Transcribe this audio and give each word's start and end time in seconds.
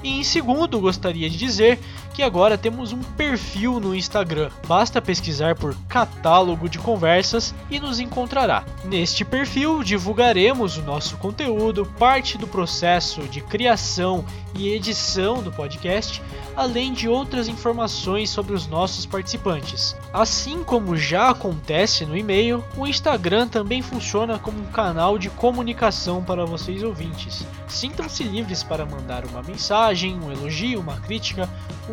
E 0.00 0.20
em 0.20 0.22
segundo, 0.22 0.78
gostaria 0.78 1.28
de 1.28 1.36
dizer 1.36 1.80
que 2.14 2.22
agora 2.22 2.58
temos 2.58 2.92
um 2.92 3.02
perfil 3.02 3.80
no 3.80 3.94
Instagram. 3.94 4.50
Basta 4.66 5.00
pesquisar 5.00 5.54
por 5.54 5.74
Catálogo 5.88 6.68
de 6.68 6.78
Conversas 6.78 7.54
e 7.70 7.78
nos 7.78 8.00
encontrará. 8.00 8.64
Neste 8.84 9.24
perfil 9.24 9.82
divulgaremos 9.82 10.76
o 10.76 10.82
nosso 10.82 11.16
conteúdo, 11.16 11.86
parte 11.98 12.36
do 12.36 12.46
processo 12.46 13.22
de 13.22 13.40
criação 13.40 14.24
e 14.54 14.68
edição 14.68 15.42
do 15.42 15.52
podcast, 15.52 16.22
além 16.56 16.92
de 16.92 17.08
outras 17.08 17.48
informações 17.48 18.30
sobre 18.30 18.52
os 18.52 18.66
nossos 18.66 19.06
participantes. 19.06 19.96
Assim 20.12 20.64
como 20.64 20.96
já 20.96 21.30
acontece 21.30 22.04
no 22.04 22.16
e-mail, 22.16 22.64
o 22.76 22.86
Instagram 22.86 23.48
também 23.48 23.80
funciona 23.80 24.38
como 24.38 24.60
um 24.60 24.66
canal 24.66 25.18
de 25.18 25.30
comunicação 25.30 26.22
para 26.22 26.44
vocês 26.44 26.82
ouvintes. 26.82 27.46
Sintam-se 27.68 28.24
livres 28.24 28.62
para 28.62 28.84
mandar 28.84 29.24
uma 29.24 29.42
mensagem, 29.42 30.18
um 30.18 30.32
elogio, 30.32 30.80
uma 30.80 30.96
crítica, 30.96 31.48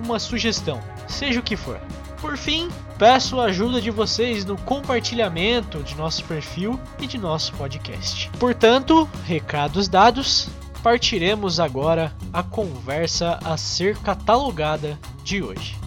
uma 0.08 0.20
sugestão, 0.20 0.82
seja 1.08 1.40
o 1.40 1.44
que 1.44 1.58
for. 1.58 1.80
Por 2.22 2.38
fim, 2.38 2.70
peço 2.98 3.40
a 3.40 3.46
ajuda 3.46 3.82
de 3.82 3.92
vocês 3.92 4.46
no 4.46 4.58
compartilhamento 4.58 5.84
de 5.84 5.96
nosso 5.96 6.24
perfil 6.24 6.80
e 7.00 7.06
de 7.06 7.18
nosso 7.18 7.54
podcast. 7.54 8.30
Portanto, 8.40 9.08
recados 9.26 9.88
dados, 9.88 10.50
partiremos 10.82 11.60
agora 11.60 12.12
a 12.32 12.42
conversa 12.42 13.38
a 13.44 13.58
ser 13.58 13.98
catalogada 13.98 14.98
de 15.24 15.44
hoje. 15.44 15.87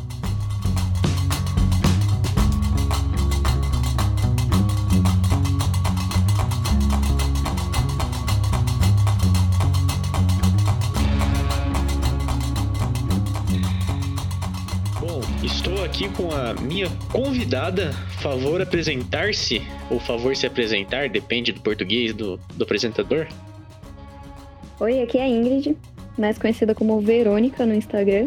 A 16.50 16.54
minha 16.54 16.88
convidada. 17.12 17.92
Favor 18.20 18.60
apresentar-se, 18.60 19.62
ou 19.90 19.98
favor 20.00 20.34
se 20.36 20.46
apresentar, 20.46 21.08
depende 21.08 21.52
do 21.52 21.60
português 21.60 22.12
do, 22.12 22.38
do 22.54 22.64
apresentador. 22.64 23.26
Oi, 24.80 25.02
aqui 25.02 25.18
é 25.18 25.22
a 25.22 25.28
Ingrid, 25.28 25.76
mais 26.18 26.38
conhecida 26.38 26.74
como 26.74 27.00
Verônica 27.00 27.64
no 27.64 27.74
Instagram. 27.74 28.26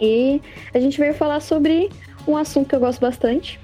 E 0.00 0.40
a 0.72 0.78
gente 0.78 0.98
veio 0.98 1.14
falar 1.14 1.40
sobre 1.40 1.88
um 2.26 2.36
assunto 2.36 2.68
que 2.68 2.74
eu 2.74 2.80
gosto 2.80 3.00
bastante. 3.00 3.58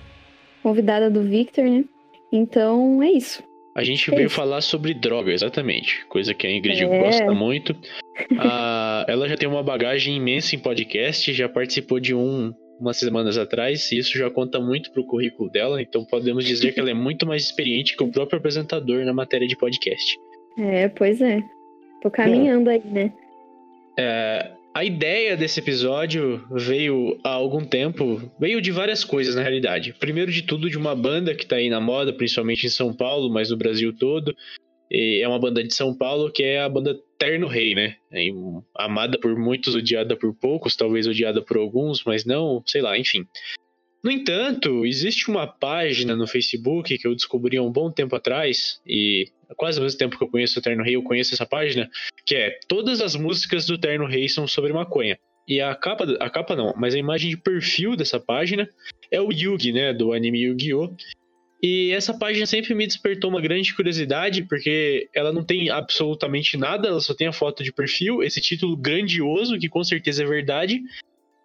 Convidada 0.62 1.11
do 1.11 1.23
Victor, 1.23 1.65
né? 1.65 1.84
Então 2.33 3.03
é 3.03 3.11
isso. 3.11 3.43
A 3.75 3.84
gente 3.84 4.11
é 4.12 4.15
veio 4.15 4.27
isso. 4.27 4.34
falar 4.34 4.61
sobre 4.61 4.94
droga, 4.94 5.33
exatamente. 5.33 6.05
Coisa 6.06 6.34
que 6.34 6.47
a 6.47 6.50
Ingrid 6.50 6.84
é. 6.84 6.99
gosta 6.99 7.33
muito. 7.33 7.77
ah, 8.39 9.05
ela 9.09 9.28
já 9.28 9.37
tem 9.37 9.49
uma 9.49 9.62
bagagem 9.62 10.17
imensa 10.17 10.56
em 10.56 10.59
podcast, 10.59 11.33
já 11.33 11.49
participou 11.49 12.00
de 12.00 12.15
um 12.15 12.53
umas 12.81 12.97
semanas 12.97 13.37
atrás, 13.37 13.93
e 13.93 13.99
isso 13.99 14.17
já 14.17 14.31
conta 14.31 14.59
muito 14.59 14.91
pro 14.91 15.05
currículo 15.05 15.51
dela, 15.51 15.81
então 15.83 16.05
podemos 16.05 16.45
dizer 16.45 16.73
que 16.73 16.81
ela 16.81 16.91
é 16.91 16.95
muito 16.95 17.27
mais 17.27 17.45
experiente 17.45 17.97
que 17.97 18.03
o 18.03 18.11
próprio 18.11 18.39
apresentador 18.39 19.05
na 19.05 19.13
matéria 19.13 19.47
de 19.47 19.57
podcast. 19.57 20.19
É, 20.59 20.89
pois 20.89 21.21
é. 21.21 21.43
Tô 22.03 22.11
caminhando 22.11 22.65
Bom, 22.65 22.71
aí, 22.71 22.83
né? 22.85 23.13
É, 23.99 24.51
a 24.73 24.85
ideia 24.85 25.37
desse 25.37 25.61
episódio 25.61 26.45
veio 26.51 27.19
há 27.25 27.31
algum 27.31 27.65
tempo, 27.65 28.23
veio 28.39 28.61
de 28.61 28.71
várias 28.71 29.05
coisas 29.05 29.35
na 29.35 29.43
realidade. 29.43 29.95
Primeiro 29.99 30.31
de 30.31 30.43
tudo, 30.43 30.71
de 30.71 30.79
uma 30.79 30.95
banda 30.95 31.35
que 31.35 31.45
tá 31.45 31.57
aí 31.57 31.69
na 31.69 31.81
moda, 31.81 32.12
principalmente 32.12 32.67
em 32.67 32.71
São 32.71 32.93
Paulo, 32.93 33.29
mas 33.29 33.51
no 33.51 33.57
Brasil 33.57 33.93
todo. 33.93 34.35
É 34.93 35.27
uma 35.28 35.39
banda 35.39 35.62
de 35.62 35.73
São 35.73 35.95
Paulo 35.95 36.33
que 36.33 36.43
é 36.43 36.61
a 36.61 36.69
banda 36.69 36.99
Terno 37.17 37.47
Rei, 37.47 37.75
né? 37.75 37.97
É 38.12 38.28
amada 38.75 39.19
por 39.19 39.37
muitos, 39.39 39.75
odiada 39.75 40.17
por 40.17 40.34
poucos, 40.34 40.75
talvez 40.75 41.06
odiada 41.06 41.41
por 41.41 41.56
alguns, 41.56 42.03
mas 42.05 42.25
não, 42.25 42.62
sei 42.67 42.83
lá, 42.83 42.99
enfim. 42.99 43.27
No 44.03 44.11
entanto, 44.11 44.87
existe 44.87 45.29
uma 45.29 45.47
página 45.47 46.17
no 46.17 46.27
Facebook 46.27 46.97
que 46.97 47.06
eu 47.06 47.15
descobri 47.15 47.59
há 47.59 47.62
um 47.62 47.71
bom 47.71 47.91
tempo 47.91 48.17
atrás, 48.17 48.81
e 48.87 49.29
quase 49.56 49.79
ao 49.79 49.84
mesmo 49.84 49.99
tempo 49.99 50.17
que 50.17 50.25
eu 50.25 50.29
conheço 50.29 50.59
o 50.59 50.62
Terno 50.62 50.83
Rei, 50.83 50.97
eu 50.97 51.03
conheço 51.03 51.34
essa 51.34 51.45
página, 51.45 51.89
que 52.25 52.34
é 52.34 52.59
Todas 52.67 53.03
as 53.03 53.15
músicas 53.15 53.67
do 53.67 53.77
Terno 53.77 54.06
Rei 54.06 54.29
são 54.29 54.49
sobre 54.49 54.73
maconha. 54.73 55.19
E 55.47 55.61
a 55.61 55.75
capa, 55.75 56.05
a 56.19 56.31
capa 56.31 56.56
não, 56.56 56.73
mas 56.77 56.95
a 56.95 56.99
imagem 56.99 57.31
de 57.31 57.37
perfil 57.37 57.95
dessa 57.95 58.19
página 58.19 58.69
é 59.11 59.21
o 59.21 59.31
Yugi, 59.31 59.73
né, 59.73 59.93
do 59.93 60.12
anime 60.12 60.45
Yu-Gi-Oh! 60.45 60.95
E 61.62 61.93
essa 61.93 62.16
página 62.16 62.47
sempre 62.47 62.75
me 62.75 62.87
despertou 62.87 63.28
uma 63.28 63.41
grande 63.41 63.75
curiosidade, 63.75 64.44
porque 64.44 65.10
ela 65.15 65.31
não 65.31 65.44
tem 65.44 65.69
absolutamente 65.69 66.56
nada, 66.56 66.88
ela 66.88 67.00
só 67.00 67.12
tem 67.12 67.26
a 67.26 67.32
foto 67.32 67.62
de 67.62 67.71
perfil, 67.71 68.22
esse 68.22 68.41
título 68.41 68.76
grandioso, 68.76 69.59
que 69.59 69.69
com 69.69 69.84
certeza 69.84 70.22
é 70.22 70.26
verdade, 70.26 70.81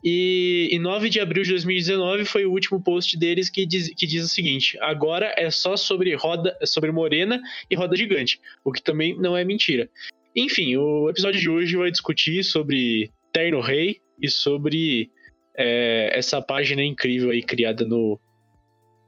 e 0.08 0.70
em 0.72 0.78
9 0.78 1.10
de 1.10 1.20
abril 1.20 1.42
de 1.42 1.50
2019 1.50 2.26
foi 2.26 2.46
o 2.46 2.52
último 2.52 2.80
post 2.80 3.18
deles 3.18 3.50
que 3.50 3.66
diz, 3.66 3.90
que 3.90 4.06
diz 4.06 4.24
o 4.24 4.30
seguinte: 4.30 4.78
agora 4.80 5.34
é 5.36 5.50
só 5.50 5.76
sobre 5.76 6.14
roda, 6.14 6.56
sobre 6.64 6.92
Morena 6.92 7.42
e 7.72 7.76
roda 7.76 7.98
gigante, 7.98 8.40
o 8.64 8.72
que 8.72 8.84
também 8.84 9.18
não 9.18 9.36
é 9.36 9.44
mentira. 9.44 9.90
Enfim, 10.36 10.78
o 10.78 11.10
episódio 11.10 11.42
de 11.42 11.50
hoje 11.50 11.76
vai 11.76 11.90
discutir 11.90 12.44
sobre 12.44 13.10
Terno 13.34 13.62
Rei 13.62 13.98
e 14.22 14.30
sobre 14.30 15.10
é, 15.58 16.12
essa 16.14 16.40
página 16.40 16.84
incrível 16.84 17.32
aí 17.32 17.42
criada 17.42 17.84
no, 17.84 18.20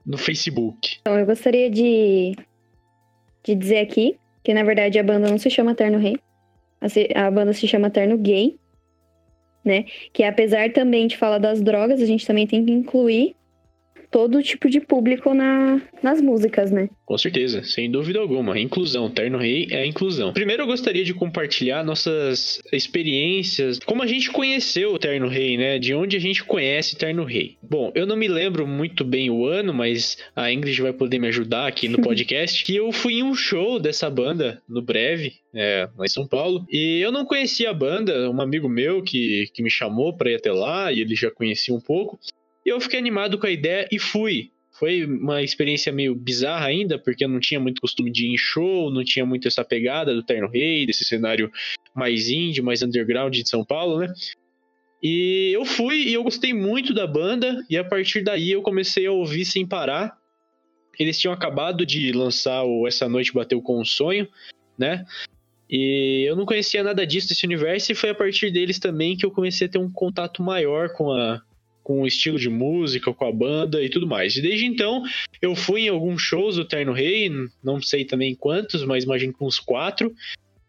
no 0.08 0.18
Facebook. 0.18 0.98
Então, 1.02 1.20
eu 1.20 1.26
gostaria 1.26 1.70
de, 1.70 2.34
de 3.44 3.54
dizer 3.54 3.80
aqui 3.80 4.18
que 4.44 4.54
na 4.54 4.64
verdade 4.64 4.98
a 4.98 5.04
banda 5.04 5.30
não 5.30 5.38
se 5.38 5.50
chama 5.50 5.76
Terno 5.76 6.00
Rei, 6.00 6.18
a, 7.14 7.30
banda 7.30 7.52
se 7.52 7.68
chama 7.68 7.90
Terno 7.90 8.18
Gay 8.18 8.58
né? 9.68 9.86
Que 10.14 10.24
apesar 10.24 10.72
também 10.72 11.06
de 11.06 11.18
falar 11.18 11.38
das 11.38 11.62
drogas, 11.62 12.02
a 12.02 12.06
gente 12.06 12.26
também 12.26 12.48
tem 12.48 12.66
que 12.66 12.72
incluir 12.72 13.36
todo 14.10 14.42
tipo 14.42 14.70
de 14.70 14.80
público 14.80 15.34
na, 15.34 15.82
nas 16.02 16.22
músicas, 16.22 16.72
né? 16.72 16.90
Com 17.06 17.18
certeza, 17.18 17.64
sem 17.64 17.90
dúvida 17.90 18.20
alguma. 18.20 18.60
Inclusão, 18.60 19.10
Terno 19.10 19.38
Rei 19.38 19.68
é 19.72 19.84
a 19.84 19.86
inclusão. 19.86 20.34
Primeiro 20.34 20.64
eu 20.64 20.68
gostaria 20.68 21.04
de 21.04 21.14
compartilhar 21.14 21.84
nossas 21.84 22.62
experiências, 22.72 23.80
como 23.80 24.04
a 24.04 24.08
gente 24.08 24.30
conheceu 24.32 24.94
o 24.94 25.00
Terno 25.00 25.28
Rei, 25.28 25.58
né? 25.58 25.80
De 25.80 25.94
onde 25.94 26.18
a 26.18 26.20
gente 26.20 26.44
conhece 26.44 26.98
Terno 26.98 27.24
Rei. 27.24 27.58
Bom, 27.62 27.92
eu 27.96 28.06
não 28.06 28.16
me 28.16 28.28
lembro 28.28 28.68
muito 28.68 29.04
bem 29.04 29.30
o 29.30 29.46
ano, 29.46 29.74
mas 29.74 30.18
a 30.36 30.52
Ingrid 30.52 30.82
vai 30.82 30.94
poder 30.94 31.20
me 31.20 31.28
ajudar 31.28 31.68
aqui 31.68 31.88
no 31.88 32.00
podcast, 32.04 32.64
que 32.64 32.76
eu 32.76 32.92
fui 32.92 33.16
em 33.16 33.24
um 33.24 33.34
show 33.34 33.80
dessa 33.80 34.10
banda 34.10 34.62
no 34.68 34.82
breve, 34.82 35.36
é, 35.54 35.88
lá 35.98 36.06
em 36.06 36.10
São 36.10 36.28
Paulo. 36.28 36.66
E 36.70 37.00
eu 37.00 37.12
não 37.12 37.26
conhecia 37.26 37.70
a 37.70 37.74
banda, 37.74 38.30
um 38.30 38.42
amigo 38.42 38.68
meu 38.68 39.02
que, 39.02 39.50
que 39.54 39.64
me 39.64 39.70
chamou 39.70 40.14
para 40.14 40.32
ir 40.32 40.36
até 40.36 40.52
lá, 40.52 40.92
e 40.92 41.00
ele 41.00 41.16
já 41.16 41.32
conhecia 41.32 41.74
um 41.74 41.82
pouco. 41.82 42.20
Eu 42.68 42.82
fiquei 42.82 43.00
animado 43.00 43.40
com 43.40 43.48
a 43.48 43.50
ideia 43.50 43.88
e 43.90 43.98
fui. 43.98 44.52
Foi 44.78 45.06
uma 45.06 45.42
experiência 45.42 45.90
meio 45.90 46.14
bizarra 46.14 46.68
ainda, 46.68 47.00
porque 47.00 47.24
eu 47.24 47.30
não 47.30 47.40
tinha 47.40 47.62
muito 47.62 47.80
costume 47.80 48.12
de 48.12 48.26
ir 48.26 48.34
em 48.34 48.38
show, 48.38 48.92
não 48.92 49.06
tinha 49.06 49.26
muito 49.26 49.48
essa 49.48 49.64
pegada 49.64 50.14
do 50.14 50.22
Terno 50.22 50.50
Rei, 50.50 50.86
desse 50.86 51.06
cenário 51.06 51.50
mais 51.96 52.30
indie, 52.30 52.62
mais 52.62 52.84
underground 52.84 53.34
de 53.34 53.48
São 53.48 53.64
Paulo, 53.64 54.00
né? 54.00 54.14
E 55.02 55.52
eu 55.54 55.64
fui 55.64 56.10
e 56.10 56.14
eu 56.14 56.24
gostei 56.26 56.54
muito 56.54 56.94
da 56.94 57.08
banda, 57.08 57.66
e 57.70 57.78
a 57.78 57.86
partir 57.86 58.22
daí 58.22 58.52
eu 58.52 58.62
comecei 58.62 59.06
a 59.06 59.14
ouvir 59.14 59.46
sem 59.46 59.66
parar. 59.66 60.18
Eles 61.00 61.18
tinham 61.18 61.34
acabado 61.34 61.86
de 61.86 62.12
lançar 62.12 62.66
o 62.66 62.86
Essa 62.86 63.08
Noite 63.08 63.32
Bateu 63.32 63.62
com 63.62 63.80
um 63.80 63.86
Sonho, 63.86 64.28
né? 64.78 65.06
E 65.70 66.26
eu 66.28 66.36
não 66.36 66.46
conhecia 66.46 66.84
nada 66.84 67.08
disso, 67.08 67.30
desse 67.30 67.46
universo, 67.46 67.94
e 67.94 67.96
foi 67.96 68.10
a 68.10 68.16
partir 68.16 68.52
deles 68.52 68.78
também 68.78 69.16
que 69.16 69.26
eu 69.26 69.32
comecei 69.32 69.68
a 69.68 69.70
ter 69.70 69.78
um 69.78 69.90
contato 69.90 70.44
maior 70.44 70.90
com 70.92 71.12
a, 71.14 71.42
com 71.88 72.02
o 72.02 72.06
estilo 72.06 72.38
de 72.38 72.50
música, 72.50 73.14
com 73.14 73.24
a 73.24 73.32
banda 73.32 73.82
e 73.82 73.88
tudo 73.88 74.06
mais. 74.06 74.36
E 74.36 74.42
desde 74.42 74.66
então, 74.66 75.04
eu 75.42 75.56
fui 75.56 75.84
em 75.84 75.88
alguns 75.88 76.22
shows 76.22 76.58
do 76.58 76.66
Terno 76.66 76.92
Rei, 76.92 77.32
não 77.64 77.82
sei 77.82 78.04
também 78.04 78.36
quantos, 78.36 78.84
mas 78.84 79.06
imagino 79.06 79.32
que 79.32 79.42
uns 79.42 79.58
quatro. 79.58 80.14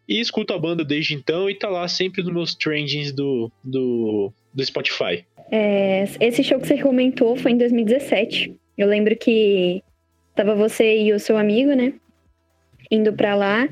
E 0.09 0.21
escuto 0.21 0.53
a 0.53 0.59
banda 0.61 0.85
desde 0.85 1.15
então 1.15 1.51
e 1.51 1.57
tá 1.57 1.69
lá 1.69 1.89
sempre 1.89 2.23
nos 2.23 2.33
meus 2.33 2.55
trendings 2.55 3.11
do, 3.11 3.51
do, 3.65 4.33
do 4.55 4.65
Spotify. 4.65 5.25
É, 5.51 6.05
esse 6.21 6.45
show 6.45 6.61
que 6.61 6.69
você 6.69 6.81
comentou 6.81 7.35
foi 7.35 7.51
em 7.51 7.59
2017. 7.59 8.55
Eu 8.79 8.87
lembro 8.87 9.17
que 9.17 9.83
tava 10.37 10.55
você 10.55 11.03
e 11.03 11.13
o 11.13 11.19
seu 11.19 11.37
amigo, 11.37 11.73
né? 11.73 11.95
Indo 12.93 13.13
pra 13.13 13.35
lá. 13.35 13.69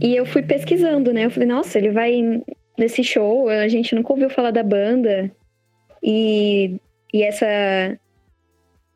E 0.00 0.16
eu 0.16 0.24
fui 0.24 0.40
pesquisando, 0.40 1.12
né? 1.12 1.26
Eu 1.26 1.30
falei, 1.30 1.48
nossa, 1.50 1.76
ele 1.76 1.90
vai 1.90 2.42
nesse 2.78 3.04
show, 3.04 3.50
a 3.50 3.68
gente 3.68 3.94
nunca 3.94 4.14
ouviu 4.14 4.30
falar 4.30 4.52
da 4.52 4.62
banda. 4.62 5.30
E, 6.02 6.76
e 7.12 7.22
essa. 7.22 7.46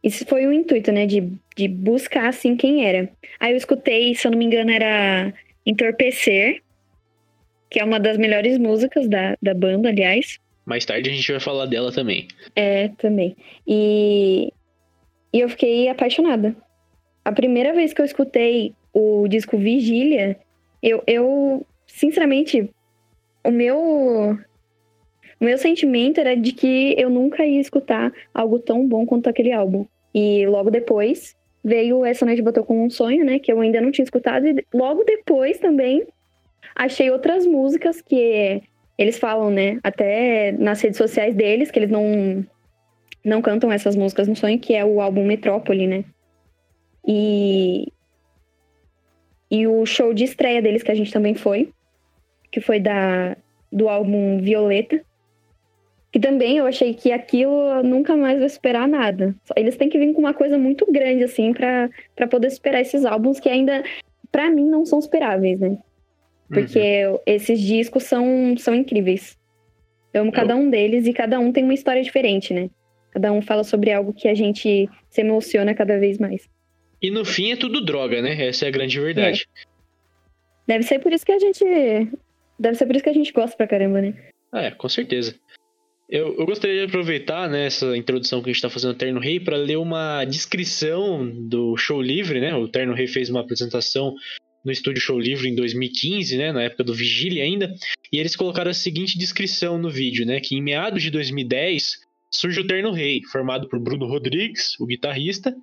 Isso 0.03 0.25
foi 0.27 0.47
o 0.47 0.53
intuito, 0.53 0.93
né? 0.93 1.07
De, 1.07 1.33
de 1.57 1.69
buscar, 1.69 2.29
assim, 2.29 2.57
quem 2.57 2.85
era. 2.85 3.09
Aí 3.41 3.53
eu 3.53 3.57
escutei, 3.57 4.15
se 4.15 4.27
eu 4.27 4.31
não 4.31 4.39
me 4.39 4.45
engano, 4.45 4.71
era 4.71 5.33
Entorpecer, 5.65 6.63
que 7.71 7.81
é 7.81 7.85
uma 7.85 7.99
das 7.99 8.17
melhores 8.17 8.59
músicas 8.59 9.09
da, 9.09 9.37
da 9.43 9.53
banda, 9.53 9.89
aliás. 9.89 10.39
Mais 10.65 10.85
tarde 10.85 11.11
a 11.11 11.13
gente 11.13 11.31
vai 11.31 11.41
falar 11.41 11.67
dela 11.67 11.93
também. 11.93 12.29
É, 12.55 12.89
também. 12.99 13.37
E, 13.67 14.53
e 15.33 15.41
eu 15.41 15.49
fiquei 15.49 15.89
apaixonada. 15.89 16.57
A 17.25 17.33
primeira 17.33 17.73
vez 17.73 17.93
que 17.93 18.01
eu 18.01 18.05
escutei 18.05 18.75
o 18.93 19.27
disco 19.29 19.59
Vigília, 19.59 20.39
eu, 20.83 21.03
eu 21.07 21.67
sinceramente, 21.87 22.71
o 23.45 23.51
meu 23.51 24.39
o 25.41 25.45
meu 25.45 25.59
sentimento 25.59 26.19
era 26.19 26.37
de 26.37 26.53
que 26.53 26.95
eu 26.99 27.11
nunca 27.11 27.45
ia 27.45 27.61
escutar 27.61 28.13
algo 28.33 28.59
tão 28.59 28.87
bom 28.87 29.05
quanto 29.05 29.29
aquele 29.29 29.53
álbum. 29.53 29.87
E 30.15 30.47
logo 30.47 30.71
depois 30.71 31.37
veio 31.63 32.05
Essa 32.05 32.25
Noite 32.25 32.41
Botou 32.41 32.65
como 32.65 32.85
um 32.85 32.89
Sonho, 32.91 33.25
né? 33.25 33.39
Que 33.39 33.53
eu 33.53 33.61
ainda 33.61 33.81
não 33.81 33.91
tinha 33.91 34.05
escutado. 34.05 34.47
E 34.47 34.65
logo 34.73 35.05
depois 35.05 35.59
também 35.59 36.07
achei 36.75 37.11
outras 37.11 37.47
músicas 37.47 38.01
que 38.01 38.63
eles 38.97 39.19
falam, 39.19 39.51
né? 39.51 39.79
Até 39.83 40.53
nas 40.53 40.81
redes 40.81 40.97
sociais 40.97 41.35
deles, 41.35 41.71
que 41.71 41.79
eles 41.79 41.91
não, 41.91 42.45
não 43.25 43.43
cantam 43.43 43.71
essas 43.71 43.95
músicas 43.95 44.27
no 44.27 44.37
sonho, 44.37 44.59
que 44.59 44.75
é 44.75 44.85
o 44.85 45.01
álbum 45.01 45.25
Metrópole, 45.25 45.87
né? 45.87 46.05
E, 47.07 47.93
e 49.51 49.67
o 49.67 49.85
show 49.85 50.15
de 50.15 50.25
estreia 50.25 50.63
deles, 50.63 50.83
que 50.83 50.91
a 50.91 50.95
gente 50.95 51.13
também 51.13 51.35
foi, 51.35 51.71
que 52.51 52.61
foi 52.61 52.81
da, 52.81 53.37
do 53.71 53.89
álbum 53.89 54.39
Violeta. 54.41 55.05
Que 56.17 56.21
também 56.21 56.57
eu 56.57 56.67
achei 56.67 56.95
que 56.95 57.13
aquilo 57.13 57.83
nunca 57.83 58.17
mais 58.17 58.39
vai 58.39 58.47
esperar 58.47 58.89
nada. 58.89 59.37
Eles 59.55 59.77
têm 59.77 59.91
que 59.91 59.99
vir 59.99 60.15
com 60.15 60.21
uma 60.21 60.33
coisa 60.33 60.57
muito 60.57 60.91
grande, 60.91 61.23
assim, 61.23 61.53
para 61.53 62.27
poder 62.27 62.49
superar 62.49 62.81
esses 62.81 63.05
álbuns 63.05 63.39
que 63.39 63.51
ainda, 63.51 63.85
para 64.33 64.49
mim, 64.49 64.65
não 64.65 64.87
são 64.87 64.99
superáveis, 64.99 65.61
né? 65.61 65.77
Porque 66.49 67.07
uhum. 67.07 67.19
esses 67.27 67.61
discos 67.61 68.05
são, 68.05 68.57
são 68.57 68.75
incríveis. 68.75 69.37
Eu 70.15 70.23
amo 70.23 70.31
eu... 70.31 70.35
cada 70.35 70.57
um 70.57 70.71
deles 70.71 71.07
e 71.07 71.13
cada 71.13 71.39
um 71.39 71.53
tem 71.53 71.65
uma 71.65 71.75
história 71.75 72.03
diferente, 72.03 72.55
né? 72.55 72.71
Cada 73.11 73.31
um 73.31 73.43
fala 73.43 73.63
sobre 73.63 73.93
algo 73.93 74.15
que 74.15 74.27
a 74.27 74.35
gente 74.35 74.89
se 75.11 75.21
emociona 75.21 75.75
cada 75.75 75.99
vez 75.99 76.17
mais. 76.17 76.49
E 77.03 77.11
no 77.11 77.27
fim 77.27 77.53
é 77.53 77.57
tudo 77.57 77.85
droga, 77.85 78.23
né? 78.23 78.43
Essa 78.43 78.65
é 78.65 78.69
a 78.69 78.73
grande 78.73 78.99
verdade. 78.99 79.47
É. 79.55 79.69
Deve 80.67 80.85
ser 80.85 80.99
por 80.99 81.13
isso 81.13 81.27
que 81.27 81.33
a 81.33 81.39
gente. 81.39 81.63
Deve 82.59 82.75
ser 82.75 82.87
por 82.87 82.97
isso 82.97 83.05
que 83.05 83.11
a 83.11 83.15
gente 83.15 83.35
gosta 83.35 83.55
pra 83.55 83.67
caramba, 83.67 84.01
né? 84.01 84.15
É, 84.55 84.71
com 84.71 84.89
certeza. 84.89 85.39
Eu, 86.09 86.37
eu 86.39 86.47
gostaria 86.47 86.77
de 86.77 86.87
aproveitar 86.87 87.49
né, 87.49 87.67
essa 87.67 87.97
introdução 87.97 88.41
que 88.41 88.49
a 88.49 88.53
gente 88.53 88.57
está 88.59 88.71
fazendo 88.71 88.93
no 88.93 88.99
Terno 88.99 89.21
Rei 89.21 89.41
para 89.41 89.57
ler 89.57 89.77
uma 89.77 90.25
descrição 90.25 91.29
do 91.49 91.77
Show 91.77 92.01
Livre, 92.01 92.41
né? 92.41 92.55
O 92.55 92.69
Terno 92.69 92.95
Rei 92.95 93.09
fez 93.09 93.29
uma 93.29 93.41
apresentação 93.41 94.15
no 94.65 94.71
estúdio 94.71 95.01
Show 95.01 95.19
Livre 95.19 95.49
em 95.49 95.55
2015, 95.55 96.37
né, 96.37 96.51
na 96.51 96.65
época 96.65 96.83
do 96.83 96.93
Vigília 96.93 97.45
ainda, 97.45 97.73
e 98.13 98.19
eles 98.19 98.35
colocaram 98.35 98.69
a 98.69 98.75
seguinte 98.75 99.17
descrição 99.17 99.79
no 99.79 99.89
vídeo, 99.89 100.27
né, 100.27 100.41
que 100.41 100.57
em 100.57 100.61
meados 100.61 101.01
de 101.05 101.11
2010 101.13 101.99
surge 102.33 102.61
o 102.61 102.67
Terno 102.67 102.91
Rei, 102.91 103.21
formado 103.31 103.69
por 103.69 103.79
Bruno 103.79 104.07
Rodrigues, 104.07 104.75
o 104.81 104.87
guitarrista, 104.87 105.55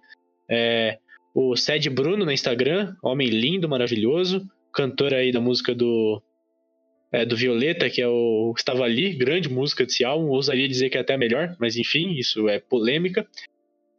é, 0.49 0.97
o 1.35 1.53
Sed 1.57 1.89
Bruno 1.89 2.23
no 2.23 2.31
Instagram, 2.31 2.95
homem 3.03 3.27
lindo, 3.27 3.67
maravilhoso, 3.67 4.47
cantor 4.73 5.13
aí 5.13 5.33
da 5.33 5.41
música 5.41 5.75
do 5.75 6.21
é, 7.13 7.23
do 7.23 7.37
Violeta, 7.37 7.89
que 7.91 8.01
é 8.01 8.07
o 8.07 8.51
Estava 8.57 8.83
Ali, 8.83 9.13
grande 9.13 9.47
música 9.47 9.85
desse 9.85 10.03
álbum, 10.03 10.29
ousaria 10.29 10.67
dizer 10.67 10.89
que 10.89 10.97
é 10.97 11.01
até 11.01 11.15
melhor, 11.15 11.55
mas 11.59 11.77
enfim, 11.77 12.13
isso 12.13 12.49
é 12.49 12.59
polêmica. 12.59 13.25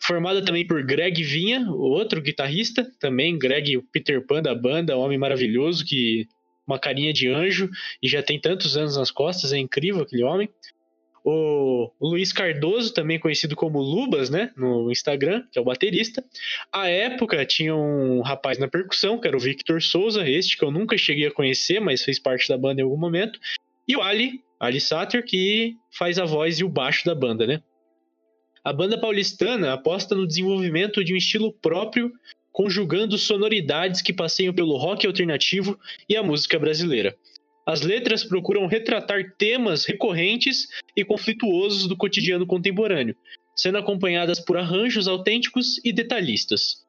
Formada 0.00 0.44
também 0.44 0.66
por 0.66 0.82
Greg 0.82 1.22
Vinha, 1.22 1.70
outro 1.70 2.20
guitarrista, 2.20 2.90
também 2.98 3.38
Greg, 3.38 3.76
o 3.76 3.82
Peter 3.84 4.20
Pan 4.26 4.42
da 4.42 4.52
banda, 4.52 4.96
homem 4.96 5.16
maravilhoso 5.16 5.84
que 5.84 6.26
uma 6.66 6.78
carinha 6.78 7.12
de 7.12 7.28
anjo 7.28 7.70
e 8.02 8.08
já 8.08 8.22
tem 8.22 8.40
tantos 8.40 8.76
anos 8.76 8.96
nas 8.96 9.12
costas, 9.12 9.52
é 9.52 9.58
incrível 9.58 10.02
aquele 10.02 10.24
homem. 10.24 10.48
O, 11.26 11.90
Luiz 11.98 12.34
Cardoso, 12.34 12.92
também 12.92 13.18
conhecido 13.18 13.56
como 13.56 13.80
Lubas, 13.80 14.28
né, 14.28 14.52
no 14.54 14.92
Instagram, 14.92 15.42
que 15.50 15.58
é 15.58 15.62
o 15.62 15.64
baterista. 15.64 16.22
À 16.70 16.86
época 16.88 17.46
tinha 17.46 17.74
um 17.74 18.20
rapaz 18.20 18.58
na 18.58 18.68
percussão, 18.68 19.18
que 19.18 19.26
era 19.26 19.36
o 19.36 19.40
Victor 19.40 19.80
Souza, 19.80 20.28
este 20.28 20.58
que 20.58 20.64
eu 20.64 20.70
nunca 20.70 20.98
cheguei 20.98 21.26
a 21.26 21.32
conhecer, 21.32 21.80
mas 21.80 22.04
fez 22.04 22.18
parte 22.18 22.46
da 22.46 22.58
banda 22.58 22.82
em 22.82 22.84
algum 22.84 22.98
momento. 22.98 23.40
E 23.88 23.96
o 23.96 24.02
Ali, 24.02 24.42
Ali 24.60 24.80
Satter, 24.80 25.24
que 25.24 25.76
faz 25.90 26.18
a 26.18 26.26
voz 26.26 26.58
e 26.58 26.64
o 26.64 26.68
baixo 26.68 27.06
da 27.06 27.14
banda, 27.14 27.46
né? 27.46 27.62
A 28.62 28.72
banda 28.72 28.98
paulistana 28.98 29.72
aposta 29.72 30.14
no 30.14 30.26
desenvolvimento 30.26 31.02
de 31.02 31.14
um 31.14 31.16
estilo 31.16 31.52
próprio, 31.52 32.12
conjugando 32.52 33.16
sonoridades 33.16 34.02
que 34.02 34.12
passeiam 34.12 34.54
pelo 34.54 34.76
rock 34.76 35.06
alternativo 35.06 35.78
e 36.08 36.16
a 36.16 36.22
música 36.22 36.58
brasileira. 36.58 37.16
As 37.66 37.80
letras 37.80 38.22
procuram 38.22 38.66
retratar 38.66 39.34
temas 39.38 39.86
recorrentes 39.86 40.68
e 40.94 41.04
conflituosos 41.04 41.86
do 41.86 41.96
cotidiano 41.96 42.46
contemporâneo, 42.46 43.16
sendo 43.56 43.78
acompanhadas 43.78 44.38
por 44.38 44.56
arranjos 44.56 45.08
autênticos 45.08 45.80
e 45.84 45.92
detalhistas. 45.92 46.84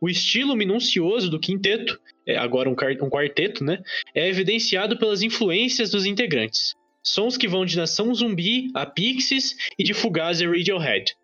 O 0.00 0.08
estilo 0.08 0.56
minucioso 0.56 1.28
do 1.28 1.40
quinteto, 1.40 2.00
é 2.26 2.36
agora 2.36 2.70
um, 2.70 2.74
quarteto, 2.74 3.64
né, 3.64 3.82
é 4.14 4.28
evidenciado 4.28 4.96
pelas 4.96 5.22
influências 5.22 5.90
dos 5.90 6.06
integrantes. 6.06 6.74
Sons 7.02 7.36
que 7.36 7.48
vão 7.48 7.64
de 7.64 7.76
Nação 7.76 8.14
Zumbi 8.14 8.70
a 8.74 8.86
Pixies 8.86 9.56
e 9.78 9.82
de 9.82 9.92
Fugazi 9.92 10.44
a 10.44 10.48
Radiohead. 10.48 11.14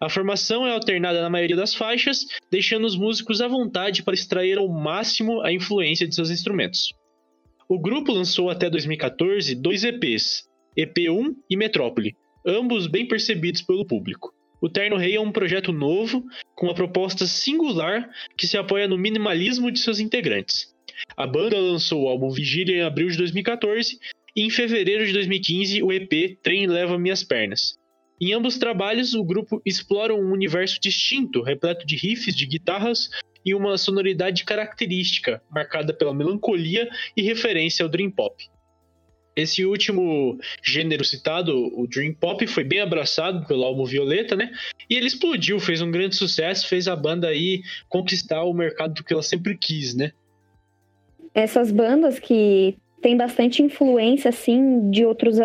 A 0.00 0.08
formação 0.08 0.66
é 0.66 0.72
alternada 0.72 1.20
na 1.20 1.30
maioria 1.30 1.56
das 1.56 1.74
faixas, 1.74 2.26
deixando 2.50 2.86
os 2.86 2.96
músicos 2.96 3.40
à 3.40 3.48
vontade 3.48 4.02
para 4.02 4.14
extrair 4.14 4.58
ao 4.58 4.68
máximo 4.68 5.40
a 5.40 5.52
influência 5.52 6.06
de 6.06 6.14
seus 6.14 6.30
instrumentos. 6.30 6.92
O 7.68 7.78
grupo 7.78 8.12
lançou 8.12 8.48
até 8.48 8.70
2014 8.70 9.54
dois 9.54 9.84
EPs, 9.84 10.48
EP1 10.74 11.34
e 11.50 11.54
Metrópole, 11.54 12.16
ambos 12.46 12.86
bem 12.86 13.06
percebidos 13.06 13.60
pelo 13.60 13.86
público. 13.86 14.32
O 14.58 14.70
Terno 14.70 14.96
Rei 14.96 15.16
é 15.16 15.20
um 15.20 15.30
projeto 15.30 15.70
novo, 15.70 16.24
com 16.56 16.66
uma 16.66 16.74
proposta 16.74 17.26
singular 17.26 18.08
que 18.38 18.46
se 18.46 18.56
apoia 18.56 18.88
no 18.88 18.96
minimalismo 18.96 19.70
de 19.70 19.80
seus 19.80 20.00
integrantes. 20.00 20.74
A 21.14 21.26
banda 21.26 21.58
lançou 21.58 22.04
o 22.04 22.08
álbum 22.08 22.30
Vigília 22.30 22.78
em 22.78 22.80
abril 22.80 23.10
de 23.10 23.18
2014 23.18 23.98
e 24.34 24.42
em 24.42 24.48
fevereiro 24.48 25.04
de 25.04 25.12
2015 25.12 25.82
o 25.82 25.92
EP 25.92 26.38
Trem 26.42 26.66
Leva 26.66 26.98
Minhas 26.98 27.22
Pernas. 27.22 27.74
Em 28.18 28.32
ambos 28.32 28.56
trabalhos, 28.56 29.12
o 29.12 29.22
grupo 29.22 29.60
explora 29.64 30.14
um 30.14 30.32
universo 30.32 30.80
distinto, 30.80 31.42
repleto 31.42 31.86
de 31.86 31.96
riffs 31.96 32.34
de 32.34 32.46
guitarras 32.46 33.10
e 33.48 33.54
uma 33.54 33.78
sonoridade 33.78 34.44
característica, 34.44 35.42
marcada 35.50 35.94
pela 35.94 36.12
melancolia 36.12 36.86
e 37.16 37.22
referência 37.22 37.82
ao 37.82 37.88
Dream 37.88 38.10
Pop. 38.10 38.44
Esse 39.34 39.64
último 39.64 40.38
gênero 40.62 41.02
citado, 41.02 41.54
o 41.80 41.86
Dream 41.86 42.12
Pop, 42.12 42.46
foi 42.46 42.64
bem 42.64 42.80
abraçado 42.80 43.46
pelo 43.46 43.64
álbum 43.64 43.84
Violeta, 43.84 44.36
né? 44.36 44.50
E 44.90 44.96
ele 44.96 45.06
explodiu, 45.06 45.58
fez 45.58 45.80
um 45.80 45.90
grande 45.90 46.14
sucesso, 46.14 46.68
fez 46.68 46.88
a 46.88 46.94
banda 46.94 47.28
aí 47.28 47.62
conquistar 47.88 48.42
o 48.42 48.52
mercado 48.52 49.02
que 49.02 49.12
ela 49.12 49.22
sempre 49.22 49.56
quis, 49.56 49.94
né? 49.94 50.12
Essas 51.32 51.72
bandas 51.72 52.18
que 52.18 52.76
têm 53.00 53.16
bastante 53.16 53.62
influência, 53.62 54.28
assim, 54.28 54.90
de 54.90 55.06
outros, 55.06 55.38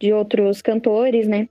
de 0.00 0.12
outros 0.12 0.62
cantores, 0.62 1.28
né? 1.28 1.48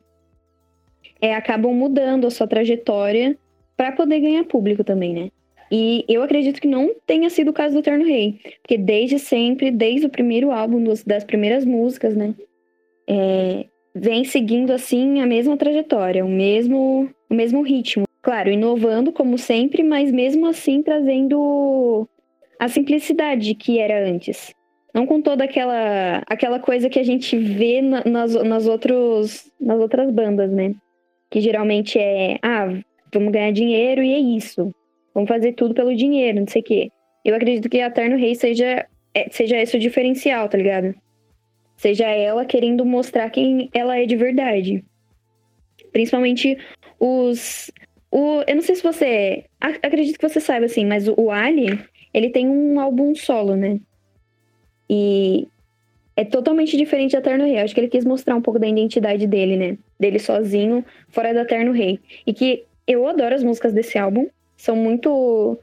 É, 1.22 1.36
acabam 1.36 1.74
mudando 1.74 2.28
a 2.28 2.32
sua 2.32 2.48
trajetória 2.48 3.38
para 3.78 3.94
poder 3.94 4.20
ganhar 4.20 4.44
público 4.44 4.84
também, 4.84 5.14
né? 5.14 5.32
E 5.76 6.06
eu 6.08 6.22
acredito 6.22 6.62
que 6.62 6.68
não 6.68 6.94
tenha 7.08 7.28
sido 7.32 7.50
o 7.50 7.54
caso 7.54 7.74
do 7.74 7.82
Terno 7.82 8.06
Rei, 8.06 8.40
porque 8.62 8.78
desde 8.78 9.18
sempre, 9.18 9.72
desde 9.72 10.06
o 10.06 10.10
primeiro 10.10 10.52
álbum, 10.52 10.84
das 11.04 11.24
primeiras 11.24 11.66
músicas, 11.66 12.16
né, 12.16 12.36
é, 13.10 13.66
vem 13.96 14.24
seguindo 14.24 14.72
assim 14.72 15.20
a 15.20 15.26
mesma 15.26 15.58
trajetória, 15.58 16.24
o 16.24 16.30
mesmo, 16.30 17.10
o 17.28 17.34
mesmo 17.34 17.64
ritmo. 17.64 18.06
Claro, 18.22 18.52
inovando 18.52 19.12
como 19.12 19.36
sempre, 19.36 19.82
mas 19.82 20.12
mesmo 20.12 20.46
assim 20.46 20.84
trazendo 20.84 22.08
a 22.60 22.68
simplicidade 22.68 23.56
que 23.56 23.80
era 23.80 24.08
antes. 24.08 24.54
Não 24.94 25.08
com 25.08 25.24
toda 25.24 25.44
aquela, 25.44 26.22
aquela 26.28 26.60
coisa 26.60 26.88
que 26.88 27.00
a 27.00 27.04
gente 27.04 27.36
vê 27.36 27.82
na, 27.82 28.04
nas, 28.06 28.36
nas, 28.36 28.68
outros, 28.68 29.52
nas 29.60 29.80
outras 29.80 30.12
bandas, 30.12 30.52
né? 30.52 30.76
que 31.34 31.42
geralmente 31.42 31.98
é, 31.98 32.38
ah, 32.44 32.68
vamos 33.12 33.32
ganhar 33.32 33.52
dinheiro 33.52 34.04
e 34.04 34.14
é 34.14 34.20
isso. 34.20 34.72
Vamos 35.14 35.28
fazer 35.28 35.54
tudo 35.54 35.74
pelo 35.74 35.96
dinheiro, 35.96 36.40
não 36.40 36.48
sei 36.48 36.62
o 36.62 36.66
quê. 36.66 36.92
Eu 37.24 37.36
acredito 37.36 37.70
que 37.70 37.80
a 37.80 37.90
Terno 37.90 38.18
Rei 38.18 38.36
seja, 38.36 38.86
é, 39.14 39.30
seja 39.30 39.58
esse 39.58 39.78
o 39.78 39.80
diferencial, 39.80 40.50
tá 40.50 40.58
ligado? 40.58 40.94
Seja 41.78 42.08
ela 42.08 42.46
querendo 42.46 42.86
mostrar 42.86 43.30
quem 43.30 43.70
ela 43.74 43.98
é 43.98 44.06
de 44.06 44.16
verdade. 44.16 44.84
Principalmente 45.92 46.58
os. 47.00 47.72
O, 48.12 48.44
eu 48.48 48.56
não 48.56 48.62
sei 48.62 48.76
se 48.76 48.84
você. 48.84 49.46
Acredito 49.60 50.18
que 50.18 50.28
você 50.28 50.40
saiba, 50.40 50.66
assim, 50.66 50.86
mas 50.86 51.08
o, 51.08 51.16
o 51.18 51.32
Ali, 51.32 51.80
ele 52.14 52.30
tem 52.30 52.48
um 52.48 52.80
álbum 52.80 53.16
solo, 53.16 53.56
né? 53.56 53.80
E 54.90 55.48
é 56.16 56.24
totalmente 56.24 56.78
diferente 56.78 57.14
da 57.14 57.22
Terno 57.22 57.46
Rei. 57.46 57.60
Acho 57.60 57.74
que 57.74 57.80
ele 57.80 57.88
quis 57.88 58.06
mostrar 58.06 58.36
um 58.36 58.42
pouco 58.42 58.60
da 58.60 58.68
identidade 58.68 59.26
dele, 59.26 59.58
né? 59.58 59.78
Dele 60.00 60.20
sozinho, 60.20 60.86
fora 61.10 61.34
da 61.34 61.46
Terno 61.46 61.72
Rei. 61.72 62.00
E 62.26 62.34
que 62.34 62.66
eu 62.88 63.08
adoro 63.08 63.34
as 63.34 63.44
músicas 63.44 63.74
desse 63.74 63.98
álbum. 63.98 64.28
São 64.64 64.78
muito. 64.78 65.60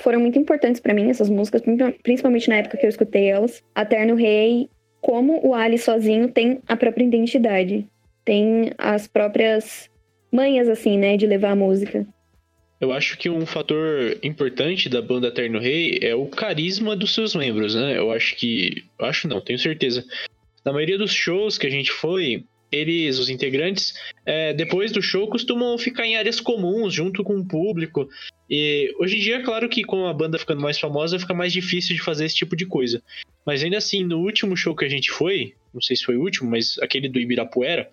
Foram 0.00 0.20
muito 0.20 0.38
importantes 0.38 0.78
para 0.78 0.92
mim, 0.92 1.08
essas 1.08 1.30
músicas, 1.30 1.62
principalmente 2.02 2.50
na 2.50 2.56
época 2.56 2.76
que 2.76 2.84
eu 2.84 2.90
escutei 2.90 3.30
elas. 3.30 3.62
A 3.74 3.82
Terno 3.82 4.14
Rei, 4.14 4.68
como 5.00 5.40
o 5.42 5.54
Ali 5.54 5.78
sozinho, 5.78 6.28
tem 6.28 6.60
a 6.68 6.76
própria 6.76 7.02
identidade. 7.02 7.86
Tem 8.26 8.70
as 8.76 9.08
próprias 9.08 9.88
manhas, 10.30 10.68
assim, 10.68 10.98
né, 10.98 11.16
de 11.16 11.26
levar 11.26 11.52
a 11.52 11.56
música. 11.56 12.06
Eu 12.78 12.92
acho 12.92 13.16
que 13.16 13.30
um 13.30 13.46
fator 13.46 14.18
importante 14.22 14.86
da 14.90 15.00
banda 15.00 15.32
Terno 15.32 15.58
Rei 15.58 15.98
é 16.02 16.14
o 16.14 16.26
carisma 16.26 16.94
dos 16.94 17.14
seus 17.14 17.34
membros, 17.34 17.74
né? 17.74 17.96
Eu 17.96 18.12
acho 18.12 18.36
que. 18.36 18.84
Acho 18.98 19.28
não, 19.28 19.40
tenho 19.40 19.58
certeza. 19.58 20.04
Na 20.62 20.74
maioria 20.74 20.98
dos 20.98 21.14
shows 21.14 21.56
que 21.56 21.66
a 21.66 21.70
gente 21.70 21.90
foi, 21.90 22.44
eles, 22.72 23.18
os 23.18 23.28
integrantes, 23.28 23.94
é, 24.24 24.54
depois 24.54 24.90
do 24.90 25.02
show 25.02 25.28
costumam 25.28 25.76
ficar 25.76 26.06
em 26.06 26.16
áreas 26.16 26.40
comuns, 26.40 26.94
junto 26.94 27.22
com 27.22 27.36
o 27.36 27.46
público. 27.46 28.08
E 28.48 28.94
hoje 28.98 29.18
em 29.18 29.20
dia, 29.20 29.36
é 29.36 29.42
claro 29.42 29.68
que 29.68 29.84
com 29.84 30.06
a 30.06 30.14
banda 30.14 30.38
ficando 30.38 30.62
mais 30.62 30.78
famosa, 30.78 31.18
fica 31.18 31.34
mais 31.34 31.52
difícil 31.52 31.94
de 31.94 32.02
fazer 32.02 32.24
esse 32.24 32.36
tipo 32.36 32.56
de 32.56 32.64
coisa. 32.64 33.02
Mas 33.44 33.62
ainda 33.62 33.76
assim, 33.76 34.02
no 34.02 34.20
último 34.20 34.56
show 34.56 34.74
que 34.74 34.84
a 34.84 34.88
gente 34.88 35.10
foi, 35.10 35.54
não 35.74 35.80
sei 35.80 35.96
se 35.96 36.04
foi 36.04 36.16
o 36.16 36.22
último, 36.22 36.50
mas 36.50 36.78
aquele 36.80 37.08
do 37.08 37.20
Ibirapuera, 37.20 37.90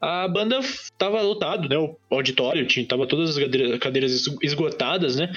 a 0.00 0.28
banda 0.28 0.60
tava 0.98 1.22
lotado, 1.22 1.68
né? 1.68 1.78
O 1.78 1.96
auditório, 2.10 2.66
tinha, 2.66 2.86
tava 2.86 3.06
todas 3.06 3.36
as 3.36 3.78
cadeiras 3.78 4.26
esgotadas, 4.42 5.16
né? 5.16 5.32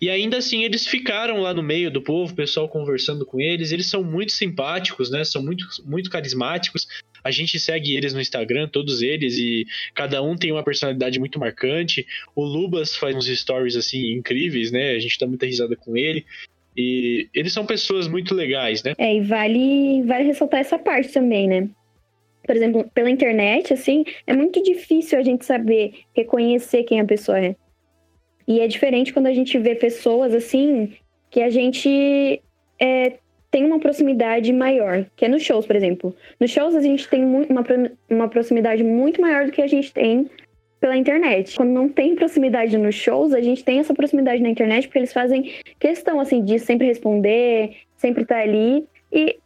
E 0.00 0.10
ainda 0.10 0.36
assim 0.36 0.64
eles 0.64 0.86
ficaram 0.86 1.40
lá 1.40 1.54
no 1.54 1.62
meio 1.62 1.90
do 1.90 2.02
povo, 2.02 2.32
o 2.32 2.36
pessoal 2.36 2.68
conversando 2.68 3.24
com 3.24 3.40
eles. 3.40 3.72
Eles 3.72 3.86
são 3.86 4.02
muito 4.04 4.32
simpáticos, 4.32 5.10
né? 5.10 5.24
São 5.24 5.42
muito, 5.42 5.66
muito 5.84 6.10
carismáticos. 6.10 6.86
A 7.26 7.30
gente 7.30 7.58
segue 7.58 7.96
eles 7.96 8.14
no 8.14 8.20
Instagram, 8.20 8.68
todos 8.68 9.02
eles, 9.02 9.36
e 9.36 9.66
cada 9.94 10.22
um 10.22 10.36
tem 10.36 10.52
uma 10.52 10.62
personalidade 10.62 11.18
muito 11.18 11.38
marcante. 11.38 12.06
O 12.34 12.44
Lubas 12.44 12.94
faz 12.94 13.16
uns 13.16 13.26
stories 13.26 13.76
assim 13.76 14.12
incríveis, 14.12 14.70
né? 14.70 14.92
A 14.92 14.98
gente 14.98 15.18
dá 15.18 15.26
muita 15.26 15.46
risada 15.46 15.74
com 15.76 15.96
ele. 15.96 16.24
E 16.76 17.28
eles 17.34 17.52
são 17.52 17.66
pessoas 17.66 18.06
muito 18.06 18.34
legais, 18.34 18.82
né? 18.82 18.92
É, 18.98 19.16
e 19.16 19.20
vale, 19.22 20.02
vale 20.02 20.24
ressaltar 20.24 20.60
essa 20.60 20.78
parte 20.78 21.12
também, 21.12 21.48
né? 21.48 21.68
por 22.46 22.54
exemplo, 22.54 22.88
pela 22.94 23.10
internet, 23.10 23.74
assim, 23.74 24.04
é 24.24 24.32
muito 24.32 24.62
difícil 24.62 25.18
a 25.18 25.22
gente 25.22 25.44
saber 25.44 25.94
reconhecer 26.14 26.84
quem 26.84 27.00
a 27.00 27.04
pessoa 27.04 27.40
é. 27.40 27.56
E 28.46 28.60
é 28.60 28.68
diferente 28.68 29.12
quando 29.12 29.26
a 29.26 29.32
gente 29.32 29.58
vê 29.58 29.74
pessoas, 29.74 30.32
assim, 30.32 30.92
que 31.28 31.42
a 31.42 31.50
gente 31.50 32.40
é, 32.80 33.18
tem 33.56 33.64
uma 33.64 33.80
proximidade 33.80 34.52
maior, 34.52 35.06
que 35.16 35.24
é 35.24 35.28
nos 35.28 35.42
shows, 35.42 35.64
por 35.64 35.74
exemplo. 35.74 36.14
Nos 36.38 36.50
shows 36.50 36.74
a 36.74 36.82
gente 36.82 37.08
tem 37.08 37.24
uma, 37.24 37.64
uma 38.10 38.28
proximidade 38.28 38.84
muito 38.84 39.18
maior 39.18 39.46
do 39.46 39.50
que 39.50 39.62
a 39.62 39.66
gente 39.66 39.94
tem 39.94 40.30
pela 40.78 40.94
internet. 40.94 41.56
Quando 41.56 41.70
não 41.70 41.88
tem 41.88 42.14
proximidade 42.14 42.76
nos 42.76 42.94
shows, 42.94 43.32
a 43.32 43.40
gente 43.40 43.64
tem 43.64 43.78
essa 43.78 43.94
proximidade 43.94 44.42
na 44.42 44.50
internet 44.50 44.86
porque 44.86 44.98
eles 44.98 45.12
fazem 45.14 45.54
questão, 45.80 46.20
assim, 46.20 46.44
de 46.44 46.58
sempre 46.58 46.86
responder, 46.86 47.76
sempre 47.96 48.24
estar 48.24 48.34
tá 48.34 48.42
ali 48.42 48.86
e 49.10 49.38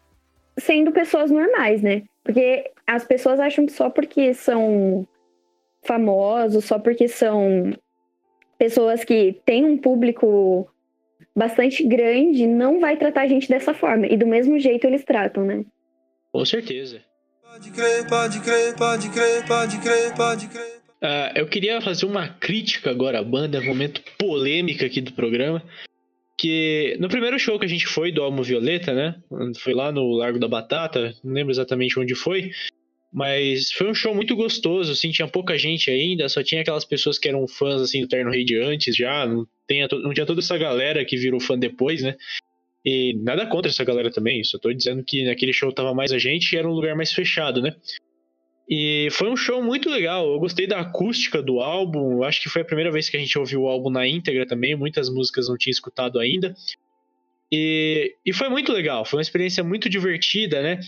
sendo 0.58 0.90
pessoas 0.90 1.30
normais, 1.30 1.80
né? 1.80 2.02
Porque 2.24 2.68
as 2.84 3.04
pessoas 3.04 3.38
acham 3.38 3.64
que 3.64 3.72
só 3.72 3.88
porque 3.88 4.34
são 4.34 5.06
famosos, 5.84 6.64
só 6.64 6.80
porque 6.80 7.06
são 7.06 7.72
pessoas 8.58 9.04
que 9.04 9.40
têm 9.46 9.64
um 9.64 9.78
público 9.78 10.68
bastante 11.36 11.84
grande, 11.86 12.46
não 12.46 12.80
vai 12.80 12.96
tratar 12.96 13.22
a 13.22 13.28
gente 13.28 13.48
dessa 13.48 13.74
forma. 13.74 14.06
E 14.06 14.16
do 14.16 14.26
mesmo 14.26 14.58
jeito 14.58 14.86
eles 14.86 15.04
tratam, 15.04 15.44
né? 15.44 15.64
Com 16.32 16.44
certeza. 16.44 17.00
Pode 17.42 17.70
crer, 17.70 18.06
pode 18.06 18.40
crer, 18.40 18.76
pode 18.76 19.10
crer, 19.10 19.46
pode 19.46 19.78
crer, 19.78 20.14
pode 20.14 20.48
crer. 20.48 20.80
Uh, 21.02 21.32
eu 21.34 21.46
queria 21.46 21.80
fazer 21.80 22.06
uma 22.06 22.28
crítica 22.28 22.90
agora 22.90 23.18
à 23.18 23.24
banda, 23.24 23.60
momento 23.60 24.02
polêmica 24.18 24.86
aqui 24.86 25.00
do 25.00 25.12
programa 25.12 25.62
que 26.40 26.96
no 26.98 27.06
primeiro 27.06 27.38
show 27.38 27.58
que 27.58 27.66
a 27.66 27.68
gente 27.68 27.86
foi 27.86 28.10
do 28.10 28.22
Almo 28.22 28.42
Violeta, 28.42 28.94
né? 28.94 29.14
Foi 29.58 29.74
lá 29.74 29.92
no 29.92 30.10
Largo 30.12 30.38
da 30.38 30.48
Batata, 30.48 31.14
não 31.22 31.34
lembro 31.34 31.52
exatamente 31.52 32.00
onde 32.00 32.14
foi, 32.14 32.50
mas 33.12 33.72
foi 33.72 33.90
um 33.90 33.94
show 33.94 34.14
muito 34.14 34.36
gostoso, 34.36 34.92
assim, 34.92 35.10
tinha 35.10 35.26
pouca 35.26 35.58
gente 35.58 35.90
ainda, 35.90 36.28
só 36.28 36.42
tinha 36.42 36.60
aquelas 36.60 36.84
pessoas 36.84 37.18
que 37.18 37.28
eram 37.28 37.46
fãs, 37.48 37.82
assim, 37.82 38.02
do 38.02 38.08
Terno 38.08 38.30
Rei 38.30 38.44
de 38.44 38.56
antes 38.56 38.94
já, 38.94 39.26
não, 39.26 39.46
tinha, 39.68 39.88
não 39.90 40.14
tinha 40.14 40.26
toda 40.26 40.40
essa 40.40 40.56
galera 40.56 41.04
que 41.04 41.16
virou 41.16 41.40
fã 41.40 41.58
depois, 41.58 42.02
né? 42.02 42.16
E 42.84 43.14
nada 43.14 43.46
contra 43.46 43.70
essa 43.70 43.84
galera 43.84 44.10
também, 44.10 44.42
só 44.44 44.58
tô 44.58 44.72
dizendo 44.72 45.02
que 45.02 45.24
naquele 45.24 45.52
show 45.52 45.72
tava 45.72 45.92
mais 45.92 46.12
a 46.12 46.18
gente 46.18 46.52
e 46.52 46.58
era 46.58 46.68
um 46.68 46.72
lugar 46.72 46.94
mais 46.96 47.12
fechado, 47.12 47.60
né? 47.60 47.74
E 48.72 49.08
foi 49.10 49.28
um 49.28 49.36
show 49.36 49.60
muito 49.60 49.90
legal. 49.90 50.32
Eu 50.32 50.38
gostei 50.38 50.64
da 50.64 50.78
acústica 50.78 51.42
do 51.42 51.58
álbum. 51.58 52.22
Acho 52.22 52.40
que 52.40 52.48
foi 52.48 52.62
a 52.62 52.64
primeira 52.64 52.92
vez 52.92 53.10
que 53.10 53.16
a 53.16 53.20
gente 53.20 53.36
ouviu 53.36 53.62
o 53.62 53.68
álbum 53.68 53.90
na 53.90 54.06
íntegra 54.06 54.46
também. 54.46 54.76
Muitas 54.76 55.10
músicas 55.10 55.48
não 55.48 55.58
tinha 55.58 55.72
escutado 55.72 56.20
ainda. 56.20 56.54
E, 57.50 58.14
e 58.24 58.32
foi 58.32 58.48
muito 58.48 58.72
legal. 58.72 59.04
Foi 59.04 59.18
uma 59.18 59.22
experiência 59.22 59.64
muito 59.64 59.88
divertida, 59.88 60.62
né? 60.62 60.78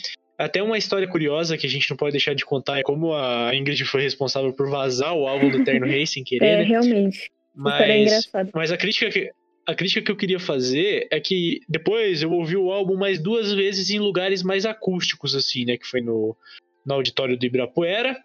Até 0.42 0.61
uma 0.62 0.76
história 0.76 1.06
curiosa 1.06 1.56
que 1.56 1.66
a 1.66 1.70
gente 1.70 1.88
não 1.88 1.96
pode 1.96 2.12
deixar 2.12 2.34
de 2.34 2.44
contar 2.44 2.78
é 2.78 2.82
como 2.82 3.14
a 3.14 3.54
Ingrid 3.54 3.84
foi 3.84 4.02
responsável 4.02 4.52
por 4.52 4.68
vazar 4.68 5.14
o 5.14 5.28
álbum 5.28 5.49
do 5.49 5.62
Terno 5.62 5.87
Racing 5.87 6.06
sem 6.06 6.25
querer. 6.25 6.44
É, 6.44 6.56
né? 6.58 6.62
realmente. 6.64 7.30
Mas, 7.54 8.28
mas 8.52 8.72
a 8.72 8.76
crítica 8.76 9.08
que, 9.08 9.30
a 9.66 9.75
crítica 9.75 10.02
que 10.02 10.11
eu 10.11 10.16
queria 10.16 10.40
fazer 10.40 11.06
é 11.12 11.20
que 11.20 11.61
depois 11.68 12.22
eu 12.22 12.32
ouvi 12.32 12.56
o 12.56 12.72
álbum 12.72 12.96
mais 12.96 13.20
duas 13.20 13.52
vezes 13.52 13.90
em 13.90 14.00
lugares 14.00 14.42
mais 14.42 14.66
acústicos, 14.66 15.37
assim, 15.37 15.64
né? 15.64 15.76
Que 15.76 15.87
foi 15.87 16.00
no, 16.00 16.37
no 16.84 16.94
auditório 16.94 17.37
do 17.37 17.46
Ibirapuera. 17.46 18.16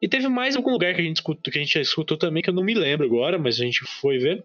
E 0.00 0.08
teve 0.08 0.28
mais 0.28 0.56
algum 0.56 0.70
lugar 0.70 0.94
que 0.94 1.00
a 1.00 1.04
gente 1.04 1.16
escutou, 1.16 1.52
que 1.52 1.58
a 1.58 1.62
gente 1.62 1.78
escutou 1.78 2.16
também, 2.16 2.42
que 2.42 2.48
eu 2.48 2.54
não 2.54 2.64
me 2.64 2.72
lembro 2.72 3.04
agora, 3.04 3.38
mas 3.38 3.60
a 3.60 3.64
gente 3.64 3.84
foi 4.00 4.16
ver. 4.16 4.42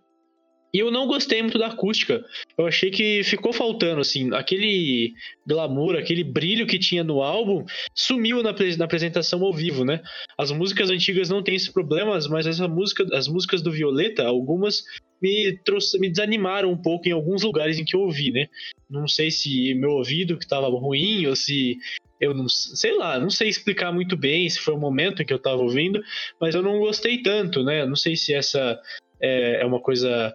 E 0.73 0.79
eu 0.79 0.89
não 0.89 1.05
gostei 1.05 1.39
muito 1.41 1.59
da 1.59 1.67
acústica. 1.67 2.25
Eu 2.57 2.65
achei 2.65 2.89
que 2.89 3.23
ficou 3.23 3.53
faltando, 3.53 4.01
assim, 4.01 4.33
aquele 4.33 5.13
glamour, 5.45 5.95
aquele 5.95 6.23
brilho 6.23 6.65
que 6.65 6.79
tinha 6.79 7.03
no 7.03 7.21
álbum, 7.21 7.63
sumiu 7.93 8.41
na, 8.41 8.55
na 8.77 8.85
apresentação 8.85 9.43
ao 9.43 9.53
vivo, 9.53 9.85
né? 9.85 10.01
As 10.35 10.51
músicas 10.51 10.89
antigas 10.89 11.29
não 11.29 11.43
têm 11.43 11.55
esses 11.55 11.69
problemas, 11.69 12.27
mas 12.27 12.47
essa 12.47 12.67
música, 12.67 13.05
as 13.13 13.27
músicas 13.27 13.61
do 13.61 13.71
Violeta, 13.71 14.25
algumas 14.25 14.83
me, 15.21 15.57
trouxe, 15.63 15.99
me 15.99 16.09
desanimaram 16.09 16.71
um 16.71 16.81
pouco 16.81 17.07
em 17.07 17.11
alguns 17.11 17.43
lugares 17.43 17.77
em 17.77 17.85
que 17.85 17.95
eu 17.95 18.01
ouvi, 18.01 18.31
né? 18.31 18.47
Não 18.89 19.07
sei 19.07 19.29
se 19.29 19.75
meu 19.75 19.91
ouvido 19.91 20.37
que 20.37 20.43
estava 20.43 20.67
ruim 20.67 21.27
ou 21.27 21.35
se 21.35 21.77
eu 22.19 22.33
não 22.33 22.47
sei 22.49 22.97
lá, 22.97 23.19
não 23.19 23.29
sei 23.29 23.47
explicar 23.47 23.91
muito 23.91 24.17
bem 24.17 24.49
se 24.49 24.59
foi 24.59 24.73
o 24.73 24.79
momento 24.79 25.21
em 25.21 25.25
que 25.25 25.33
eu 25.33 25.37
estava 25.37 25.61
ouvindo, 25.61 26.01
mas 26.39 26.55
eu 26.55 26.61
não 26.61 26.79
gostei 26.79 27.21
tanto, 27.21 27.63
né? 27.63 27.85
Não 27.85 27.95
sei 27.95 28.15
se 28.15 28.33
essa 28.33 28.79
é, 29.21 29.61
é 29.61 29.65
uma 29.65 29.79
coisa 29.79 30.33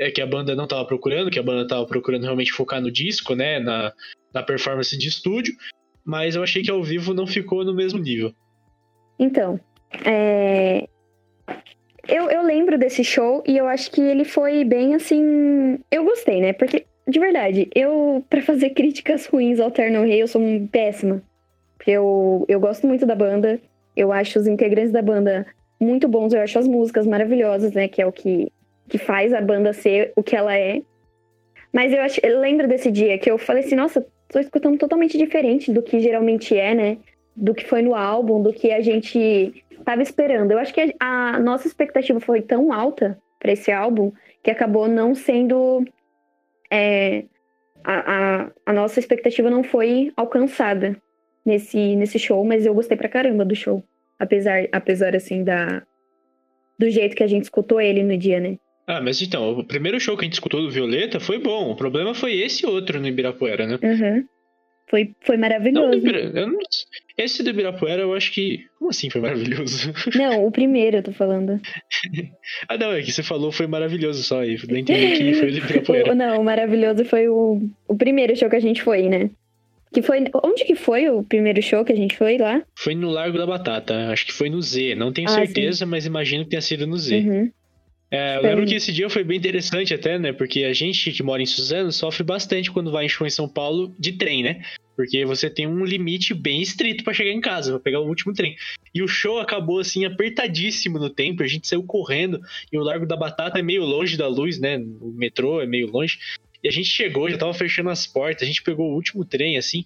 é 0.00 0.10
que 0.10 0.22
a 0.22 0.26
banda 0.26 0.56
não 0.56 0.64
estava 0.64 0.84
procurando, 0.86 1.30
que 1.30 1.38
a 1.38 1.42
banda 1.42 1.62
estava 1.62 1.84
procurando 1.84 2.22
realmente 2.22 2.52
focar 2.52 2.80
no 2.80 2.90
disco, 2.90 3.34
né? 3.34 3.60
Na, 3.60 3.92
na 4.32 4.42
performance 4.42 4.96
de 4.96 5.06
estúdio, 5.06 5.54
mas 6.02 6.34
eu 6.34 6.42
achei 6.42 6.62
que 6.62 6.70
ao 6.70 6.82
vivo 6.82 7.12
não 7.12 7.26
ficou 7.26 7.64
no 7.64 7.74
mesmo 7.74 7.98
nível. 7.98 8.32
Então, 9.18 9.60
é... 10.02 10.88
eu, 12.08 12.30
eu 12.30 12.42
lembro 12.42 12.78
desse 12.78 13.04
show 13.04 13.44
e 13.46 13.58
eu 13.58 13.68
acho 13.68 13.90
que 13.90 14.00
ele 14.00 14.24
foi 14.24 14.64
bem 14.64 14.94
assim. 14.94 15.78
Eu 15.90 16.04
gostei, 16.04 16.40
né? 16.40 16.54
Porque, 16.54 16.86
de 17.06 17.20
verdade, 17.20 17.68
eu, 17.74 18.24
para 18.30 18.40
fazer 18.40 18.70
críticas 18.70 19.26
ruins 19.26 19.60
ao 19.60 19.70
Terno 19.70 20.02
Rei, 20.02 20.22
eu 20.22 20.28
sou 20.28 20.40
péssima. 20.72 21.22
Porque 21.76 21.90
eu, 21.90 22.46
eu 22.48 22.58
gosto 22.58 22.86
muito 22.86 23.04
da 23.04 23.14
banda. 23.14 23.60
Eu 23.94 24.12
acho 24.12 24.38
os 24.38 24.46
integrantes 24.46 24.92
da 24.92 25.02
banda 25.02 25.46
muito 25.78 26.08
bons. 26.08 26.32
Eu 26.32 26.40
acho 26.40 26.58
as 26.58 26.66
músicas 26.66 27.06
maravilhosas, 27.06 27.72
né? 27.74 27.86
Que 27.86 28.00
é 28.00 28.06
o 28.06 28.12
que, 28.12 28.50
que 28.90 28.98
faz 28.98 29.32
a 29.32 29.40
banda 29.40 29.72
ser 29.72 30.12
o 30.16 30.22
que 30.22 30.36
ela 30.36 30.54
é. 30.54 30.82
Mas 31.72 31.92
eu, 31.92 32.02
acho, 32.02 32.20
eu 32.22 32.40
lembro 32.40 32.66
desse 32.66 32.90
dia 32.90 33.16
que 33.18 33.30
eu 33.30 33.38
falei 33.38 33.62
assim, 33.64 33.76
nossa, 33.76 34.04
tô 34.28 34.40
escutando 34.40 34.76
totalmente 34.76 35.16
diferente 35.16 35.72
do 35.72 35.80
que 35.80 36.00
geralmente 36.00 36.58
é, 36.58 36.74
né? 36.74 36.98
Do 37.34 37.54
que 37.54 37.64
foi 37.64 37.82
no 37.82 37.94
álbum, 37.94 38.42
do 38.42 38.52
que 38.52 38.72
a 38.72 38.80
gente 38.80 39.64
tava 39.84 40.02
esperando. 40.02 40.50
Eu 40.50 40.58
acho 40.58 40.74
que 40.74 40.94
a, 40.98 41.36
a 41.36 41.38
nossa 41.38 41.68
expectativa 41.68 42.18
foi 42.18 42.42
tão 42.42 42.72
alta 42.72 43.16
para 43.38 43.52
esse 43.52 43.70
álbum 43.70 44.12
que 44.42 44.50
acabou 44.50 44.88
não 44.88 45.14
sendo. 45.14 45.84
É, 46.68 47.24
a, 47.84 48.42
a, 48.42 48.50
a 48.66 48.72
nossa 48.72 48.98
expectativa 48.98 49.48
não 49.48 49.62
foi 49.62 50.12
alcançada 50.16 50.96
nesse, 51.46 51.94
nesse 51.94 52.18
show, 52.18 52.44
mas 52.44 52.66
eu 52.66 52.74
gostei 52.74 52.96
pra 52.96 53.08
caramba 53.08 53.44
do 53.44 53.54
show. 53.54 53.82
Apesar, 54.18 54.66
apesar 54.72 55.14
assim, 55.14 55.44
da, 55.44 55.82
do 56.76 56.90
jeito 56.90 57.14
que 57.14 57.22
a 57.22 57.28
gente 57.28 57.44
escutou 57.44 57.80
ele 57.80 58.02
no 58.02 58.16
dia, 58.16 58.40
né? 58.40 58.58
Ah, 58.90 59.00
mas 59.00 59.22
então, 59.22 59.56
o 59.56 59.64
primeiro 59.64 60.00
show 60.00 60.16
que 60.16 60.24
a 60.24 60.26
gente 60.26 60.34
escutou 60.34 60.62
do 60.62 60.70
Violeta 60.70 61.20
foi 61.20 61.38
bom. 61.38 61.70
O 61.70 61.76
problema 61.76 62.12
foi 62.12 62.34
esse 62.40 62.66
outro 62.66 62.98
no 62.98 63.06
Ibirapuera, 63.06 63.64
né? 63.64 63.78
Uhum. 63.80 64.24
Foi, 64.88 65.14
foi 65.20 65.36
maravilhoso. 65.36 66.04
Não, 66.34 66.48
não, 66.48 66.58
esse 67.16 67.44
do 67.44 67.50
Ibirapuera 67.50 68.02
eu 68.02 68.12
acho 68.12 68.32
que. 68.32 68.64
Como 68.80 68.90
assim 68.90 69.08
foi 69.08 69.20
maravilhoso? 69.20 69.92
Não, 70.18 70.44
o 70.44 70.50
primeiro 70.50 70.96
eu 70.96 71.02
tô 71.04 71.12
falando. 71.12 71.60
ah, 72.68 72.76
não, 72.76 72.92
é 72.92 73.00
que 73.00 73.12
você 73.12 73.22
falou 73.22 73.52
foi 73.52 73.68
maravilhoso 73.68 74.24
só. 74.24 74.42
Eu 74.42 74.58
não 74.68 74.76
entendi 74.76 75.16
que 75.16 75.34
foi 75.34 75.52
do 75.52 75.58
Ibirapuera. 75.58 76.14
não, 76.16 76.40
o 76.40 76.44
maravilhoso 76.44 77.04
foi 77.04 77.28
o, 77.28 77.62
o 77.86 77.96
primeiro 77.96 78.34
show 78.34 78.50
que 78.50 78.56
a 78.56 78.60
gente 78.60 78.82
foi, 78.82 79.08
né? 79.08 79.30
Que 79.92 80.02
foi. 80.02 80.24
Onde 80.42 80.64
que 80.64 80.74
foi 80.74 81.08
o 81.08 81.22
primeiro 81.22 81.62
show 81.62 81.84
que 81.84 81.92
a 81.92 81.96
gente 81.96 82.16
foi 82.16 82.38
lá? 82.38 82.60
Foi 82.76 82.96
no 82.96 83.10
Largo 83.10 83.38
da 83.38 83.46
Batata. 83.46 84.10
Acho 84.10 84.26
que 84.26 84.32
foi 84.32 84.50
no 84.50 84.60
Z. 84.60 84.96
Não 84.96 85.12
tenho 85.12 85.28
ah, 85.28 85.34
certeza, 85.34 85.84
sim. 85.84 85.90
mas 85.90 86.06
imagino 86.06 86.42
que 86.42 86.50
tenha 86.50 86.60
sido 86.60 86.86
no 86.86 86.96
Z. 86.96 87.16
Uhum. 87.16 87.50
É, 88.10 88.38
eu 88.38 88.42
lembro 88.42 88.66
que 88.66 88.74
esse 88.74 88.92
dia 88.92 89.08
foi 89.08 89.22
bem 89.22 89.38
interessante 89.38 89.94
até, 89.94 90.18
né? 90.18 90.32
Porque 90.32 90.64
a 90.64 90.72
gente 90.72 91.12
que 91.12 91.22
mora 91.22 91.40
em 91.40 91.46
Suzano 91.46 91.92
sofre 91.92 92.24
bastante 92.24 92.70
quando 92.70 92.90
vai 92.90 93.04
em 93.04 93.08
show 93.08 93.24
em 93.24 93.30
São 93.30 93.48
Paulo 93.48 93.94
de 93.96 94.12
trem, 94.12 94.42
né? 94.42 94.62
Porque 94.96 95.24
você 95.24 95.48
tem 95.48 95.66
um 95.66 95.84
limite 95.84 96.34
bem 96.34 96.60
estrito 96.60 97.04
para 97.04 97.14
chegar 97.14 97.30
em 97.30 97.40
casa, 97.40 97.70
para 97.70 97.80
pegar 97.80 98.00
o 98.00 98.08
último 98.08 98.34
trem. 98.34 98.56
E 98.92 99.00
o 99.00 99.06
show 99.06 99.38
acabou 99.38 99.78
assim 99.78 100.04
apertadíssimo 100.04 100.98
no 100.98 101.08
tempo, 101.08 101.42
a 101.42 101.46
gente 101.46 101.68
saiu 101.68 101.84
correndo 101.84 102.40
e 102.72 102.76
o 102.76 102.82
Largo 102.82 103.06
da 103.06 103.16
Batata 103.16 103.60
é 103.60 103.62
meio 103.62 103.84
longe 103.84 104.16
da 104.16 104.26
luz, 104.26 104.58
né? 104.58 104.76
O 105.00 105.12
metrô 105.14 105.60
é 105.60 105.66
meio 105.66 105.86
longe. 105.86 106.18
E 106.62 106.68
a 106.68 106.72
gente 106.72 106.88
chegou, 106.88 107.30
já 107.30 107.38
tava 107.38 107.54
fechando 107.54 107.90
as 107.90 108.06
portas, 108.06 108.42
a 108.42 108.46
gente 108.46 108.62
pegou 108.62 108.90
o 108.90 108.94
último 108.94 109.24
trem 109.24 109.56
assim. 109.56 109.84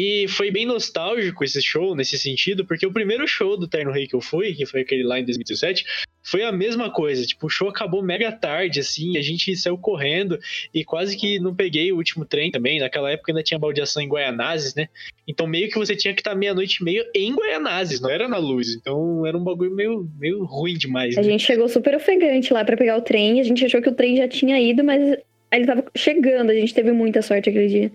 E 0.00 0.28
foi 0.28 0.48
bem 0.48 0.64
nostálgico 0.64 1.42
esse 1.42 1.60
show 1.60 1.92
nesse 1.92 2.16
sentido, 2.16 2.64
porque 2.64 2.86
o 2.86 2.92
primeiro 2.92 3.26
show 3.26 3.56
do 3.56 3.66
Terno 3.66 3.90
Rei 3.90 4.06
que 4.06 4.14
eu 4.14 4.20
fui, 4.20 4.54
que 4.54 4.64
foi 4.64 4.82
aquele 4.82 5.02
lá 5.02 5.18
em 5.18 5.24
2017, 5.24 5.84
foi 6.22 6.44
a 6.44 6.52
mesma 6.52 6.88
coisa. 6.88 7.26
Tipo, 7.26 7.46
o 7.46 7.50
show 7.50 7.68
acabou 7.68 8.00
mega 8.00 8.30
tarde, 8.30 8.78
assim, 8.78 9.18
a 9.18 9.20
gente 9.22 9.56
saiu 9.56 9.76
correndo 9.76 10.38
e 10.72 10.84
quase 10.84 11.16
que 11.16 11.40
não 11.40 11.52
peguei 11.52 11.90
o 11.90 11.96
último 11.96 12.24
trem 12.24 12.48
também. 12.48 12.78
Naquela 12.78 13.10
época 13.10 13.32
ainda 13.32 13.42
tinha 13.42 13.58
baldeação 13.58 14.00
em 14.00 14.08
Guaianazes, 14.08 14.72
né? 14.76 14.88
Então 15.26 15.48
meio 15.48 15.68
que 15.68 15.76
você 15.76 15.96
tinha 15.96 16.14
que 16.14 16.20
estar 16.20 16.36
meia-noite 16.36 16.78
e 16.80 16.84
meia 16.84 17.04
em 17.12 17.34
Guaianazes, 17.34 18.00
não 18.00 18.08
era 18.08 18.28
na 18.28 18.38
luz. 18.38 18.76
Então 18.76 19.26
era 19.26 19.36
um 19.36 19.42
bagulho 19.42 19.74
meio, 19.74 20.08
meio 20.16 20.44
ruim 20.44 20.74
demais. 20.74 21.16
Né? 21.16 21.20
A 21.22 21.24
gente 21.24 21.44
chegou 21.44 21.68
super 21.68 21.96
ofegante 21.96 22.52
lá 22.52 22.64
para 22.64 22.76
pegar 22.76 22.98
o 22.98 23.02
trem, 23.02 23.40
a 23.40 23.42
gente 23.42 23.64
achou 23.64 23.82
que 23.82 23.88
o 23.88 23.94
trem 23.94 24.16
já 24.16 24.28
tinha 24.28 24.60
ido, 24.60 24.84
mas 24.84 25.18
ele 25.50 25.66
tava 25.66 25.84
chegando. 25.96 26.50
A 26.50 26.54
gente 26.54 26.72
teve 26.72 26.92
muita 26.92 27.20
sorte 27.20 27.50
aquele 27.50 27.66
dia. 27.66 27.92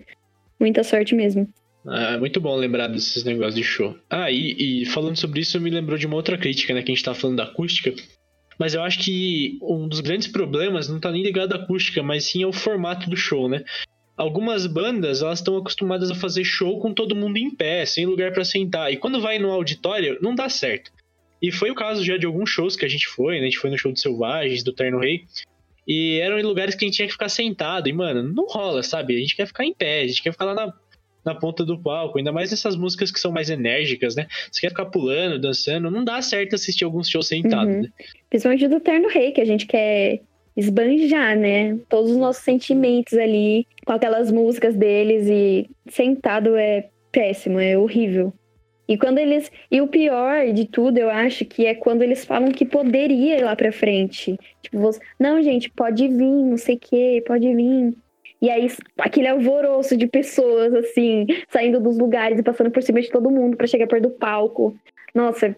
Muita 0.60 0.84
sorte 0.84 1.14
mesmo. 1.14 1.48
Ah, 1.86 2.12
é 2.12 2.18
muito 2.18 2.40
bom 2.40 2.56
lembrar 2.56 2.88
desses 2.88 3.24
negócios 3.24 3.54
de 3.54 3.62
show. 3.62 3.96
Ah, 4.08 4.30
e, 4.30 4.82
e, 4.82 4.86
falando 4.86 5.16
sobre 5.16 5.40
isso, 5.40 5.60
me 5.60 5.70
lembrou 5.70 5.98
de 5.98 6.06
uma 6.06 6.16
outra 6.16 6.38
crítica, 6.38 6.72
né? 6.72 6.82
Que 6.82 6.90
a 6.90 6.94
gente 6.94 7.04
tava 7.04 7.18
falando 7.18 7.36
da 7.36 7.44
acústica. 7.44 7.94
Mas 8.58 8.74
eu 8.74 8.82
acho 8.82 9.00
que 9.00 9.58
um 9.60 9.86
dos 9.88 10.00
grandes 10.00 10.28
problemas 10.28 10.88
não 10.88 11.00
tá 11.00 11.10
nem 11.10 11.22
ligado 11.22 11.52
à 11.52 11.56
acústica, 11.56 12.02
mas 12.02 12.24
sim 12.24 12.42
ao 12.42 12.52
formato 12.52 13.10
do 13.10 13.16
show, 13.16 13.48
né? 13.48 13.64
Algumas 14.16 14.66
bandas, 14.66 15.22
elas 15.22 15.40
estão 15.40 15.56
acostumadas 15.56 16.10
a 16.10 16.14
fazer 16.14 16.44
show 16.44 16.78
com 16.80 16.94
todo 16.94 17.16
mundo 17.16 17.36
em 17.36 17.50
pé, 17.50 17.84
sem 17.84 18.06
lugar 18.06 18.32
para 18.32 18.44
sentar. 18.44 18.92
E 18.92 18.96
quando 18.96 19.20
vai 19.20 19.38
no 19.38 19.50
auditório, 19.50 20.18
não 20.22 20.34
dá 20.34 20.48
certo. 20.48 20.92
E 21.42 21.50
foi 21.50 21.70
o 21.70 21.74
caso 21.74 22.04
já 22.04 22.16
de 22.16 22.24
alguns 22.24 22.48
shows 22.48 22.76
que 22.76 22.84
a 22.84 22.88
gente 22.88 23.08
foi, 23.08 23.34
né? 23.34 23.42
A 23.42 23.44
gente 23.44 23.58
foi 23.58 23.70
no 23.70 23.76
show 23.76 23.92
de 23.92 24.00
Selvagens, 24.00 24.62
do 24.62 24.72
Terno 24.72 25.00
Rei. 25.00 25.24
E 25.86 26.18
eram 26.20 26.38
em 26.38 26.42
lugares 26.42 26.74
que 26.74 26.84
a 26.84 26.88
gente 26.88 26.96
tinha 26.96 27.08
que 27.08 27.12
ficar 27.12 27.28
sentado. 27.28 27.88
E, 27.88 27.92
mano, 27.92 28.22
não 28.22 28.46
rola, 28.46 28.82
sabe? 28.82 29.16
A 29.16 29.18
gente 29.18 29.36
quer 29.36 29.46
ficar 29.46 29.64
em 29.64 29.74
pé, 29.74 30.02
a 30.02 30.06
gente 30.06 30.22
quer 30.22 30.32
ficar 30.32 30.44
lá 30.46 30.54
na, 30.54 30.72
na 31.24 31.34
ponta 31.34 31.64
do 31.64 31.78
palco. 31.78 32.18
Ainda 32.18 32.32
mais 32.32 32.50
nessas 32.50 32.76
músicas 32.76 33.10
que 33.10 33.18
são 33.20 33.32
mais 33.32 33.50
enérgicas, 33.50 34.14
né? 34.14 34.26
Você 34.50 34.60
quer 34.60 34.70
ficar 34.70 34.86
pulando, 34.86 35.40
dançando. 35.40 35.90
Não 35.90 36.04
dá 36.04 36.20
certo 36.20 36.54
assistir 36.54 36.84
alguns 36.84 37.08
shows 37.08 37.28
sentado, 37.28 37.70
uhum. 37.70 37.82
né? 37.82 37.88
Principalmente 38.28 38.68
do 38.68 38.80
Terno 38.80 39.08
Rei, 39.08 39.32
que 39.32 39.40
a 39.40 39.46
gente 39.46 39.66
quer 39.66 40.20
esbanjar, 40.56 41.36
né? 41.36 41.78
Todos 41.88 42.10
os 42.10 42.16
nossos 42.16 42.44
sentimentos 42.44 43.14
ali 43.14 43.66
com 43.84 43.92
aquelas 43.92 44.30
músicas 44.30 44.74
deles 44.74 45.26
e 45.26 45.68
sentado 45.88 46.56
é 46.56 46.88
péssimo, 47.10 47.58
é 47.58 47.76
horrível. 47.76 48.32
E 48.86 48.98
quando 48.98 49.18
eles. 49.18 49.50
E 49.70 49.80
o 49.80 49.88
pior 49.88 50.52
de 50.52 50.66
tudo, 50.66 50.98
eu 50.98 51.08
acho 51.08 51.44
que 51.44 51.64
é 51.64 51.74
quando 51.74 52.02
eles 52.02 52.24
falam 52.24 52.50
que 52.50 52.64
poderia 52.64 53.38
ir 53.38 53.42
lá 53.42 53.56
pra 53.56 53.72
frente. 53.72 54.38
Tipo, 54.62 54.78
você, 54.78 55.00
não, 55.18 55.42
gente, 55.42 55.70
pode 55.70 56.06
vir, 56.06 56.18
não 56.18 56.58
sei 56.58 56.76
o 56.76 56.78
quê, 56.78 57.24
pode 57.26 57.54
vir. 57.54 57.94
E 58.40 58.50
aí, 58.50 58.66
aquele 58.98 59.28
alvoroço 59.28 59.96
de 59.96 60.06
pessoas, 60.06 60.74
assim, 60.74 61.26
saindo 61.48 61.80
dos 61.80 61.96
lugares 61.96 62.38
e 62.38 62.42
passando 62.42 62.70
por 62.70 62.82
cima 62.82 63.00
de 63.00 63.10
todo 63.10 63.30
mundo 63.30 63.56
para 63.56 63.66
chegar 63.66 63.86
perto 63.86 64.04
do 64.04 64.10
palco. 64.10 64.76
Nossa, 65.14 65.56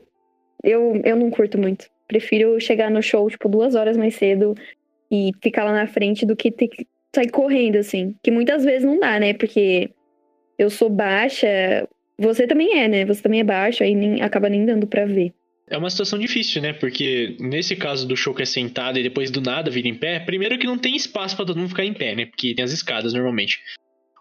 eu, 0.62 1.01
eu 1.05 1.17
não 1.17 1.31
curto 1.31 1.59
muito. 1.59 1.87
Prefiro 2.07 2.61
chegar 2.61 2.91
no 2.91 3.03
show, 3.03 3.29
tipo, 3.29 3.49
duas 3.49 3.75
horas 3.75 3.97
mais 3.97 4.15
cedo 4.15 4.55
e 5.11 5.33
ficar 5.43 5.65
lá 5.65 5.73
na 5.73 5.87
frente 5.87 6.25
do 6.25 6.37
que 6.37 6.51
ter 6.53 6.69
que 6.69 6.87
sair 7.15 7.31
correndo, 7.31 7.77
assim. 7.77 8.15
Que 8.23 8.31
muitas 8.31 8.65
vezes 8.65 8.85
não 8.85 8.99
dá, 8.99 9.19
né? 9.19 9.35
Porque 9.35 9.91
eu 10.59 10.71
sou 10.71 10.89
baixa, 10.89 11.49
você 12.19 12.47
também 12.47 12.79
é, 12.79 12.89
né? 12.89 13.05
Você 13.05 13.23
também 13.23 13.41
é 13.41 13.45
baixo, 13.45 13.83
aí 13.83 13.95
nem, 13.95 14.23
acaba 14.23 14.49
nem 14.49 14.65
dando 14.65 14.87
pra 14.87 15.05
ver. 15.05 15.33
É 15.68 15.76
uma 15.76 15.90
situação 15.90 16.18
difícil, 16.18 16.62
né? 16.62 16.72
Porque 16.72 17.37
nesse 17.40 17.74
caso 17.74 18.07
do 18.07 18.16
show 18.16 18.33
que 18.33 18.42
é 18.42 18.46
sentado 18.46 18.98
e 18.98 19.02
depois 19.02 19.31
do 19.31 19.40
nada 19.40 19.70
vira 19.70 19.88
em 19.88 19.94
pé, 19.94 20.20
primeiro 20.20 20.59
que 20.59 20.66
não 20.66 20.79
tem 20.79 20.94
espaço 20.94 21.35
para 21.35 21.44
todo 21.44 21.59
mundo 21.59 21.70
ficar 21.70 21.85
em 21.85 21.92
pé, 21.92 22.14
né? 22.14 22.26
Porque 22.26 22.55
tem 22.55 22.64
as 22.64 22.72
escadas 22.72 23.12
normalmente. 23.12 23.61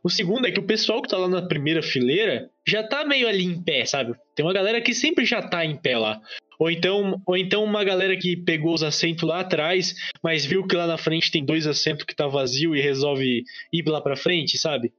O 0.03 0.09
segundo 0.09 0.47
é 0.47 0.51
que 0.51 0.59
o 0.59 0.65
pessoal 0.65 1.01
que 1.01 1.09
tá 1.09 1.17
lá 1.17 1.27
na 1.27 1.41
primeira 1.41 1.81
fileira 1.81 2.49
já 2.67 2.83
tá 2.83 3.05
meio 3.05 3.27
ali 3.27 3.43
em 3.43 3.61
pé, 3.61 3.85
sabe? 3.85 4.13
Tem 4.35 4.45
uma 4.45 4.53
galera 4.53 4.81
que 4.81 4.93
sempre 4.93 5.25
já 5.25 5.41
tá 5.41 5.63
em 5.63 5.75
pé 5.75 5.97
lá. 5.97 6.19
Ou 6.57 6.71
então, 6.71 7.21
ou 7.25 7.37
então 7.37 7.63
uma 7.63 7.83
galera 7.83 8.15
que 8.15 8.37
pegou 8.37 8.73
os 8.73 8.83
assentos 8.83 9.27
lá 9.27 9.41
atrás, 9.41 9.95
mas 10.23 10.45
viu 10.45 10.65
que 10.65 10.75
lá 10.75 10.87
na 10.87 10.97
frente 10.97 11.31
tem 11.31 11.43
dois 11.43 11.67
assentos 11.67 12.05
que 12.05 12.15
tá 12.15 12.27
vazio 12.27 12.75
e 12.75 12.81
resolve 12.81 13.43
ir 13.73 13.83
lá 13.87 14.01
pra 14.01 14.15
frente, 14.15 14.57
sabe? 14.57 14.91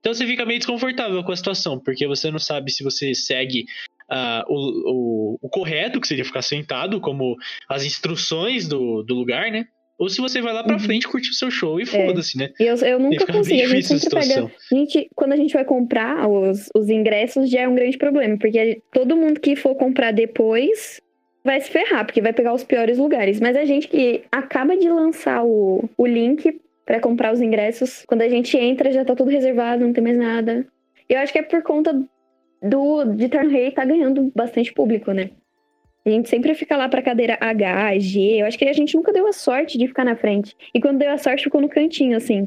Então 0.00 0.12
você 0.12 0.26
fica 0.26 0.44
meio 0.44 0.58
desconfortável 0.58 1.22
com 1.24 1.32
a 1.32 1.36
situação, 1.36 1.78
porque 1.78 2.06
você 2.06 2.30
não 2.30 2.38
sabe 2.38 2.70
se 2.70 2.82
você 2.82 3.14
segue 3.14 3.66
uh, 4.10 4.44
o, 4.48 4.56
o, 4.92 5.38
o, 5.42 5.48
correto, 5.48 6.00
que 6.00 6.08
seria 6.08 6.24
ficar 6.24 6.42
sentado, 6.42 7.00
como 7.00 7.36
as 7.68 7.84
instruções 7.84 8.68
do, 8.68 9.02
do 9.02 9.14
lugar, 9.14 9.50
né? 9.50 9.66
Ou 9.96 10.08
se 10.08 10.20
você 10.20 10.40
vai 10.40 10.52
lá 10.52 10.64
pra 10.64 10.74
uhum. 10.74 10.80
frente 10.80 11.06
curtir 11.06 11.30
o 11.30 11.34
seu 11.34 11.50
show 11.50 11.78
e 11.78 11.84
é. 11.84 11.86
foda-se, 11.86 12.36
né? 12.36 12.50
Eu, 12.58 12.74
eu 12.76 12.98
nunca 12.98 13.26
consigo. 13.26 13.62
A 13.62 13.66
gente 13.66 13.86
sempre 13.86 14.10
pega. 14.10 14.50
A 14.72 14.74
gente, 14.74 15.08
quando 15.14 15.32
a 15.32 15.36
gente 15.36 15.54
vai 15.54 15.64
comprar 15.64 16.28
os, 16.28 16.68
os 16.74 16.88
ingressos, 16.88 17.48
já 17.48 17.62
é 17.62 17.68
um 17.68 17.74
grande 17.74 17.96
problema, 17.96 18.36
porque 18.36 18.82
todo 18.92 19.16
mundo 19.16 19.40
que 19.40 19.54
for 19.54 19.74
comprar 19.76 20.12
depois 20.12 21.00
vai 21.44 21.60
se 21.60 21.70
ferrar, 21.70 22.04
porque 22.04 22.20
vai 22.20 22.32
pegar 22.32 22.54
os 22.54 22.64
piores 22.64 22.98
lugares. 22.98 23.38
Mas 23.38 23.56
a 23.56 23.64
gente 23.64 23.86
que 23.86 24.22
acaba 24.32 24.76
de 24.76 24.88
lançar 24.88 25.44
o, 25.44 25.88
o 25.96 26.06
link 26.06 26.60
para 26.84 26.98
comprar 26.98 27.32
os 27.32 27.40
ingressos, 27.40 28.02
quando 28.06 28.22
a 28.22 28.28
gente 28.28 28.56
entra 28.56 28.90
já 28.90 29.04
tá 29.04 29.14
tudo 29.14 29.30
reservado, 29.30 29.84
não 29.84 29.92
tem 29.92 30.02
mais 30.02 30.18
nada. 30.18 30.66
Eu 31.08 31.18
acho 31.18 31.32
que 31.32 31.38
é 31.38 31.42
por 31.42 31.62
conta 31.62 31.94
do 32.64 33.04
de 33.04 33.28
Turn 33.28 33.52
Rei 33.52 33.70
tá 33.70 33.84
ganhando 33.84 34.32
bastante 34.34 34.72
público, 34.72 35.12
né? 35.12 35.30
A 36.06 36.10
gente 36.10 36.28
sempre 36.28 36.54
fica 36.54 36.76
lá 36.76 36.88
pra 36.88 37.02
cadeira 37.02 37.38
H, 37.40 37.98
G. 37.98 38.42
Eu 38.42 38.46
acho 38.46 38.58
que 38.58 38.64
a 38.64 38.72
gente 38.72 38.94
nunca 38.94 39.12
deu 39.12 39.26
a 39.26 39.32
sorte 39.32 39.78
de 39.78 39.86
ficar 39.86 40.04
na 40.04 40.16
frente. 40.16 40.54
E 40.74 40.80
quando 40.80 40.98
deu 40.98 41.10
a 41.10 41.16
sorte, 41.16 41.44
ficou 41.44 41.60
no 41.60 41.68
cantinho, 41.68 42.16
assim. 42.16 42.46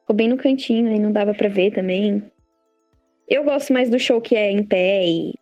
Ficou 0.00 0.14
bem 0.14 0.28
no 0.28 0.36
cantinho, 0.36 0.88
aí 0.88 0.98
não 0.98 1.10
dava 1.10 1.32
pra 1.32 1.48
ver 1.48 1.72
também. 1.72 2.22
Eu 3.28 3.44
gosto 3.44 3.72
mais 3.72 3.88
do 3.88 3.98
show 3.98 4.20
que 4.20 4.36
é 4.36 4.50
em 4.50 4.62
pé 4.62 5.06
e 5.06 5.34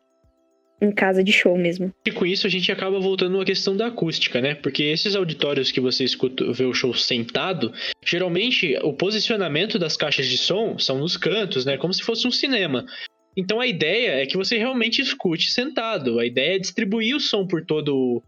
em 0.80 0.92
casa 0.92 1.24
de 1.24 1.32
show 1.32 1.56
mesmo. 1.56 1.92
E 2.06 2.12
com 2.12 2.24
isso 2.24 2.46
a 2.46 2.50
gente 2.50 2.70
acaba 2.70 3.00
voltando 3.00 3.40
à 3.40 3.44
questão 3.44 3.76
da 3.76 3.86
acústica, 3.86 4.40
né? 4.40 4.54
Porque 4.54 4.84
esses 4.84 5.16
auditórios 5.16 5.72
que 5.72 5.80
você 5.80 6.04
escuta, 6.04 6.52
vê 6.52 6.64
o 6.64 6.74
show 6.74 6.94
sentado, 6.94 7.72
geralmente 8.04 8.76
o 8.82 8.92
posicionamento 8.92 9.78
das 9.78 9.96
caixas 9.96 10.26
de 10.26 10.38
som 10.38 10.78
são 10.78 10.98
nos 10.98 11.16
cantos, 11.16 11.64
né? 11.64 11.76
Como 11.76 11.92
se 11.92 12.02
fosse 12.02 12.26
um 12.26 12.30
cinema. 12.30 12.86
Então 13.36 13.60
a 13.60 13.66
ideia 13.66 14.22
é 14.22 14.26
que 14.26 14.36
você 14.36 14.56
realmente 14.58 15.00
escute 15.00 15.50
sentado. 15.50 16.18
A 16.18 16.26
ideia 16.26 16.56
é 16.56 16.58
distribuir 16.58 17.16
o 17.16 17.20
som 17.20 17.46
por 17.46 17.64
todo 17.64 18.22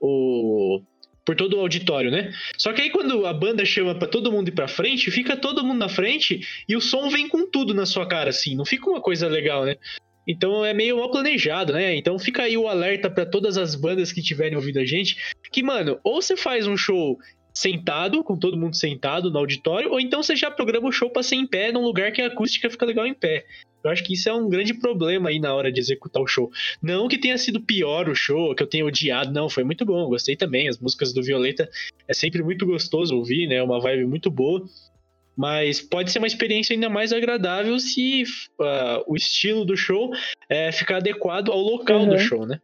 o 0.00 0.82
por 1.24 1.36
todo 1.36 1.56
o 1.56 1.60
auditório, 1.60 2.10
né? 2.10 2.32
Só 2.56 2.72
que 2.72 2.82
aí 2.82 2.90
quando 2.90 3.26
a 3.26 3.32
banda 3.32 3.64
chama 3.64 3.94
para 3.94 4.08
todo 4.08 4.32
mundo 4.32 4.48
ir 4.48 4.52
para 4.52 4.66
frente, 4.66 5.10
fica 5.10 5.36
todo 5.36 5.62
mundo 5.62 5.78
na 5.78 5.88
frente 5.88 6.40
e 6.68 6.74
o 6.74 6.80
som 6.80 7.08
vem 7.08 7.28
com 7.28 7.48
tudo 7.48 7.74
na 7.74 7.86
sua 7.86 8.06
cara 8.06 8.30
assim, 8.30 8.56
não 8.56 8.64
fica 8.64 8.90
uma 8.90 9.00
coisa 9.00 9.28
legal, 9.28 9.64
né? 9.64 9.76
Então 10.26 10.64
é 10.64 10.72
meio 10.72 10.98
mal 10.98 11.10
planejado, 11.10 11.72
né? 11.72 11.94
Então 11.94 12.18
fica 12.18 12.42
aí 12.42 12.56
o 12.56 12.68
alerta 12.68 13.10
para 13.10 13.26
todas 13.26 13.56
as 13.56 13.74
bandas 13.74 14.12
que 14.12 14.22
tiverem 14.22 14.56
ouvido 14.56 14.78
a 14.78 14.84
gente, 14.84 15.16
que 15.52 15.62
mano, 15.62 15.98
ou 16.02 16.20
você 16.20 16.36
faz 16.36 16.66
um 16.66 16.76
show 16.76 17.18
sentado, 17.60 18.24
com 18.24 18.38
todo 18.38 18.56
mundo 18.56 18.74
sentado 18.74 19.30
no 19.30 19.38
auditório, 19.38 19.90
ou 19.90 20.00
então 20.00 20.22
você 20.22 20.34
já 20.34 20.50
programa 20.50 20.88
o 20.88 20.92
show 20.92 21.10
para 21.10 21.22
ser 21.22 21.36
em 21.36 21.46
pé 21.46 21.70
num 21.70 21.82
lugar 21.82 22.10
que 22.10 22.22
a 22.22 22.26
acústica 22.26 22.70
fica 22.70 22.86
legal 22.86 23.06
em 23.06 23.12
pé. 23.12 23.44
Eu 23.84 23.90
acho 23.90 24.02
que 24.02 24.14
isso 24.14 24.28
é 24.28 24.32
um 24.32 24.48
grande 24.48 24.74
problema 24.74 25.28
aí 25.28 25.38
na 25.38 25.54
hora 25.54 25.70
de 25.70 25.78
executar 25.78 26.22
o 26.22 26.26
show. 26.26 26.50
Não 26.82 27.08
que 27.08 27.18
tenha 27.18 27.36
sido 27.36 27.60
pior 27.60 28.08
o 28.08 28.14
show, 28.14 28.54
que 28.54 28.62
eu 28.62 28.66
tenha 28.66 28.84
odiado, 28.84 29.32
não, 29.32 29.48
foi 29.48 29.64
muito 29.64 29.84
bom, 29.84 30.08
gostei 30.08 30.36
também. 30.36 30.68
As 30.68 30.78
músicas 30.78 31.12
do 31.12 31.22
Violeta 31.22 31.68
é 32.08 32.14
sempre 32.14 32.42
muito 32.42 32.66
gostoso 32.66 33.14
ouvir, 33.14 33.46
né? 33.46 33.62
Uma 33.62 33.80
vibe 33.80 34.06
muito 34.06 34.30
boa. 34.30 34.64
Mas 35.36 35.80
pode 35.80 36.10
ser 36.10 36.18
uma 36.18 36.26
experiência 36.26 36.74
ainda 36.74 36.90
mais 36.90 37.12
agradável 37.12 37.78
se 37.78 38.24
uh, 38.58 39.04
o 39.06 39.16
estilo 39.16 39.64
do 39.64 39.76
show 39.76 40.10
é, 40.48 40.70
ficar 40.72 40.96
adequado 40.98 41.50
ao 41.50 41.58
local 41.58 42.00
uhum. 42.00 42.08
do 42.10 42.18
show, 42.18 42.46
né? 42.46 42.60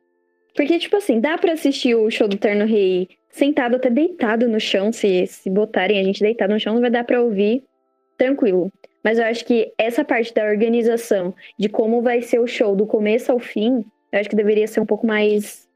Porque, 0.56 0.78
tipo 0.78 0.96
assim, 0.96 1.20
dá 1.20 1.36
pra 1.36 1.52
assistir 1.52 1.94
o 1.94 2.10
show 2.10 2.26
do 2.26 2.38
Terno 2.38 2.64
Rei 2.64 3.08
sentado 3.28 3.76
até 3.76 3.90
deitado 3.90 4.48
no 4.48 4.58
chão. 4.58 4.90
Se, 4.90 5.26
se 5.26 5.50
botarem 5.50 6.00
a 6.00 6.02
gente 6.02 6.20
deitado 6.20 6.54
no 6.54 6.58
chão, 6.58 6.74
não 6.74 6.80
vai 6.80 6.90
dar 6.90 7.04
pra 7.04 7.22
ouvir 7.22 7.62
tranquilo. 8.16 8.72
Mas 9.04 9.18
eu 9.18 9.26
acho 9.26 9.44
que 9.44 9.72
essa 9.78 10.04
parte 10.04 10.32
da 10.34 10.44
organização, 10.44 11.34
de 11.58 11.68
como 11.68 12.02
vai 12.02 12.22
ser 12.22 12.40
o 12.40 12.46
show 12.46 12.74
do 12.74 12.86
começo 12.86 13.30
ao 13.30 13.38
fim, 13.38 13.84
eu 14.10 14.18
acho 14.18 14.28
que 14.28 14.34
deveria 14.34 14.66
ser 14.66 14.80
um 14.80 14.86
pouco 14.86 15.06
mais 15.06 15.68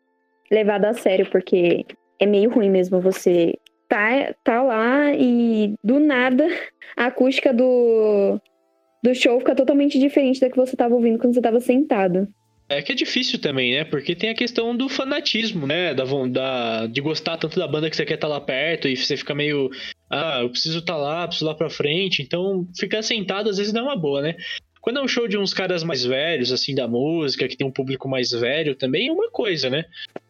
levado 0.50 0.86
a 0.86 0.94
sério, 0.94 1.30
porque 1.30 1.84
é 2.18 2.26
meio 2.26 2.50
ruim 2.50 2.70
mesmo 2.70 3.00
você 3.00 3.54
tá, 3.88 4.34
tá 4.42 4.62
lá 4.62 5.12
e 5.12 5.74
do 5.84 6.00
nada 6.00 6.48
a 6.96 7.06
acústica 7.06 7.52
do, 7.52 8.40
do 9.02 9.14
show 9.14 9.38
fica 9.38 9.54
totalmente 9.54 9.98
diferente 9.98 10.40
da 10.40 10.50
que 10.50 10.56
você 10.56 10.76
tava 10.76 10.94
ouvindo 10.94 11.18
quando 11.18 11.34
você 11.34 11.40
tava 11.40 11.60
sentado. 11.60 12.26
É 12.70 12.80
que 12.80 12.92
é 12.92 12.94
difícil 12.94 13.36
também, 13.40 13.74
né? 13.74 13.82
Porque 13.82 14.14
tem 14.14 14.30
a 14.30 14.34
questão 14.34 14.76
do 14.76 14.88
fanatismo, 14.88 15.66
né? 15.66 15.92
Da, 15.92 16.04
da, 16.04 16.86
de 16.86 17.00
gostar 17.00 17.36
tanto 17.36 17.58
da 17.58 17.66
banda 17.66 17.90
que 17.90 17.96
você 17.96 18.06
quer 18.06 18.14
estar 18.14 18.28
tá 18.28 18.34
lá 18.34 18.40
perto 18.40 18.86
e 18.86 18.96
você 18.96 19.16
fica 19.16 19.34
meio. 19.34 19.68
Ah, 20.08 20.38
eu 20.42 20.50
preciso 20.50 20.78
estar 20.78 20.92
tá 20.92 20.98
lá, 20.98 21.26
preciso 21.26 21.46
lá 21.46 21.54
pra 21.54 21.68
frente. 21.68 22.22
Então, 22.22 22.68
ficar 22.78 23.02
sentado 23.02 23.50
às 23.50 23.56
vezes 23.56 23.72
não 23.72 23.80
é 23.80 23.84
uma 23.86 23.96
boa, 23.96 24.22
né? 24.22 24.36
Quando 24.80 25.00
é 25.00 25.02
um 25.02 25.08
show 25.08 25.26
de 25.26 25.36
uns 25.36 25.52
caras 25.52 25.82
mais 25.82 26.04
velhos, 26.04 26.52
assim, 26.52 26.72
da 26.72 26.86
música, 26.86 27.48
que 27.48 27.56
tem 27.56 27.66
um 27.66 27.72
público 27.72 28.08
mais 28.08 28.30
velho, 28.30 28.76
também 28.76 29.08
é 29.08 29.12
uma 29.12 29.30
coisa, 29.32 29.68
né? 29.68 29.84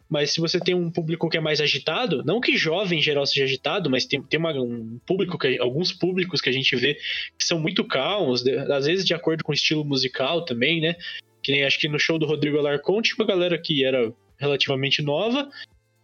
Mas 0.09 0.31
se 0.31 0.41
você 0.41 0.59
tem 0.59 0.75
um 0.75 0.91
público 0.91 1.29
que 1.29 1.37
é 1.37 1.41
mais 1.41 1.61
agitado, 1.61 2.25
não 2.25 2.41
que 2.41 2.57
jovem 2.57 2.99
em 2.99 3.03
geral 3.03 3.27
seja 3.27 3.45
agitado, 3.45 3.91
mas 3.91 4.07
tem, 4.07 4.21
tem 4.23 4.41
uma, 4.41 4.53
um 4.55 4.99
público, 5.07 5.39
que, 5.39 5.59
alguns 5.59 5.93
públicos 5.93 6.41
que 6.41 6.49
a 6.49 6.53
gente 6.53 6.75
vê 6.75 6.95
que 7.39 7.45
são 7.45 7.61
muito 7.61 7.85
calmos, 7.85 8.43
às 8.71 8.87
vezes 8.87 9.05
de 9.05 9.13
acordo 9.15 9.45
com 9.45 9.53
o 9.53 9.55
estilo 9.55 9.85
musical 9.85 10.45
também, 10.45 10.81
né? 10.81 10.97
Que 11.51 11.57
nem 11.57 11.65
acho 11.65 11.81
que 11.81 11.89
no 11.89 11.99
show 11.99 12.17
do 12.17 12.27
Rodrigo 12.27 12.59
Alarcon 12.59 13.03
tinha 13.03 13.17
uma 13.19 13.27
galera 13.27 13.59
que 13.59 13.85
era 13.85 14.13
relativamente 14.39 15.03
nova. 15.03 15.51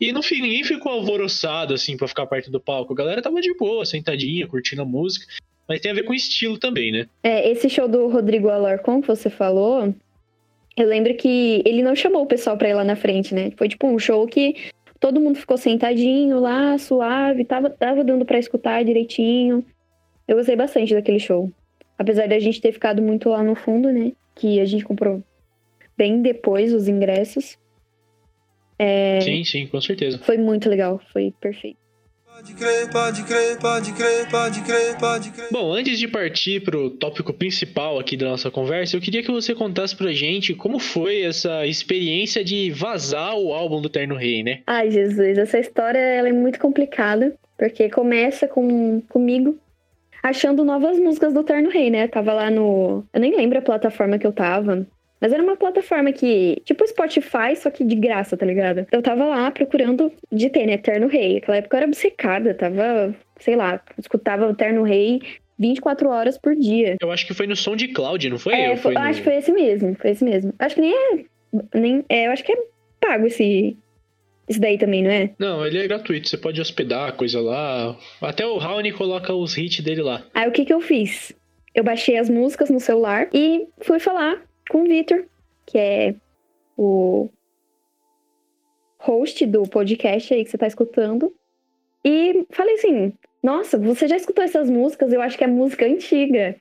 E 0.00 0.10
no 0.10 0.20
fim, 0.20 0.42
ninguém 0.42 0.64
ficou 0.64 0.90
alvoroçado, 0.90 1.72
assim, 1.72 1.96
pra 1.96 2.08
ficar 2.08 2.26
perto 2.26 2.50
do 2.50 2.60
palco. 2.60 2.92
A 2.92 2.96
galera 2.96 3.22
tava 3.22 3.40
de 3.40 3.56
boa, 3.56 3.86
sentadinha, 3.86 4.48
curtindo 4.48 4.82
a 4.82 4.84
música. 4.84 5.24
Mas 5.68 5.80
tem 5.80 5.92
a 5.92 5.94
ver 5.94 6.02
com 6.02 6.12
estilo 6.12 6.58
também, 6.58 6.90
né? 6.90 7.06
É, 7.22 7.48
esse 7.48 7.70
show 7.70 7.86
do 7.86 8.08
Rodrigo 8.08 8.48
Alarcon 8.48 9.00
que 9.00 9.06
você 9.06 9.30
falou, 9.30 9.94
eu 10.76 10.88
lembro 10.88 11.14
que 11.14 11.62
ele 11.64 11.80
não 11.80 11.94
chamou 11.94 12.24
o 12.24 12.26
pessoal 12.26 12.58
pra 12.58 12.68
ir 12.68 12.74
lá 12.74 12.82
na 12.82 12.96
frente, 12.96 13.32
né? 13.32 13.52
Foi 13.56 13.68
tipo 13.68 13.86
um 13.86 14.00
show 14.00 14.26
que 14.26 14.56
todo 14.98 15.20
mundo 15.20 15.38
ficou 15.38 15.56
sentadinho 15.56 16.40
lá, 16.40 16.76
suave, 16.76 17.44
tava, 17.44 17.70
tava 17.70 18.02
dando 18.02 18.24
para 18.24 18.40
escutar 18.40 18.84
direitinho. 18.84 19.64
Eu 20.26 20.38
gostei 20.38 20.56
bastante 20.56 20.92
daquele 20.92 21.20
show. 21.20 21.52
Apesar 21.96 22.26
da 22.26 22.40
gente 22.40 22.60
ter 22.60 22.72
ficado 22.72 23.00
muito 23.00 23.28
lá 23.28 23.44
no 23.44 23.54
fundo, 23.54 23.92
né? 23.92 24.10
Que 24.34 24.58
a 24.58 24.64
gente 24.64 24.84
comprou 24.84 25.22
bem 25.96 26.22
depois 26.22 26.72
os 26.72 26.88
ingressos. 26.88 27.58
É... 28.78 29.20
Sim, 29.20 29.44
sim, 29.44 29.66
com 29.66 29.80
certeza. 29.80 30.18
Foi 30.18 30.36
muito 30.36 30.68
legal, 30.68 31.00
foi 31.12 31.32
perfeito. 31.40 31.78
Pode 32.36 32.52
crer, 32.52 32.90
pode 32.90 33.22
crer, 33.22 33.58
pode 33.58 33.92
crer, 33.94 34.28
pode 34.28 34.60
crer, 34.60 34.98
pode 34.98 35.30
crer. 35.30 35.48
Bom, 35.50 35.72
antes 35.72 35.98
de 35.98 36.06
partir 36.06 36.62
pro 36.62 36.90
tópico 36.90 37.32
principal 37.32 37.98
aqui 37.98 38.14
da 38.14 38.28
nossa 38.28 38.50
conversa, 38.50 38.94
eu 38.94 39.00
queria 39.00 39.22
que 39.22 39.30
você 39.30 39.54
contasse 39.54 39.96
pra 39.96 40.12
gente 40.12 40.52
como 40.52 40.78
foi 40.78 41.22
essa 41.22 41.66
experiência 41.66 42.44
de 42.44 42.70
vazar 42.70 43.34
o 43.38 43.54
álbum 43.54 43.80
do 43.80 43.88
Terno 43.88 44.14
Rei, 44.14 44.42
né? 44.42 44.60
Ai, 44.66 44.90
Jesus, 44.90 45.38
essa 45.38 45.58
história 45.58 45.98
ela 45.98 46.28
é 46.28 46.32
muito 46.32 46.58
complicada, 46.58 47.34
porque 47.56 47.88
começa 47.88 48.46
com 48.46 49.00
comigo 49.08 49.58
achando 50.22 50.62
novas 50.62 50.98
músicas 50.98 51.32
do 51.32 51.42
Terno 51.42 51.70
Rei, 51.70 51.88
né? 51.88 52.06
tava 52.06 52.34
lá 52.34 52.50
no. 52.50 53.02
Eu 53.14 53.20
nem 53.20 53.34
lembro 53.34 53.58
a 53.58 53.62
plataforma 53.62 54.18
que 54.18 54.26
eu 54.26 54.32
tava. 54.32 54.86
Mas 55.20 55.32
era 55.32 55.42
uma 55.42 55.56
plataforma 55.56 56.12
que, 56.12 56.60
tipo 56.64 56.86
Spotify, 56.86 57.56
só 57.56 57.70
que 57.70 57.84
de 57.84 57.94
graça, 57.94 58.36
tá 58.36 58.44
ligado? 58.44 58.86
Eu 58.92 59.02
tava 59.02 59.24
lá 59.24 59.50
procurando 59.50 60.12
de 60.30 60.50
ter, 60.50 60.66
né? 60.66 60.74
Eterno 60.74 61.06
Rei. 61.06 61.34
Naquela 61.34 61.56
época 61.58 61.76
eu 61.76 61.78
era 61.78 61.86
obcecada, 61.86 62.54
tava, 62.54 63.14
sei 63.38 63.56
lá, 63.56 63.80
escutava 63.98 64.46
o 64.46 64.50
Eterno 64.50 64.82
Rei 64.82 65.20
24 65.58 66.08
horas 66.08 66.38
por 66.38 66.54
dia. 66.54 66.96
Eu 67.00 67.10
acho 67.10 67.26
que 67.26 67.34
foi 67.34 67.46
no 67.46 67.56
som 67.56 67.74
de 67.74 67.88
Cloud, 67.88 68.28
não 68.28 68.38
foi? 68.38 68.54
É, 68.54 68.76
foi 68.76 68.94
no... 68.94 69.00
acho 69.00 69.18
que 69.20 69.24
foi 69.24 69.36
esse 69.36 69.52
mesmo, 69.52 69.94
foi 69.94 70.10
esse 70.10 70.24
mesmo. 70.24 70.52
Acho 70.58 70.74
que 70.74 70.80
nem 70.80 70.94
é. 70.94 71.24
Nem, 71.74 72.04
é, 72.08 72.26
eu 72.26 72.32
acho 72.32 72.44
que 72.44 72.52
é 72.52 72.56
pago 73.00 73.26
esse. 73.26 73.76
Isso 74.48 74.60
daí 74.60 74.78
também, 74.78 75.02
não 75.02 75.10
é? 75.10 75.30
Não, 75.38 75.66
ele 75.66 75.78
é 75.78 75.88
gratuito, 75.88 76.28
você 76.28 76.36
pode 76.36 76.60
hospedar 76.60 77.12
coisa 77.14 77.40
lá. 77.40 77.96
Até 78.20 78.46
o 78.46 78.58
Raoni 78.58 78.92
coloca 78.92 79.32
os 79.34 79.56
hits 79.56 79.80
dele 79.80 80.02
lá. 80.02 80.22
Aí 80.34 80.48
o 80.48 80.52
que 80.52 80.64
que 80.64 80.72
eu 80.72 80.80
fiz? 80.80 81.32
Eu 81.74 81.82
baixei 81.82 82.16
as 82.16 82.30
músicas 82.30 82.70
no 82.70 82.78
celular 82.78 83.28
e 83.34 83.66
fui 83.80 83.98
falar 83.98 84.40
com 84.68 84.82
o 84.82 84.84
Vitor, 84.84 85.24
que 85.64 85.78
é 85.78 86.14
o 86.76 87.28
host 88.98 89.46
do 89.46 89.62
podcast 89.62 90.32
aí 90.34 90.44
que 90.44 90.50
você 90.50 90.58
tá 90.58 90.66
escutando. 90.66 91.32
E 92.04 92.46
falei 92.50 92.74
assim: 92.74 93.12
Nossa, 93.42 93.78
você 93.78 94.06
já 94.08 94.16
escutou 94.16 94.44
essas 94.44 94.68
músicas? 94.68 95.12
Eu 95.12 95.22
acho 95.22 95.36
que 95.36 95.44
é 95.44 95.48
música 95.48 95.86
antiga. 95.86 96.56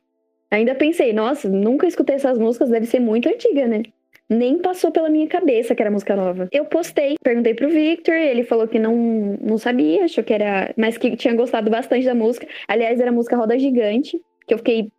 Ainda 0.51 0.75
pensei, 0.75 1.11
nossa, 1.11 1.49
nunca 1.49 1.87
escutei 1.87 2.15
essas 2.15 2.37
músicas, 2.37 2.69
deve 2.69 2.85
ser 2.85 2.99
muito 2.99 3.27
antiga, 3.27 3.67
né? 3.67 3.83
Nem 4.29 4.59
passou 4.59 4.91
pela 4.91 5.09
minha 5.09 5.27
cabeça 5.27 5.75
que 5.75 5.81
era 5.81 5.91
música 5.91 6.15
nova. 6.15 6.47
Eu 6.51 6.65
postei, 6.65 7.15
perguntei 7.21 7.53
pro 7.53 7.69
Victor, 7.69 8.15
ele 8.15 8.43
falou 8.43 8.67
que 8.67 8.79
não, 8.79 8.95
não 9.41 9.57
sabia, 9.57 10.05
achou 10.05 10.23
que 10.23 10.33
era. 10.33 10.73
Mas 10.77 10.97
que 10.97 11.15
tinha 11.17 11.35
gostado 11.35 11.69
bastante 11.69 12.05
da 12.05 12.15
música. 12.15 12.47
Aliás, 12.67 12.99
era 12.99 13.09
a 13.09 13.13
música 13.13 13.35
Roda 13.35 13.57
Gigante, 13.59 14.19
que 14.47 14.53
eu 14.53 14.57
fiquei 14.57 14.89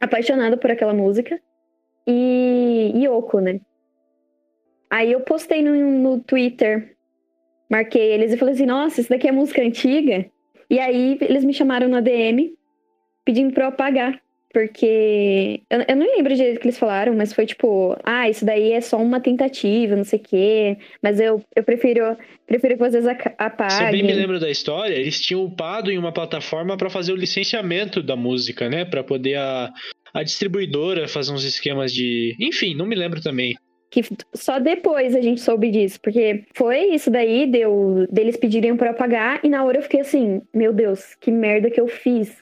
apaixonada 0.00 0.56
por 0.56 0.70
aquela 0.70 0.92
música 0.92 1.40
e 2.06 2.92
Yoko, 2.96 3.40
né? 3.40 3.60
Aí 4.90 5.12
eu 5.12 5.20
postei 5.20 5.62
no, 5.62 5.74
no 5.74 6.20
Twitter, 6.20 6.96
marquei 7.70 8.12
eles 8.12 8.32
e 8.32 8.36
falei 8.36 8.54
assim: 8.54 8.66
nossa, 8.66 9.00
isso 9.00 9.10
daqui 9.10 9.28
é 9.28 9.32
música 9.32 9.62
antiga. 9.62 10.26
E 10.68 10.78
aí 10.78 11.18
eles 11.20 11.44
me 11.44 11.52
chamaram 11.52 11.88
na 11.88 12.00
DM 12.00 12.54
pedindo 13.24 13.52
pra 13.52 13.64
eu 13.64 13.68
apagar. 13.68 14.20
Porque 14.52 15.62
eu, 15.70 15.80
eu 15.88 15.96
não 15.96 16.06
lembro 16.06 16.34
direito 16.34 16.60
que 16.60 16.66
eles 16.66 16.78
falaram, 16.78 17.14
mas 17.14 17.32
foi 17.32 17.46
tipo, 17.46 17.96
ah, 18.04 18.28
isso 18.28 18.44
daí 18.44 18.72
é 18.72 18.80
só 18.80 18.98
uma 18.98 19.18
tentativa, 19.18 19.96
não 19.96 20.04
sei 20.04 20.18
o 20.18 20.22
quê. 20.22 20.76
Mas 21.02 21.18
eu, 21.18 21.42
eu 21.56 21.64
prefiro, 21.64 22.16
prefiro 22.46 22.74
que 22.74 22.90
vocês 22.90 23.06
apaguem. 23.38 23.70
Você 23.70 23.90
bem 23.90 24.02
me 24.02 24.12
lembro 24.12 24.38
da 24.38 24.50
história, 24.50 24.94
eles 24.94 25.20
tinham 25.20 25.42
upado 25.42 25.90
em 25.90 25.96
uma 25.96 26.12
plataforma 26.12 26.76
para 26.76 26.90
fazer 26.90 27.12
o 27.12 27.16
licenciamento 27.16 28.02
da 28.02 28.14
música, 28.14 28.68
né? 28.68 28.84
Para 28.84 29.02
poder 29.02 29.36
a, 29.36 29.72
a 30.12 30.22
distribuidora 30.22 31.08
fazer 31.08 31.32
uns 31.32 31.44
esquemas 31.44 31.92
de. 31.92 32.36
Enfim, 32.38 32.74
não 32.74 32.86
me 32.86 32.94
lembro 32.94 33.22
também. 33.22 33.54
Que 33.90 34.02
só 34.34 34.58
depois 34.58 35.14
a 35.14 35.20
gente 35.20 35.40
soube 35.40 35.70
disso, 35.70 36.00
porque 36.00 36.44
foi 36.54 36.94
isso 36.94 37.10
daí, 37.10 37.46
deu, 37.46 38.06
deles 38.10 38.38
pedirem 38.38 38.74
para 38.74 38.90
eu 38.90 38.94
pagar, 38.94 39.40
e 39.44 39.50
na 39.50 39.62
hora 39.64 39.78
eu 39.78 39.82
fiquei 39.82 40.00
assim, 40.00 40.40
meu 40.54 40.72
Deus, 40.72 41.14
que 41.20 41.30
merda 41.30 41.70
que 41.70 41.80
eu 41.80 41.86
fiz. 41.86 42.41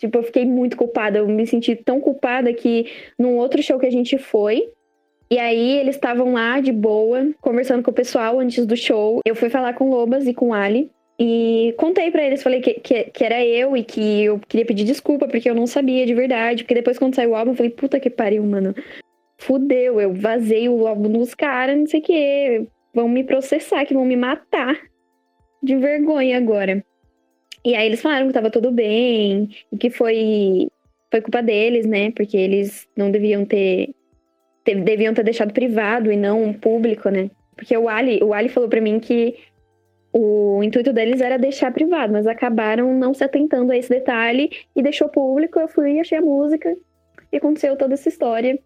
Tipo, 0.00 0.18
eu 0.18 0.22
fiquei 0.22 0.46
muito 0.46 0.78
culpada, 0.78 1.18
eu 1.18 1.28
me 1.28 1.46
senti 1.46 1.76
tão 1.76 2.00
culpada 2.00 2.52
que 2.54 2.90
num 3.18 3.36
outro 3.36 3.62
show 3.62 3.78
que 3.78 3.84
a 3.84 3.90
gente 3.90 4.16
foi, 4.16 4.66
e 5.30 5.38
aí 5.38 5.78
eles 5.78 5.94
estavam 5.94 6.32
lá 6.32 6.58
de 6.58 6.72
boa, 6.72 7.30
conversando 7.40 7.82
com 7.82 7.90
o 7.90 7.94
pessoal 7.94 8.40
antes 8.40 8.66
do 8.66 8.76
show. 8.76 9.20
Eu 9.24 9.36
fui 9.36 9.48
falar 9.48 9.74
com 9.74 9.90
Lobas 9.90 10.26
e 10.26 10.34
com 10.34 10.52
Ali. 10.52 10.90
E 11.20 11.74
contei 11.76 12.10
para 12.10 12.26
eles, 12.26 12.42
falei 12.42 12.62
que, 12.62 12.74
que, 12.80 13.04
que, 13.04 13.24
era 13.24 13.44
eu 13.44 13.76
e 13.76 13.84
que 13.84 14.24
eu 14.24 14.40
queria 14.48 14.64
pedir 14.64 14.84
desculpa 14.84 15.28
porque 15.28 15.48
eu 15.50 15.54
não 15.54 15.66
sabia 15.66 16.04
de 16.04 16.14
verdade. 16.14 16.64
Porque 16.64 16.74
depois, 16.74 16.98
quando 16.98 17.14
saiu 17.14 17.30
o 17.30 17.36
álbum, 17.36 17.52
eu 17.52 17.56
falei, 17.56 17.70
puta 17.70 18.00
que 18.00 18.10
pariu, 18.10 18.42
mano. 18.42 18.74
Fudeu, 19.38 20.00
eu 20.00 20.14
vazei 20.14 20.68
o 20.68 20.86
álbum 20.86 21.10
nos 21.10 21.34
caras, 21.34 21.78
não 21.78 21.86
sei 21.86 22.00
o 22.00 22.02
que. 22.02 22.66
Vão 22.92 23.08
me 23.08 23.22
processar, 23.22 23.84
que 23.84 23.94
vão 23.94 24.04
me 24.04 24.16
matar. 24.16 24.80
De 25.62 25.76
vergonha 25.76 26.38
agora. 26.38 26.82
E 27.64 27.74
aí 27.74 27.86
eles 27.86 28.00
falaram 28.00 28.26
que 28.26 28.32
tava 28.32 28.50
tudo 28.50 28.70
bem, 28.70 29.50
e 29.70 29.76
que 29.76 29.90
foi, 29.90 30.68
foi 31.10 31.20
culpa 31.20 31.42
deles, 31.42 31.86
né? 31.86 32.10
Porque 32.12 32.36
eles 32.36 32.88
não 32.96 33.10
deviam 33.10 33.44
ter, 33.44 33.94
ter 34.64 34.80
deviam 34.82 35.12
ter 35.12 35.22
deixado 35.22 35.52
privado 35.52 36.10
e 36.10 36.16
não 36.16 36.52
público, 36.52 37.10
né? 37.10 37.30
Porque 37.54 37.76
o 37.76 37.88
Ali, 37.88 38.22
o 38.22 38.32
Ali 38.32 38.48
falou 38.48 38.68
para 38.68 38.80
mim 38.80 38.98
que 38.98 39.36
o 40.12 40.62
intuito 40.62 40.92
deles 40.92 41.20
era 41.20 41.38
deixar 41.38 41.72
privado, 41.72 42.12
mas 42.12 42.26
acabaram 42.26 42.92
não 42.94 43.14
se 43.14 43.22
atentando 43.22 43.70
a 43.72 43.76
esse 43.76 43.88
detalhe 43.88 44.50
e 44.74 44.82
deixou 44.82 45.08
público. 45.08 45.60
Eu 45.60 45.68
fui, 45.68 46.00
achei 46.00 46.18
a 46.18 46.22
música 46.22 46.74
e 47.32 47.36
aconteceu 47.36 47.76
toda 47.76 47.94
essa 47.94 48.08
história. 48.08 48.58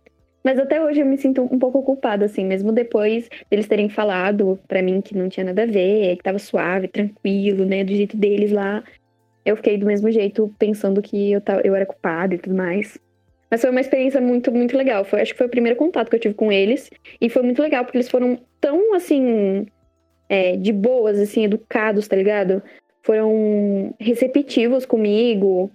Mas 0.44 0.58
até 0.58 0.78
hoje 0.78 1.00
eu 1.00 1.06
me 1.06 1.16
sinto 1.16 1.42
um 1.42 1.58
pouco 1.58 1.82
culpada, 1.82 2.26
assim, 2.26 2.44
mesmo 2.44 2.70
depois 2.70 3.30
deles 3.50 3.66
terem 3.66 3.88
falado 3.88 4.60
para 4.68 4.82
mim 4.82 5.00
que 5.00 5.16
não 5.16 5.26
tinha 5.26 5.46
nada 5.46 5.62
a 5.62 5.66
ver, 5.66 6.16
que 6.16 6.22
tava 6.22 6.38
suave, 6.38 6.86
tranquilo, 6.86 7.64
né, 7.64 7.82
do 7.82 7.94
jeito 7.94 8.14
deles 8.14 8.52
lá. 8.52 8.84
Eu 9.42 9.56
fiquei 9.56 9.78
do 9.78 9.86
mesmo 9.86 10.10
jeito 10.10 10.54
pensando 10.58 11.00
que 11.00 11.32
eu, 11.32 11.42
eu 11.64 11.74
era 11.74 11.86
culpada 11.86 12.34
e 12.34 12.38
tudo 12.38 12.54
mais. 12.54 12.98
Mas 13.50 13.62
foi 13.62 13.70
uma 13.70 13.80
experiência 13.80 14.20
muito, 14.20 14.52
muito 14.52 14.76
legal. 14.76 15.04
Foi, 15.04 15.22
acho 15.22 15.32
que 15.32 15.38
foi 15.38 15.46
o 15.46 15.50
primeiro 15.50 15.78
contato 15.78 16.10
que 16.10 16.16
eu 16.16 16.20
tive 16.20 16.34
com 16.34 16.52
eles. 16.52 16.90
E 17.20 17.30
foi 17.30 17.42
muito 17.42 17.62
legal, 17.62 17.84
porque 17.84 17.96
eles 17.96 18.08
foram 18.08 18.38
tão, 18.60 18.94
assim, 18.94 19.66
é, 20.28 20.56
de 20.56 20.72
boas, 20.72 21.18
assim, 21.18 21.44
educados, 21.44 22.08
tá 22.08 22.16
ligado? 22.16 22.62
Foram 23.02 23.94
receptivos 23.98 24.84
comigo. 24.84 25.70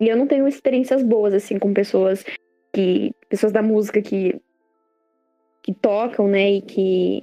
E 0.00 0.08
eu 0.08 0.16
não 0.16 0.26
tenho 0.26 0.48
experiências 0.48 1.02
boas, 1.02 1.32
assim, 1.32 1.58
com 1.58 1.72
pessoas 1.72 2.24
que. 2.72 3.12
pessoas 3.28 3.52
da 3.52 3.62
música 3.62 4.00
que. 4.00 4.40
que 5.62 5.74
tocam, 5.74 6.28
né? 6.28 6.52
E 6.52 6.62
que. 6.62 7.22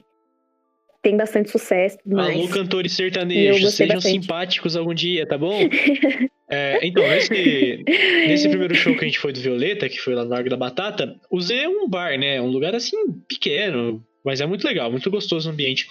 tem 1.01 1.17
bastante 1.17 1.49
sucesso 1.49 1.97
mais. 2.05 2.35
Alô, 2.35 2.47
cantores 2.49 2.93
sertanejos, 2.93 3.73
sejam 3.75 3.95
bastante. 3.95 4.21
simpáticos 4.21 4.75
algum 4.75 4.93
dia, 4.93 5.25
tá 5.25 5.37
bom? 5.37 5.59
É, 6.49 6.79
então, 6.81 7.05
nesse, 7.05 7.83
nesse 8.25 8.47
primeiro 8.47 8.73
show 8.73 8.95
que 8.95 9.03
a 9.03 9.07
gente 9.07 9.19
foi 9.19 9.33
do 9.33 9.39
Violeta, 9.41 9.89
que 9.89 9.99
foi 9.99 10.15
lá 10.15 10.23
no 10.23 10.29
Largo 10.29 10.49
da 10.49 10.55
Batata, 10.55 11.19
usei 11.29 11.67
um 11.67 11.89
bar, 11.89 12.17
né? 12.17 12.39
Um 12.41 12.47
lugar 12.47 12.73
assim, 12.73 12.95
pequeno, 13.27 14.01
mas 14.23 14.41
é 14.41 14.45
muito 14.45 14.65
legal, 14.65 14.89
muito 14.89 15.11
gostoso 15.11 15.49
o 15.49 15.51
ambiente. 15.51 15.87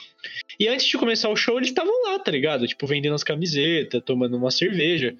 E 0.58 0.68
antes 0.68 0.86
de 0.86 0.96
começar 0.96 1.28
o 1.28 1.36
show, 1.36 1.58
eles 1.58 1.68
estavam 1.68 1.92
lá, 2.04 2.18
tá 2.18 2.30
ligado? 2.30 2.66
Tipo, 2.66 2.86
vendendo 2.86 3.14
as 3.14 3.24
camisetas, 3.24 4.02
tomando 4.04 4.36
uma 4.36 4.50
cerveja. 4.50 5.14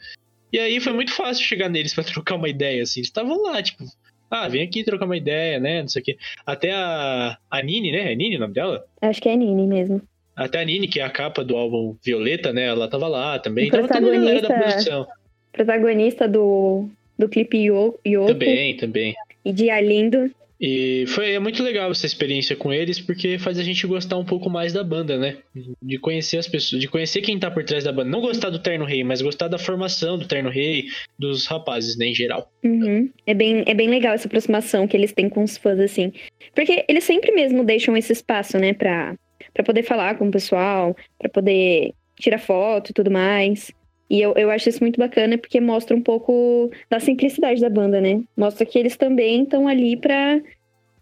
E 0.53 0.59
aí 0.59 0.81
foi 0.81 0.93
muito 0.93 1.13
fácil 1.13 1.45
chegar 1.45 1.69
neles 1.69 1.95
pra 1.95 2.05
trocar 2.05 2.37
uma 2.37 2.49
ideia, 2.49 2.83
assim. 2.83 3.01
Eles 3.01 3.09
estavam 3.09 3.43
lá, 3.43 3.63
tipo, 3.63 3.85
ah, 4.31 4.49
vem 4.49 4.63
aqui 4.63 4.83
trocar 4.85 5.05
uma 5.07 5.17
ideia, 5.17 5.59
né? 5.61 5.83
Não 5.83 5.89
sei 5.89 6.03
o 6.03 6.05
quê. 6.05 6.17
Até 6.45 6.73
a, 6.73 7.37
a 7.51 7.63
Nini, 7.63 7.93
né? 7.93 8.13
É 8.13 8.15
Nini 8.17 8.37
o 8.37 8.41
nome 8.41 8.55
dela? 8.55 8.85
Acho 9.03 9.21
que 9.23 9.29
é 9.29 9.37
Nini 9.37 9.67
mesmo. 9.67 10.01
Até 10.35 10.61
a 10.61 10.65
Nini, 10.65 10.87
que 10.89 11.01
é 11.01 11.03
a 11.03 11.11
capa 11.11 11.43
do 11.45 11.57
álbum 11.57 11.97
Violeta, 12.05 12.53
né? 12.53 12.67
Ela 12.67 12.89
tava 12.89 13.09
lá 13.09 13.39
também. 13.39 13.69
O 13.69 13.71
Tava 13.71 13.89
toda 13.89 13.99
a 14.07 14.11
galera 14.11 14.41
da 14.43 14.49
protagonista- 14.49 14.81
produção. 14.91 15.07
Protagonista 15.53 16.29
do, 16.29 16.89
do 17.19 17.29
clipe 17.29 17.57
Yo- 17.59 17.99
Yoko 18.07 18.27
Também, 18.33 18.77
também. 18.77 19.15
e 19.45 19.53
de 19.53 19.71
Arlindo. 19.71 20.31
E 20.61 21.05
foi 21.09 21.33
é 21.33 21.39
muito 21.39 21.63
legal 21.63 21.91
essa 21.91 22.07
experiência 22.07 22.57
com 22.57 22.73
eles, 22.73 22.99
porque 22.99 23.39
faz 23.39 23.59
a 23.59 23.63
gente 23.63 23.87
gostar 23.87 24.17
um 24.17 24.25
pouco 24.25 24.49
mais 24.49 24.73
da 24.73 24.83
banda, 24.83 25.19
né? 25.19 25.37
De 25.83 25.99
conhecer 25.99 26.39
as 26.39 26.49
pessoas, 26.49 26.81
de 26.81 26.89
conhecer 26.89 27.21
quem 27.21 27.39
tá 27.39 27.51
por 27.51 27.63
trás 27.65 27.85
da 27.85 27.93
banda. 27.93 28.11
Não 28.11 28.21
gostar 28.21 28.51
do 28.51 28.59
Terno 28.59 28.85
Rei, 28.85 29.05
mas 29.05 29.21
gostar 29.21 29.49
da 29.49 29.59
formação 29.59 30.19
do 30.19 30.27
Terno 30.27 30.49
Rei, 30.51 30.87
dos 31.19 31.47
rapazes, 31.47 31.97
né, 31.99 32.07
em 32.07 32.15
geral. 32.15 32.51
Uhum. 32.65 33.11
É, 33.27 33.35
bem, 33.35 33.65
é 33.67 33.75
bem 33.75 33.89
legal 33.89 34.15
essa 34.15 34.27
aproximação 34.27 34.89
que 34.89 34.97
eles 34.97 35.13
têm 35.13 35.29
com 35.29 35.43
os 35.43 35.59
fãs, 35.59 35.79
assim. 35.79 36.13
Porque 36.55 36.85
eles 36.89 37.05
sempre 37.05 37.33
mesmo 37.33 37.65
deixam 37.65 37.97
esse 37.97 38.13
espaço, 38.13 38.59
né, 38.59 38.73
pra, 38.73 39.15
pra 39.53 39.63
poder 39.63 39.83
falar 39.83 40.17
com 40.17 40.29
o 40.29 40.33
pessoal, 40.33 40.97
pra 41.19 41.29
poder 41.29 41.93
tirar 42.19 42.39
foto 42.39 42.91
e 42.91 42.95
tudo 42.95 43.11
mais. 43.11 43.71
E 44.09 44.21
eu, 44.21 44.35
eu 44.37 44.51
acho 44.51 44.69
isso 44.69 44.83
muito 44.83 44.99
bacana 44.99 45.37
porque 45.37 45.61
mostra 45.61 45.97
um 45.97 46.01
pouco 46.01 46.71
da 46.89 47.01
simplicidade 47.01 47.61
da 47.61 47.69
banda, 47.69 48.01
né? 48.01 48.23
Mostra 48.37 48.65
que 48.65 48.79
eles 48.79 48.97
também 48.97 49.43
estão 49.43 49.67
ali 49.67 49.97
pra. 49.97 50.41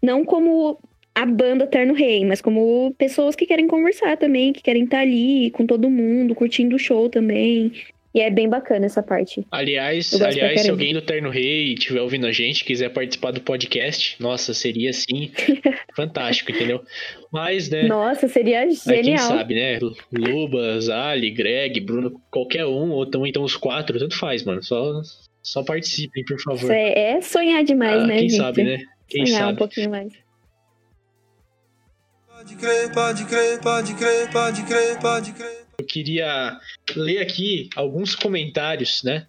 Não 0.01 0.25
como 0.25 0.79
a 1.13 1.25
banda 1.25 1.65
Terno 1.65 1.93
Rei, 1.93 2.25
mas 2.25 2.41
como 2.41 2.93
pessoas 2.97 3.35
que 3.35 3.45
querem 3.45 3.67
conversar 3.67 4.17
também, 4.17 4.51
que 4.51 4.61
querem 4.61 4.83
estar 4.83 4.99
ali 4.99 5.49
com 5.51 5.65
todo 5.65 5.89
mundo, 5.89 6.35
curtindo 6.35 6.75
o 6.75 6.79
show 6.79 7.09
também. 7.09 7.71
E 8.15 8.21
é 8.21 8.29
bem 8.29 8.47
bacana 8.47 8.85
essa 8.85 9.03
parte. 9.03 9.45
Aliás, 9.51 10.13
aliás, 10.21 10.61
se 10.61 10.69
alguém 10.69 10.93
do 10.93 11.01
Terno 11.01 11.29
Rei 11.29 11.73
estiver 11.73 11.99
ouvindo 11.99 12.25
a 12.25 12.31
gente, 12.31 12.63
quiser 12.63 12.87
participar 12.87 13.31
do 13.31 13.41
podcast, 13.41 14.15
nossa, 14.21 14.53
seria 14.53 14.89
assim 14.91 15.33
fantástico, 15.93 16.49
entendeu? 16.49 16.81
Mas, 17.29 17.69
né, 17.69 17.83
Nossa, 17.89 18.29
seria 18.29 18.61
Aí 18.61 18.69
quem 18.73 19.03
genial. 19.03 19.19
sabe, 19.27 19.55
né? 19.55 19.79
Lubas, 20.13 20.87
Ali, 20.89 21.29
Greg, 21.29 21.81
Bruno, 21.81 22.17
qualquer 22.31 22.65
um, 22.65 22.91
ou 22.91 23.03
então, 23.03 23.27
então 23.27 23.43
os 23.43 23.57
quatro, 23.57 23.99
tanto 23.99 24.17
faz, 24.17 24.43
mano. 24.45 24.63
Só, 24.63 25.01
só 25.43 25.61
participem, 25.61 26.23
por 26.23 26.39
favor. 26.39 26.63
Isso 26.63 26.71
é, 26.71 27.17
é 27.17 27.21
sonhar 27.21 27.65
demais, 27.65 28.01
Ah, 28.01 28.07
né, 28.07 28.17
quem 28.19 28.29
gente? 28.29 28.37
sabe, 28.37 28.63
né? 28.63 28.77
Quem 29.09 29.25
sonhar 29.25 29.41
um 29.41 29.45
sabe. 29.47 29.57
pouquinho 29.57 29.89
mais. 29.89 30.13
Pode 32.29 32.55
crer, 32.55 32.91
pode 32.93 33.25
crer, 33.25 33.59
pode 33.59 33.93
crer, 33.93 34.31
pode 34.31 34.63
crer, 34.63 34.99
pode 35.01 35.33
crer. 35.33 35.64
Eu 35.77 35.85
queria 35.85 36.57
ler 36.95 37.19
aqui 37.19 37.69
alguns 37.75 38.15
comentários, 38.15 39.03
né? 39.03 39.27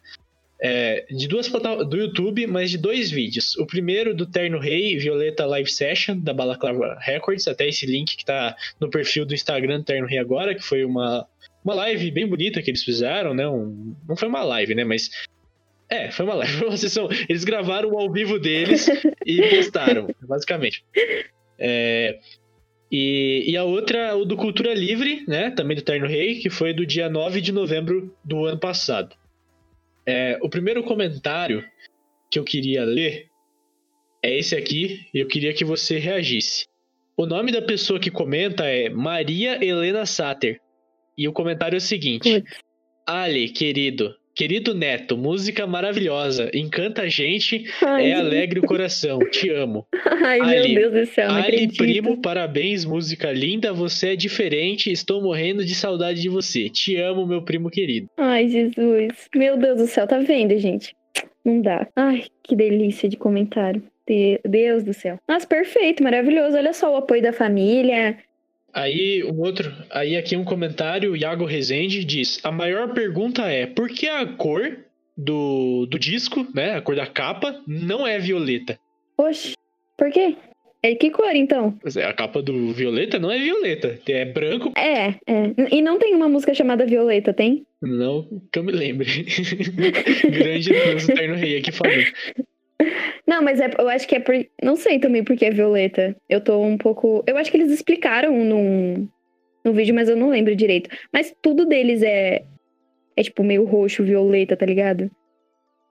É, 0.59 1.04
de 1.11 1.28
duas 1.28 1.48
do 1.48 1.96
YouTube, 1.96 2.46
mas 2.46 2.70
de 2.70 2.78
dois 2.78 3.11
vídeos. 3.11 3.56
O 3.59 3.66
primeiro 3.66 4.14
do 4.14 4.24
Terno 4.24 4.59
Rei, 4.59 4.96
Violeta 4.96 5.44
Live 5.44 5.70
Session, 5.70 6.18
da 6.18 6.32
Balaclava 6.32 6.96
Records, 7.00 7.46
até 7.46 7.68
esse 7.68 7.85
link 7.85 8.16
que 8.16 8.24
tá 8.24 8.56
no 8.80 8.88
perfil 8.88 9.26
do 9.26 9.35
Instagram 9.35 9.80
do 9.80 9.85
Terno 9.85 10.06
Rei 10.06 10.18
agora, 10.18 10.54
que 10.54 10.62
foi 10.62 10.82
uma, 10.85 11.26
uma 11.62 11.74
live 11.74 12.11
bem 12.11 12.26
bonita 12.26 12.62
que 12.62 12.70
eles 12.70 12.82
fizeram, 12.82 13.35
né? 13.35 13.46
Um- 13.46 13.94
não 14.09 14.16
foi 14.16 14.28
uma 14.28 14.42
live, 14.44 14.74
né? 14.74 14.85
Mas. 14.85 15.11
É, 15.88 16.11
foi 16.11 16.24
uma 16.24 16.35
live, 16.35 16.52
foi 16.54 16.68
uma 16.68 16.76
sessão. 16.76 17.09
Eles 17.28 17.44
gravaram 17.44 17.90
o 17.90 17.98
ao 17.98 18.11
vivo 18.11 18.38
deles 18.38 18.88
e 19.26 19.42
postaram, 19.50 20.09
basicamente. 20.22 20.82
É, 21.59 22.18
e, 22.90 23.44
e 23.49 23.57
a 23.57 23.64
outra, 23.64 24.16
o 24.16 24.25
do 24.25 24.37
Cultura 24.37 24.72
Livre, 24.72 25.25
né? 25.27 25.51
Também 25.51 25.77
do 25.77 25.83
Terno 25.83 26.07
Rei, 26.07 26.37
que 26.37 26.49
foi 26.49 26.72
do 26.72 26.87
dia 26.87 27.09
9 27.09 27.40
de 27.40 27.53
novembro 27.53 28.14
do 28.25 28.44
ano 28.44 28.59
passado. 28.59 29.14
É, 30.07 30.38
o 30.40 30.49
primeiro 30.49 30.85
comentário 30.85 31.64
que 32.31 32.38
eu 32.38 32.44
queria 32.44 32.85
ler 32.85 33.29
é 34.22 34.38
esse 34.38 34.55
aqui, 34.55 35.07
e 35.12 35.18
eu 35.18 35.27
queria 35.27 35.53
que 35.53 35.64
você 35.64 35.99
reagisse. 35.99 36.66
O 37.16 37.27
nome 37.27 37.51
da 37.51 37.62
pessoa 37.62 37.99
que 37.99 38.11
comenta 38.11 38.64
é 38.64 38.88
Maria 38.88 39.64
Helena 39.64 40.07
Sater. 40.07 40.61
E 41.16 41.27
o 41.27 41.33
comentário 41.33 41.77
é 41.77 41.79
o 41.79 41.81
seguinte: 41.81 42.40
Putz. 42.40 42.61
Ali, 43.07 43.49
querido, 43.49 44.14
querido 44.37 44.75
neto, 44.75 45.16
música 45.16 45.66
maravilhosa, 45.66 46.51
encanta 46.55 47.03
a 47.03 47.09
gente, 47.09 47.64
Ai, 47.83 48.11
é 48.11 48.14
alegre 48.14 48.61
o 48.61 48.62
coração, 48.62 49.18
te 49.31 49.51
amo. 49.51 49.87
Ai 50.25 50.40
Ali. 50.59 50.75
meu 50.75 50.90
Deus 50.90 51.09
do 51.09 51.12
céu, 51.14 51.31
Ali, 51.31 51.40
acredito. 51.40 51.77
primo, 51.79 52.20
parabéns, 52.20 52.85
música 52.85 53.33
linda, 53.33 53.72
você 53.72 54.09
é 54.11 54.16
diferente, 54.16 54.92
estou 54.92 55.22
morrendo 55.22 55.64
de 55.64 55.75
saudade 55.75 56.20
de 56.20 56.29
você. 56.29 56.68
Te 56.68 56.96
amo, 56.96 57.27
meu 57.27 57.42
primo 57.42 57.70
querido. 57.70 58.09
Ai, 58.18 58.46
Jesus. 58.49 59.12
Meu 59.35 59.57
Deus 59.57 59.79
do 59.79 59.87
céu, 59.87 60.07
tá 60.07 60.18
vendo, 60.18 60.57
gente? 60.59 60.94
Não 61.44 61.62
dá. 61.62 61.87
Ai, 61.96 62.25
que 62.42 62.55
delícia 62.55 63.09
de 63.09 63.16
comentário. 63.16 63.83
De- 64.09 64.40
Deus 64.46 64.83
do 64.85 64.92
céu. 64.92 65.16
Nossa, 65.29 65.46
perfeito, 65.46 66.03
maravilhoso. 66.03 66.57
Olha 66.57 66.72
só 66.72 66.92
o 66.92 66.96
apoio 66.96 67.22
da 67.22 67.33
família. 67.33 68.18
Aí, 68.72 69.24
um 69.24 69.40
outro, 69.40 69.72
aí 69.90 70.16
aqui 70.16 70.37
um 70.37 70.44
comentário, 70.44 71.12
o 71.12 71.16
Iago 71.16 71.44
Rezende 71.44 72.05
diz: 72.05 72.40
A 72.44 72.52
maior 72.52 72.92
pergunta 72.92 73.42
é: 73.42 73.66
por 73.66 73.88
que 73.88 74.07
a 74.09 74.26
cor 74.26 74.76
do, 75.16 75.87
do 75.87 75.98
disco, 75.98 76.46
né, 76.55 76.74
a 76.74 76.83
cor 76.83 76.94
da 76.94 77.07
capa, 77.07 77.61
não 77.66 78.07
é 78.07 78.18
violeta? 78.18 78.79
Oxe, 79.16 79.55
por 79.96 80.11
quê? 80.11 80.37
É 80.83 80.94
que 80.94 81.11
cor, 81.11 81.35
então? 81.35 81.76
É, 81.96 82.05
A 82.05 82.12
capa 82.12 82.42
do 82.42 82.72
violeta 82.72 83.18
não 83.18 83.31
é 83.33 83.38
violeta, 83.38 83.98
é 84.09 84.24
branco, 84.24 84.72
É, 84.76 85.09
é. 85.26 85.55
E 85.72 85.83
não 85.83 85.98
tem 85.98 86.14
uma 86.14 86.29
música 86.29 86.55
chamada 86.55 86.87
Violeta, 86.87 87.33
tem? 87.33 87.66
não 87.83 88.26
que 88.52 88.59
eu 88.59 88.62
me 88.64 88.72
lembre. 88.72 89.07
Grande 90.31 90.70
Deus, 90.70 91.09
Eterno 91.09 91.35
Rei 91.35 91.59
aqui 91.59 91.72
falando. 91.72 92.05
Não, 93.26 93.42
mas 93.42 93.60
é, 93.60 93.70
eu 93.78 93.88
acho 93.88 94.06
que 94.06 94.14
é 94.14 94.20
por. 94.20 94.34
Não 94.62 94.76
sei 94.76 94.98
também 94.98 95.24
por 95.24 95.36
que 95.36 95.44
é 95.44 95.50
Violeta. 95.50 96.14
Eu 96.28 96.40
tô 96.40 96.62
um 96.62 96.78
pouco. 96.78 97.24
Eu 97.26 97.36
acho 97.36 97.50
que 97.50 97.56
eles 97.56 97.72
explicaram 97.72 98.32
num, 98.44 99.08
num 99.64 99.72
vídeo, 99.72 99.94
mas 99.94 100.08
eu 100.08 100.16
não 100.16 100.28
lembro 100.30 100.54
direito. 100.54 100.88
Mas 101.12 101.34
tudo 101.42 101.66
deles 101.66 102.02
é. 102.02 102.44
É 103.16 103.22
tipo 103.22 103.42
meio 103.42 103.64
roxo, 103.64 104.04
violeta, 104.04 104.56
tá 104.56 104.66
ligado? 104.66 105.10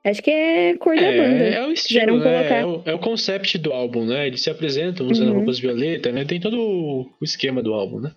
Acho 0.03 0.21
que 0.21 0.29
é 0.29 0.75
cor 0.77 0.95
da 0.95 1.01
banda. 1.01 1.43
É, 1.43 1.53
é 1.55 1.65
o 1.67 1.71
estilo, 1.71 2.19
né? 2.19 2.59
É 2.59 2.65
o, 2.65 2.81
é 2.85 2.93
o 2.93 2.99
concept 2.99 3.57
do 3.57 3.73
álbum, 3.73 4.05
né? 4.05 4.27
Eles 4.27 4.41
se 4.43 4.51
apresentam 4.51 5.07
usando 5.07 5.29
Uhum. 5.29 5.37
roupas 5.37 5.57
violeta, 5.59 6.11
né? 6.11 6.23
Tem 6.23 6.39
todo 6.39 6.55
o 6.61 7.09
esquema 7.23 7.63
do 7.63 7.73
álbum, 7.73 7.99
né? 8.01 8.11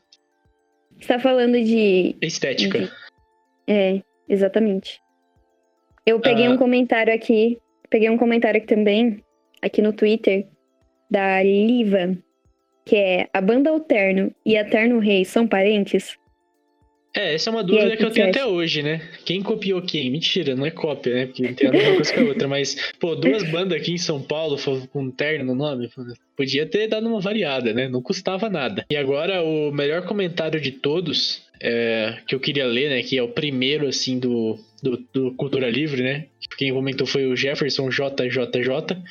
Você 1.00 1.08
tá 1.08 1.18
falando 1.18 1.54
de. 1.64 2.14
Estética. 2.20 2.90
É, 3.66 4.02
exatamente. 4.28 5.00
Eu 6.04 6.20
peguei 6.20 6.46
Ah. 6.46 6.50
um 6.50 6.58
comentário 6.58 7.12
aqui. 7.14 7.58
Peguei 7.90 8.10
um 8.10 8.18
comentário 8.18 8.58
aqui 8.58 8.66
também, 8.66 9.22
aqui 9.62 9.80
no 9.80 9.92
Twitter, 9.92 10.46
da 11.10 11.42
Liva, 11.42 12.16
que 12.84 12.96
é 12.96 13.28
a 13.32 13.40
banda 13.40 13.70
Alterno 13.70 14.32
e 14.44 14.56
a 14.56 14.64
Terno 14.64 14.98
Rei 14.98 15.24
são 15.24 15.46
parentes? 15.46 16.18
É, 17.16 17.34
essa 17.34 17.48
é 17.48 17.52
uma 17.52 17.60
aí, 17.60 17.66
dúvida 17.66 17.94
o 17.94 17.96
que 17.96 18.04
eu 18.04 18.08
que 18.08 18.14
tenho 18.14 18.26
você 18.26 18.38
até 18.38 18.46
hoje, 18.46 18.82
né? 18.82 19.00
Quem 19.24 19.42
copiou 19.42 19.80
quem? 19.82 20.10
Mentira, 20.10 20.54
não 20.54 20.66
é 20.66 20.70
cópia, 20.70 21.14
né? 21.14 21.26
Porque 21.26 21.42
não 21.42 21.54
tem 21.54 21.68
a 21.68 21.72
mesma 21.72 21.94
coisa 21.94 22.12
que 22.12 22.20
a 22.20 22.22
outra. 22.22 22.48
Mas, 22.48 22.92
pô, 23.00 23.14
duas 23.14 23.42
bandas 23.50 23.80
aqui 23.80 23.92
em 23.92 23.98
São 23.98 24.22
Paulo 24.22 24.56
com 24.92 25.10
terno 25.10 25.46
no 25.46 25.54
nome, 25.54 25.90
podia 26.36 26.66
ter 26.66 26.86
dado 26.86 27.08
uma 27.08 27.20
variada, 27.20 27.72
né? 27.72 27.88
Não 27.88 28.02
custava 28.02 28.50
nada. 28.50 28.84
E 28.90 28.96
agora, 28.96 29.42
o 29.42 29.72
melhor 29.72 30.04
comentário 30.06 30.60
de 30.60 30.70
todos, 30.70 31.47
é, 31.60 32.18
que 32.26 32.34
eu 32.34 32.40
queria 32.40 32.66
ler, 32.66 32.90
né? 32.90 33.02
Que 33.02 33.18
é 33.18 33.22
o 33.22 33.28
primeiro, 33.28 33.86
assim, 33.86 34.18
do, 34.18 34.58
do, 34.82 35.04
do 35.12 35.34
Cultura 35.34 35.68
Livre, 35.68 36.02
né? 36.02 36.26
Quem 36.56 36.72
comentou 36.72 37.06
foi 37.06 37.26
o 37.26 37.36
Jefferson 37.36 37.88
JJJ. 37.88 39.02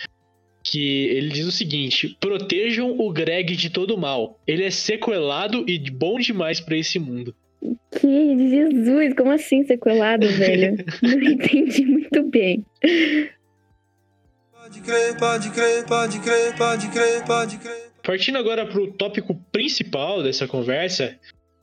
Que 0.64 1.06
ele 1.08 1.30
diz 1.30 1.46
o 1.46 1.52
seguinte: 1.52 2.18
protejam 2.20 3.00
o 3.00 3.12
Greg 3.12 3.56
de 3.56 3.70
todo 3.70 3.98
mal. 3.98 4.40
Ele 4.46 4.64
é 4.64 4.70
sequelado 4.70 5.64
e 5.68 5.80
bom 5.90 6.20
demais 6.20 6.60
pra 6.60 6.78
esse 6.78 7.00
mundo. 7.00 7.34
Que 7.92 8.50
Jesus, 8.50 9.14
como 9.16 9.32
assim 9.32 9.64
sequelado, 9.66 10.28
velho? 10.28 10.78
Não 11.02 11.22
entendi 11.22 11.86
muito 11.86 12.24
bem. 12.24 12.66
Pode 14.52 14.82
crer, 14.82 15.18
pode 15.18 15.50
crer, 15.52 15.86
pode 15.86 16.20
crer, 16.20 16.56
pode 16.58 16.88
crer, 16.90 17.24
pode 17.26 17.58
crer. 17.58 17.88
Partindo 18.04 18.38
agora 18.38 18.66
para 18.66 18.82
o 18.82 18.92
tópico 18.92 19.36
principal 19.52 20.22
dessa 20.22 20.48
conversa, 20.48 21.18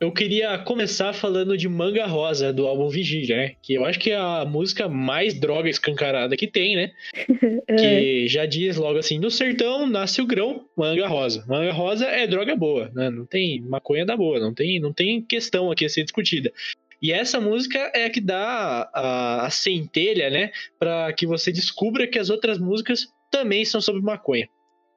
eu 0.05 0.12
queria 0.12 0.59
começar 0.59 1.14
falando 1.14 1.57
de 1.57 1.67
Manga 1.67 2.05
Rosa, 2.05 2.53
do 2.53 2.67
álbum 2.67 2.88
Vigília, 2.88 3.37
né? 3.37 3.53
Que 3.62 3.73
eu 3.73 3.87
acho 3.87 3.99
que 3.99 4.11
é 4.11 4.17
a 4.17 4.45
música 4.45 4.87
mais 4.87 5.33
droga 5.33 5.69
escancarada 5.69 6.37
que 6.37 6.47
tem, 6.47 6.77
né? 6.77 6.93
que 7.79 8.29
já 8.29 8.45
diz 8.45 8.77
logo 8.77 8.99
assim: 8.99 9.19
no 9.19 9.31
sertão 9.31 9.87
nasce 9.87 10.21
o 10.21 10.27
grão, 10.27 10.67
manga 10.77 11.09
rosa. 11.09 11.43
Manga 11.49 11.73
rosa 11.73 12.05
é 12.05 12.27
droga 12.27 12.55
boa, 12.55 12.90
né? 12.95 13.09
Não 13.09 13.25
tem 13.25 13.62
maconha 13.62 14.05
da 14.05 14.14
boa, 14.14 14.38
não 14.38 14.53
tem, 14.53 14.79
não 14.79 14.93
tem 14.93 15.23
questão 15.23 15.71
aqui 15.71 15.87
a 15.87 15.88
ser 15.88 16.05
discutida. 16.05 16.53
E 17.01 17.11
essa 17.11 17.40
música 17.40 17.79
é 17.95 18.05
a 18.05 18.11
que 18.11 18.21
dá 18.21 18.90
a, 18.93 19.47
a 19.47 19.51
centelha, 19.51 20.29
né? 20.29 20.51
Para 20.79 21.14
que 21.14 21.27
você 21.27 21.51
descubra 21.51 22.07
que 22.07 22.19
as 22.19 22.29
outras 22.29 22.59
músicas 22.59 23.09
também 23.31 23.64
são 23.64 23.81
sobre 23.81 24.03
maconha. 24.03 24.49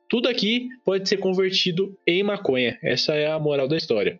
Tudo 0.09 0.27
aqui 0.27 0.67
pode 0.83 1.07
ser 1.07 1.17
convertido 1.17 1.97
em 2.05 2.23
maconha. 2.23 2.77
Essa 2.83 3.13
é 3.13 3.27
a 3.27 3.39
moral 3.39 3.69
da 3.69 3.77
história. 3.77 4.19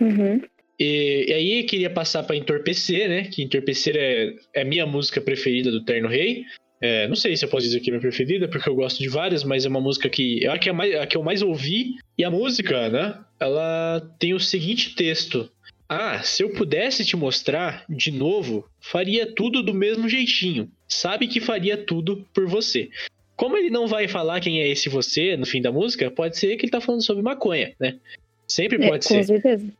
Uhum. 0.00 0.40
E, 0.78 1.26
e, 1.28 1.32
aí 1.32 1.62
queria 1.64 1.90
passar 1.90 2.22
para 2.24 2.36
Entorpecer, 2.36 3.08
né? 3.08 3.24
Que 3.24 3.42
Entorpecer 3.42 3.94
é, 3.96 4.34
é 4.54 4.64
minha 4.64 4.86
música 4.86 5.20
preferida 5.20 5.70
do 5.70 5.84
Terno 5.84 6.08
Rei. 6.08 6.44
É, 6.80 7.06
não 7.06 7.14
sei 7.14 7.36
se 7.36 7.44
eu 7.44 7.48
posso 7.48 7.64
dizer 7.64 7.78
que 7.78 7.90
é 7.90 7.92
minha 7.92 8.00
preferida, 8.00 8.48
porque 8.48 8.68
eu 8.68 8.74
gosto 8.74 8.98
de 8.98 9.08
várias, 9.08 9.44
mas 9.44 9.64
é 9.64 9.68
uma 9.68 9.80
música 9.80 10.08
que 10.08 10.42
eu 10.42 10.50
acho 10.50 10.60
que 10.60 10.68
é 10.68 10.72
a, 10.72 10.74
mais, 10.74 10.94
a 10.96 11.06
que 11.06 11.16
eu 11.16 11.22
mais 11.22 11.40
ouvi. 11.40 11.94
E 12.18 12.24
a 12.24 12.30
música, 12.30 12.88
né? 12.88 13.18
Ela 13.38 14.00
tem 14.18 14.34
o 14.34 14.40
seguinte 14.40 14.96
texto: 14.96 15.48
Ah, 15.88 16.20
se 16.22 16.42
eu 16.42 16.50
pudesse 16.50 17.04
te 17.04 17.16
mostrar 17.16 17.84
de 17.88 18.10
novo, 18.10 18.68
faria 18.80 19.32
tudo 19.32 19.62
do 19.62 19.72
mesmo 19.72 20.08
jeitinho. 20.08 20.68
Sabe 20.88 21.28
que 21.28 21.40
faria 21.40 21.76
tudo 21.76 22.26
por 22.34 22.46
você. 22.46 22.88
Como 23.36 23.56
ele 23.56 23.70
não 23.70 23.86
vai 23.86 24.08
falar 24.08 24.40
quem 24.40 24.60
é 24.60 24.68
esse 24.68 24.88
você 24.88 25.36
no 25.36 25.46
fim 25.46 25.62
da 25.62 25.70
música, 25.70 26.10
pode 26.10 26.36
ser 26.36 26.56
que 26.56 26.64
ele 26.64 26.72
tá 26.72 26.80
falando 26.80 27.04
sobre 27.04 27.22
maconha, 27.22 27.72
né? 27.78 27.98
Sempre 28.46 28.84
É, 28.84 28.88
pode 28.88 29.06
com 29.06 29.14
ser. 29.14 29.24
certeza. 29.24 29.72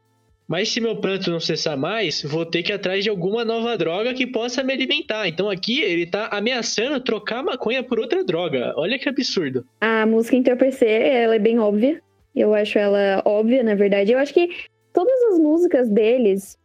Mas 0.46 0.68
se 0.68 0.80
meu 0.80 0.96
pranto 0.96 1.30
não 1.30 1.40
cessar 1.40 1.76
mais, 1.76 2.22
vou 2.22 2.44
ter 2.44 2.62
que 2.62 2.72
ir 2.72 2.74
atrás 2.74 3.02
de 3.04 3.10
alguma 3.10 3.44
nova 3.44 3.76
droga 3.76 4.12
que 4.12 4.26
possa 4.26 4.62
me 4.62 4.72
alimentar. 4.72 5.26
Então 5.28 5.48
aqui 5.48 5.80
ele 5.80 6.06
tá 6.06 6.28
ameaçando 6.30 7.00
trocar 7.00 7.42
maconha 7.42 7.82
por 7.82 7.98
outra 7.98 8.24
droga. 8.24 8.72
Olha 8.76 8.98
que 8.98 9.08
absurdo. 9.08 9.64
A 9.80 10.04
música 10.04 10.36
Entorpecer, 10.36 11.02
ela 11.02 11.36
é 11.36 11.38
bem 11.38 11.58
óbvia. 11.58 12.00
Eu 12.34 12.54
acho 12.54 12.78
ela 12.78 13.22
óbvia, 13.24 13.62
na 13.62 13.74
verdade. 13.74 14.12
Eu 14.12 14.18
acho 14.18 14.34
que 14.34 14.48
todas 14.92 15.22
as 15.32 15.38
músicas 15.38 15.88
deles 15.88 16.58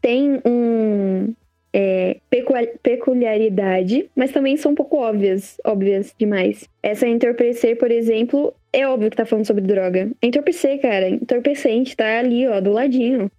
têm 0.00 0.40
um 0.44 1.34
é, 1.72 2.16
peculiaridade, 2.82 4.10
mas 4.16 4.32
também 4.32 4.56
são 4.56 4.72
um 4.72 4.74
pouco 4.74 4.96
óbvias, 4.96 5.60
óbvias 5.64 6.14
demais. 6.18 6.68
Essa 6.82 7.06
Entorpecer, 7.06 7.76
por 7.78 7.90
exemplo, 7.90 8.54
é 8.72 8.86
óbvio 8.86 9.10
que 9.10 9.16
tá 9.16 9.26
falando 9.26 9.46
sobre 9.46 9.62
droga. 9.62 10.10
Entorpecer, 10.22 10.80
cara, 10.80 11.08
entorpecente, 11.08 11.96
tá 11.96 12.18
ali, 12.18 12.46
ó, 12.46 12.60
do 12.60 12.72
ladinho. 12.72 13.30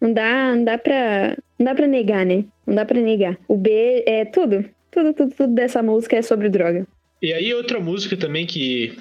Não 0.00 0.12
dá, 0.12 0.54
não 0.54 0.64
dá 0.64 0.78
pra. 0.78 1.36
Não 1.58 1.66
dá 1.66 1.74
pra 1.74 1.86
negar, 1.86 2.26
né? 2.26 2.44
Não 2.66 2.74
dá 2.74 2.84
pra 2.84 3.00
negar. 3.00 3.38
O 3.48 3.56
B 3.56 4.04
é 4.06 4.24
tudo. 4.24 4.64
Tudo, 4.90 5.12
tudo, 5.14 5.34
tudo 5.34 5.54
dessa 5.54 5.82
música 5.82 6.16
é 6.16 6.22
sobre 6.22 6.48
droga. 6.48 6.86
E 7.22 7.32
aí 7.32 7.52
outra 7.54 7.80
música 7.80 8.16
também 8.16 8.46
que 8.46 8.96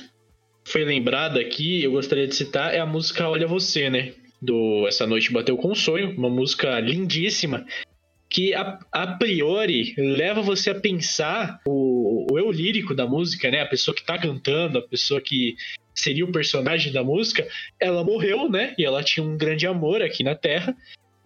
foi 0.66 0.84
lembrada 0.84 1.40
aqui, 1.40 1.84
eu 1.84 1.92
gostaria 1.92 2.28
de 2.28 2.36
citar, 2.36 2.74
é 2.74 2.80
a 2.80 2.86
música 2.86 3.30
Olha 3.30 3.48
Você, 3.48 3.90
né? 3.90 4.14
Do 4.42 4.88
Essa 4.88 5.06
Noite 5.06 5.32
Bateu 5.32 5.58
com 5.58 5.72
um 5.72 5.76
Sonho, 5.76 6.16
uma 6.18 6.30
música 6.30 6.80
lindíssima, 6.80 7.66
que 8.36 8.54
a, 8.54 8.78
a 8.92 9.08
priori 9.08 9.96
leva 9.98 10.42
você 10.42 10.72
a 10.72 10.76
pensar 10.76 11.62
o, 11.66 12.28
o 12.30 12.38
eu 12.38 12.52
lírico 12.52 12.94
da 12.94 13.08
música, 13.08 13.50
né? 13.50 13.62
A 13.62 13.66
pessoa 13.66 13.96
que 13.96 14.04
tá 14.04 14.18
cantando, 14.18 14.78
a 14.78 14.82
pessoa 14.82 15.22
que 15.22 15.56
seria 15.94 16.26
o 16.26 16.32
personagem 16.34 16.92
da 16.92 17.02
música, 17.02 17.48
ela 17.80 18.04
morreu, 18.04 18.50
né? 18.50 18.76
E 18.78 18.84
ela 18.84 19.02
tinha 19.02 19.26
um 19.26 19.38
grande 19.38 19.66
amor 19.66 20.02
aqui 20.02 20.22
na 20.22 20.36
Terra. 20.36 20.76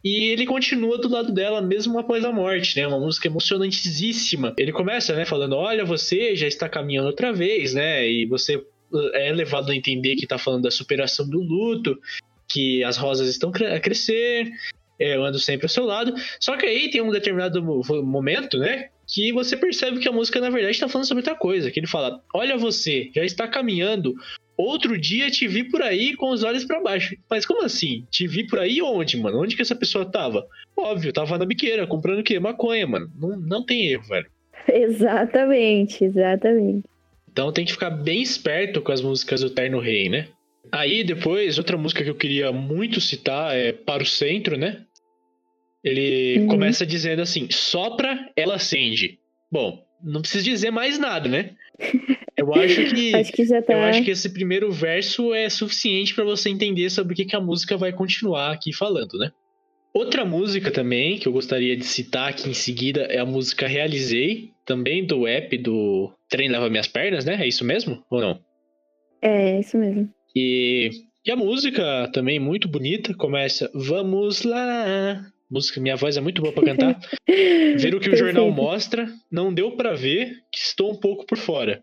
E 0.04 0.26
ele 0.26 0.46
continua 0.46 1.00
do 1.00 1.10
lado 1.10 1.34
dela 1.34 1.64
mesmo 1.64 1.98
após 1.98 2.24
a 2.24 2.32
morte, 2.32 2.80
né? 2.80 2.86
Uma 2.86 3.00
música 3.00 3.28
emocionantíssima. 3.28 4.54
Ele 4.56 4.72
começa, 4.72 5.16
né, 5.16 5.26
falando: 5.26 5.56
"Olha, 5.56 5.84
você 5.84 6.36
já 6.36 6.46
está 6.46 6.70
caminhando 6.70 7.08
outra 7.08 7.34
vez, 7.34 7.74
né? 7.74 8.08
E 8.08 8.28
você 8.28 8.58
uh, 8.58 9.16
é 9.16 9.34
levado 9.34 9.72
a 9.72 9.76
entender 9.76 10.16
que 10.16 10.28
tá 10.28 10.38
falando 10.38 10.62
da 10.62 10.72
superação 10.72 11.28
do 11.28 11.42
luto, 11.42 12.00
que 12.48 12.84
as 12.84 12.98
rosas 12.98 13.28
estão 13.30 13.52
a 13.76 13.80
crescer, 13.80 14.52
eu 15.00 15.24
ando 15.24 15.40
sempre 15.40 15.66
ao 15.66 15.70
seu 15.70 15.86
lado. 15.86 16.14
Só 16.40 16.58
que 16.58 16.66
aí 16.66 16.90
tem 16.90 17.02
um 17.02 17.12
determinado 17.12 17.64
mo- 17.64 17.82
momento, 18.04 18.58
né? 18.58 18.90
Que 19.08 19.32
você 19.34 19.58
percebe 19.58 20.00
que 20.00 20.08
a 20.08 20.12
música, 20.12 20.40
na 20.40 20.50
verdade, 20.50 20.76
está 20.76 20.88
falando 20.88 21.08
sobre 21.08 21.22
outra 21.22 21.36
coisa. 21.36 21.72
Que 21.72 21.80
ele 21.80 21.88
fala: 21.88 22.22
Olha, 22.34 22.58
você 22.58 23.10
já 23.16 23.24
está 23.24 23.48
caminhando. 23.48 24.14
Outro 24.58 24.98
dia 25.00 25.32
te 25.32 25.48
vi 25.48 25.64
por 25.64 25.82
aí 25.82 26.16
com 26.16 26.30
os 26.32 26.44
olhos 26.44 26.66
para 26.66 26.82
baixo. 26.82 27.16
Mas 27.30 27.46
como 27.46 27.64
assim? 27.64 28.06
Te 28.12 28.28
vi 28.28 28.46
por 28.46 28.60
aí 28.60 28.82
onde, 28.82 29.16
mano? 29.18 29.42
Onde 29.42 29.56
que 29.56 29.62
essa 29.62 29.76
pessoa 29.76 30.04
tava? 30.06 30.46
Óbvio, 30.78 31.14
tava 31.14 31.38
na 31.38 31.46
biqueira, 31.46 31.88
comprando 31.88 32.20
o 32.20 32.24
quê? 32.24 32.38
Maconha, 32.40 32.86
mano. 32.86 33.10
Não, 33.18 33.40
não 33.40 33.66
tem 33.66 33.88
erro, 33.88 34.04
velho. 34.04 34.28
Exatamente, 35.00 36.04
exatamente. 36.04 36.84
Então 37.32 37.52
tem 37.54 37.64
que 37.66 37.72
ficar 37.72 37.90
bem 37.90 38.22
esperto 38.22 38.82
com 38.82 38.92
as 38.92 39.02
músicas 39.02 39.42
do 39.42 39.50
Terno 39.50 39.80
Rei, 39.80 40.10
né? 40.10 40.28
Aí 40.72 41.04
depois, 41.04 41.58
outra 41.58 41.78
música 41.78 42.04
que 42.04 42.10
eu 42.10 42.16
queria 42.16 42.52
muito 42.52 43.00
citar 43.00 43.56
é 43.56 43.72
Para 43.72 44.04
o 44.04 44.06
Centro, 44.06 44.58
né? 44.58 44.82
Ele 45.84 46.42
Uhum. 46.42 46.48
começa 46.48 46.86
dizendo 46.86 47.22
assim: 47.22 47.48
sopra, 47.50 48.30
ela 48.36 48.56
acende. 48.56 49.20
Bom, 49.52 49.84
não 50.04 50.22
precisa 50.22 50.44
dizer 50.44 50.72
mais 50.72 51.00
nada, 51.00 51.30
né? 51.30 51.52
Eu 52.38 52.54
acho 52.54 52.94
que. 52.94 53.16
Acho 53.16 53.34
que 53.34 53.46
tá. 53.62 53.74
Eu 53.74 53.80
acho 53.82 54.04
que 54.04 54.12
esse 54.12 54.30
primeiro 54.30 54.72
verso 54.72 55.34
é 55.34 55.50
suficiente 55.50 56.16
pra 56.16 56.24
você 56.24 56.50
entender 56.50 56.90
sobre 56.90 57.14
o 57.14 57.16
que, 57.16 57.26
que 57.26 57.36
a 57.36 57.42
música 57.42 57.76
vai 57.76 57.92
continuar 57.92 58.52
aqui 58.52 58.74
falando, 58.74 59.18
né? 59.18 59.32
Outra 59.94 60.24
música 60.24 60.72
também 60.72 61.18
que 61.18 61.28
eu 61.28 61.34
gostaria 61.34 61.76
de 61.76 61.84
citar 61.84 62.30
aqui 62.30 62.50
em 62.50 62.54
seguida 62.54 63.02
é 63.10 63.18
a 63.18 63.26
música 63.26 63.68
Realizei, 63.68 64.52
também 64.66 65.04
do 65.06 65.28
app 65.28 65.58
do 65.58 66.12
Trem 66.30 66.48
Leva 66.48 66.70
Minhas 66.70 66.88
Pernas, 66.88 67.26
né? 67.26 67.38
É 67.42 67.48
isso 67.48 67.66
mesmo? 67.66 68.04
Ou 68.10 68.22
não? 68.22 68.40
É, 69.22 69.60
isso 69.60 69.78
mesmo. 69.78 70.10
E, 70.34 70.92
e 71.26 71.32
a 71.32 71.36
música 71.36 72.10
também 72.14 72.40
muito 72.40 72.68
bonita, 72.70 73.14
começa 73.16 73.70
Vamos 73.74 74.44
lá. 74.44 75.26
Música, 75.50 75.82
minha 75.82 75.96
voz 75.96 76.16
é 76.16 76.22
muito 76.22 76.42
boa 76.42 76.54
pra 76.54 76.64
cantar. 76.64 77.00
Ver 77.28 77.96
o 77.96 78.00
que 78.00 78.10
o 78.10 78.16
jornal 78.16 78.52
mostra, 78.52 79.12
não 79.32 79.52
deu 79.52 79.72
pra 79.72 79.94
ver 79.94 80.44
que 80.52 80.60
estou 80.60 80.92
um 80.92 80.96
pouco 80.96 81.26
por 81.26 81.38
fora. 81.38 81.82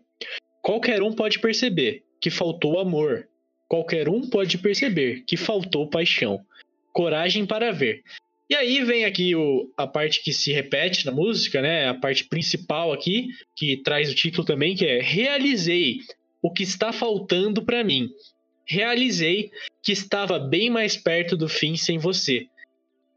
Qualquer 0.61 1.01
um 1.01 1.11
pode 1.11 1.39
perceber 1.39 2.03
que 2.21 2.29
faltou 2.29 2.79
amor. 2.79 3.27
Qualquer 3.67 4.07
um 4.07 4.29
pode 4.29 4.57
perceber 4.57 5.23
que 5.27 5.35
faltou 5.35 5.89
paixão. 5.89 6.39
Coragem 6.93 7.45
para 7.45 7.71
ver. 7.71 8.03
E 8.49 8.55
aí 8.55 8.81
vem 8.83 9.03
aqui 9.03 9.35
o, 9.35 9.69
a 9.75 9.85
parte 9.85 10.23
que 10.23 10.31
se 10.31 10.53
repete 10.53 11.05
na 11.05 11.11
música, 11.11 11.61
né? 11.61 11.89
A 11.89 11.93
parte 11.93 12.23
principal 12.23 12.93
aqui, 12.93 13.27
que 13.53 13.77
traz 13.83 14.09
o 14.09 14.15
título 14.15 14.45
também, 14.45 14.75
que 14.75 14.85
é 14.85 15.01
Realizei 15.01 15.97
o 16.41 16.51
que 16.51 16.63
está 16.63 16.93
faltando 16.93 17.65
pra 17.65 17.83
mim. 17.83 18.09
Realizei 18.65 19.51
que 19.83 19.91
estava 19.91 20.39
bem 20.39 20.69
mais 20.69 20.95
perto 20.95 21.35
do 21.35 21.49
fim 21.49 21.75
sem 21.75 21.97
você. 21.97 22.47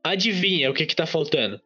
Adivinha 0.02 0.70
o 0.70 0.74
que 0.74 0.86
que 0.86 0.96
tá 0.96 1.06
faltando? 1.06 1.60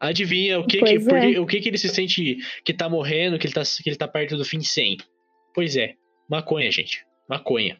Adivinha 0.00 0.60
o 0.60 0.66
que 0.66 0.78
que, 0.78 0.84
Pois 0.84 1.04
por 1.04 1.20
que- 1.20 1.34
é. 1.36 1.40
o 1.40 1.46
que 1.46 1.60
que 1.60 1.68
ele 1.68 1.78
se 1.78 1.88
sente 1.88 2.38
que 2.64 2.72
tá 2.72 2.88
morrendo, 2.88 3.38
que 3.38 3.46
ele 3.46 3.54
tá, 3.54 3.62
que 3.82 3.88
ele 3.90 3.96
tá 3.96 4.06
perto 4.06 4.36
do 4.36 4.44
fim 4.44 4.60
sem? 4.60 4.96
Pois 5.54 5.76
é, 5.76 5.94
maconha, 6.28 6.70
gente. 6.70 7.04
Maconha. 7.28 7.76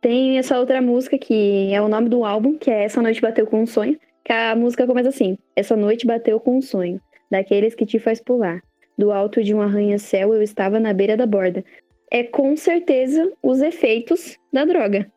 Tem 0.00 0.38
essa 0.38 0.58
outra 0.58 0.80
música 0.80 1.18
que 1.18 1.72
é 1.72 1.80
o 1.80 1.88
nome 1.88 2.08
do 2.08 2.24
álbum, 2.24 2.56
que 2.56 2.70
é 2.70 2.84
Essa 2.84 3.02
Noite 3.02 3.20
Bateu 3.20 3.46
com 3.46 3.62
um 3.62 3.66
Sonho. 3.66 3.98
Que 4.24 4.32
a 4.32 4.54
música 4.54 4.86
começa 4.86 5.08
assim: 5.08 5.36
Essa 5.56 5.74
noite 5.76 6.06
bateu 6.06 6.38
com 6.38 6.58
um 6.58 6.62
sonho, 6.62 7.00
daqueles 7.30 7.74
que 7.74 7.86
te 7.86 7.98
faz 7.98 8.20
pular. 8.22 8.62
Do 8.96 9.10
alto 9.10 9.42
de 9.42 9.54
um 9.54 9.62
arranha-céu 9.62 10.34
eu 10.34 10.42
estava 10.42 10.78
na 10.78 10.92
beira 10.92 11.16
da 11.16 11.24
borda. 11.26 11.64
É 12.10 12.22
com 12.22 12.54
certeza 12.56 13.32
os 13.42 13.62
efeitos 13.62 14.36
da 14.52 14.64
droga, 14.66 15.10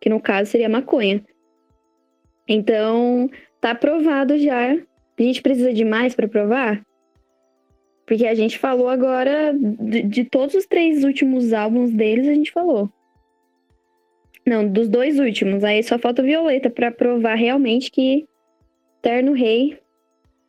que 0.00 0.08
no 0.08 0.20
caso 0.20 0.50
seria 0.52 0.68
maconha. 0.68 1.24
Então, 2.48 3.30
tá 3.60 3.74
provado 3.74 4.38
já. 4.38 4.72
A 4.72 5.22
gente 5.22 5.42
precisa 5.42 5.72
de 5.72 5.84
mais 5.84 6.14
pra 6.14 6.28
provar? 6.28 6.82
Porque 8.06 8.26
a 8.26 8.34
gente 8.34 8.58
falou 8.58 8.88
agora 8.88 9.54
de, 9.54 10.02
de 10.02 10.24
todos 10.24 10.54
os 10.54 10.66
três 10.66 11.04
últimos 11.04 11.52
álbuns 11.52 11.90
deles, 11.90 12.28
a 12.28 12.34
gente 12.34 12.52
falou. 12.52 12.90
Não, 14.46 14.66
dos 14.68 14.88
dois 14.88 15.18
últimos. 15.18 15.64
Aí 15.64 15.82
só 15.82 15.98
falta 15.98 16.22
Violeta 16.22 16.68
pra 16.68 16.92
provar 16.92 17.34
realmente 17.34 17.90
que 17.90 18.26
Terno 19.00 19.32
Rei 19.32 19.78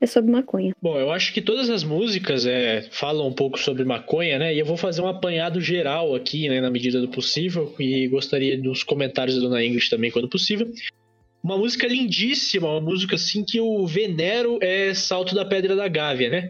é 0.01 0.05
sobre 0.05 0.31
maconha. 0.31 0.73
Bom, 0.81 0.99
eu 0.99 1.11
acho 1.11 1.33
que 1.33 1.41
todas 1.41 1.69
as 1.69 1.83
músicas 1.83 2.45
é, 2.45 2.81
falam 2.91 3.27
um 3.27 3.33
pouco 3.33 3.57
sobre 3.57 3.85
maconha, 3.85 4.37
né? 4.37 4.53
E 4.53 4.59
eu 4.59 4.65
vou 4.65 4.75
fazer 4.75 5.01
um 5.01 5.07
apanhado 5.07 5.61
geral 5.61 6.13
aqui, 6.13 6.49
né, 6.49 6.59
na 6.59 6.69
medida 6.69 6.99
do 6.99 7.07
possível, 7.07 7.73
e 7.79 8.07
gostaria 8.09 8.57
dos 8.61 8.83
comentários 8.83 9.35
da 9.35 9.41
Dona 9.43 9.63
Ingrid 9.63 9.89
também, 9.89 10.11
quando 10.11 10.27
possível. 10.27 10.69
Uma 11.45 11.59
música 11.59 11.85
lindíssima, 11.85 12.67
uma 12.67 12.81
música 12.81 13.17
assim 13.17 13.45
que 13.45 13.59
eu 13.59 13.85
venero 13.85 14.57
é 14.63 14.95
Salto 14.95 15.35
da 15.35 15.45
Pedra 15.45 15.75
da 15.75 15.87
Gávea, 15.87 16.27
né? 16.27 16.49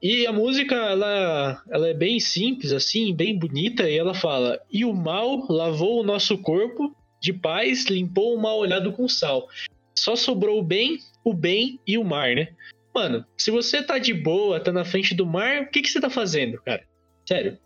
E 0.00 0.24
a 0.24 0.32
música, 0.32 0.76
ela, 0.76 1.60
ela 1.68 1.88
é 1.88 1.94
bem 1.94 2.20
simples, 2.20 2.70
assim, 2.70 3.12
bem 3.12 3.36
bonita, 3.36 3.90
e 3.90 3.98
ela 3.98 4.14
fala: 4.14 4.60
E 4.70 4.84
o 4.84 4.94
mal 4.94 5.44
lavou 5.50 5.98
o 5.98 6.04
nosso 6.04 6.38
corpo 6.38 6.94
de 7.20 7.32
paz 7.32 7.86
limpou 7.86 8.36
o 8.36 8.40
mal 8.40 8.56
olhado 8.56 8.92
com 8.92 9.08
sal. 9.08 9.48
Só 9.96 10.14
sobrou 10.14 10.60
o 10.60 10.62
bem, 10.62 10.98
o 11.24 11.34
bem 11.34 11.80
e 11.84 11.98
o 11.98 12.04
mar, 12.04 12.36
né? 12.36 12.50
Mano, 12.94 13.24
se 13.36 13.50
você 13.50 13.82
tá 13.82 13.98
de 13.98 14.14
boa, 14.14 14.60
tá 14.60 14.70
na 14.70 14.84
frente 14.84 15.12
do 15.12 15.26
mar, 15.26 15.62
o 15.62 15.70
que, 15.72 15.82
que 15.82 15.90
você 15.90 16.00
tá 16.00 16.08
fazendo, 16.08 16.62
cara? 16.62 16.84
Sério. 17.28 17.58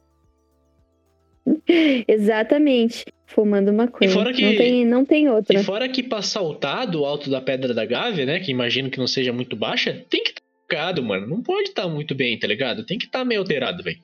Exatamente. 2.09 3.05
Fumando 3.29 3.72
maconha. 3.74 4.11
E 4.11 4.12
fora 4.12 4.33
que- 4.33 4.43
Não 4.43 4.57
tem, 4.57 4.85
não 4.87 5.05
tem 5.05 5.29
outra. 5.29 5.61
E 5.61 5.62
fora 5.62 5.87
que 5.87 6.03
pra 6.03 6.22
saltar 6.22 6.87
do 6.87 7.05
alto 7.05 7.29
da 7.31 7.43
Pedra 7.43 7.74
da 7.74 7.85
Gávea, 7.85 8.24
né? 8.24 8.41
Que 8.41 8.51
imagino 8.51 8.89
que 8.91 8.99
não 8.99 9.07
seja 9.07 9.33
muito 9.35 9.55
baixa, 9.55 10.03
tem 10.09 10.24
que 10.24 10.31
estar 10.31 10.95
tá 10.95 11.03
mano. 11.03 11.26
Não 11.26 11.43
pode 11.43 11.68
estar 11.68 11.87
muito 11.89 12.14
bem, 12.14 12.39
tá 12.39 12.47
ligado? 12.47 12.87
Tem 12.87 12.97
que 12.97 13.05
estar 13.05 13.26
meio 13.26 13.41
alterado, 13.41 13.83
velho. 13.83 13.99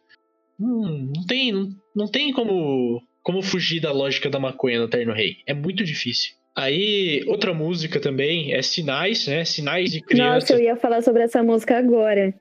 Hum, 0.61 1.11
não 1.17 1.27
tem, 1.27 1.51
não, 1.53 1.69
não 1.97 2.07
tem 2.07 2.33
como, 2.35 3.01
como 3.23 3.41
fugir 3.43 3.81
da 3.81 3.93
lógica 3.93 4.29
da 4.29 4.39
maconha 4.39 4.79
no 4.79 4.89
Terno 4.89 5.15
Rei. 5.15 5.37
É 5.47 5.55
muito 5.55 5.83
difícil. 5.83 6.33
Aí, 6.55 7.25
outra 7.27 7.55
música 7.55 7.99
também 7.99 8.53
é 8.53 8.61
Sinais, 8.61 9.27
né? 9.27 9.43
Sinais 9.47 9.91
de 9.91 10.03
criança. 10.03 10.35
Nossa, 10.35 10.53
eu 10.53 10.61
ia 10.61 10.77
falar 10.77 11.03
sobre 11.03 11.23
essa 11.23 11.43
música 11.43 11.79
agora. 11.79 12.33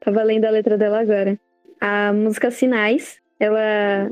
Tava 0.00 0.22
lendo 0.22 0.46
a 0.46 0.50
letra 0.50 0.78
dela 0.78 1.00
agora. 1.00 1.38
A 1.78 2.12
música 2.14 2.50
Sinais, 2.50 3.18
ela, 3.38 4.10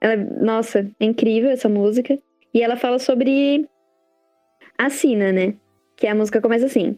ela. 0.00 0.16
Nossa, 0.16 0.90
é 0.98 1.04
incrível 1.04 1.50
essa 1.50 1.68
música. 1.68 2.18
E 2.52 2.62
ela 2.62 2.76
fala 2.76 2.98
sobre 2.98 3.66
a 4.76 4.90
sina, 4.90 5.32
né? 5.32 5.54
Que 5.96 6.06
a 6.06 6.14
música 6.14 6.40
começa 6.40 6.66
assim: 6.66 6.96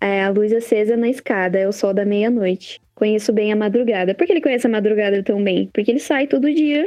é, 0.00 0.22
A 0.22 0.30
luz 0.30 0.52
acesa 0.52 0.96
na 0.96 1.08
escada, 1.08 1.58
é 1.58 1.66
o 1.68 1.72
sol 1.72 1.94
da 1.94 2.04
meia-noite. 2.04 2.80
Conheço 2.94 3.32
bem 3.32 3.52
a 3.52 3.56
madrugada. 3.56 4.14
Por 4.14 4.26
que 4.26 4.32
ele 4.32 4.40
conhece 4.40 4.66
a 4.66 4.70
madrugada 4.70 5.22
tão 5.22 5.42
bem? 5.42 5.70
Porque 5.72 5.90
ele 5.90 6.00
sai 6.00 6.26
todo 6.26 6.52
dia 6.52 6.86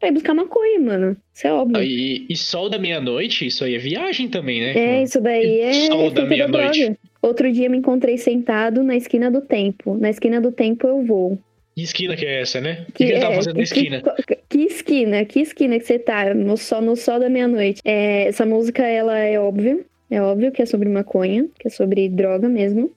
pra 0.00 0.08
ir 0.08 0.12
buscar 0.12 0.34
maconha, 0.34 0.80
mano. 0.80 1.16
Isso 1.32 1.46
é 1.46 1.52
óbvio. 1.52 1.78
Aí, 1.78 2.26
e 2.28 2.36
Sol 2.36 2.68
da 2.68 2.78
Meia-Noite, 2.78 3.46
isso 3.46 3.64
aí 3.64 3.74
é 3.74 3.78
viagem 3.78 4.28
também, 4.28 4.60
né? 4.60 4.76
É, 4.76 5.02
isso 5.02 5.20
daí 5.20 5.60
é 5.60 5.72
Sol 5.86 6.10
da 6.10 6.24
efeito 6.24 6.28
meia-noite. 6.28 6.98
Outro 7.22 7.50
dia 7.50 7.70
me 7.70 7.78
encontrei 7.78 8.18
sentado 8.18 8.82
na 8.82 8.96
esquina 8.96 9.30
do 9.30 9.40
tempo. 9.40 9.96
Na 9.96 10.10
esquina 10.10 10.40
do 10.40 10.52
tempo 10.52 10.86
eu 10.86 11.02
vou. 11.04 11.38
Que 11.74 11.82
esquina 11.82 12.14
que 12.14 12.24
é 12.24 12.40
essa, 12.40 12.60
né? 12.60 12.84
O 12.88 12.92
que, 12.92 12.92
que 12.92 13.04
ele 13.04 13.14
é, 13.14 13.20
tava 13.20 13.34
fazendo 13.34 13.56
na 13.56 13.62
esquina? 13.62 14.02
Que, 14.26 14.36
que 14.48 14.58
esquina? 14.58 15.24
Que 15.24 15.40
esquina 15.40 15.78
que 15.78 15.84
você 15.84 15.98
tá? 15.98 16.32
No 16.32 16.56
sol, 16.56 16.80
no 16.80 16.94
sol 16.94 17.18
da 17.18 17.28
meia-noite. 17.28 17.80
É, 17.84 18.28
essa 18.28 18.46
música, 18.46 18.82
ela 18.84 19.18
é 19.18 19.38
óbvio. 19.38 19.84
É 20.10 20.22
óbvio 20.22 20.52
que 20.52 20.62
é 20.62 20.66
sobre 20.66 20.88
maconha, 20.88 21.48
que 21.58 21.66
é 21.66 21.70
sobre 21.70 22.08
droga 22.08 22.48
mesmo. 22.48 22.90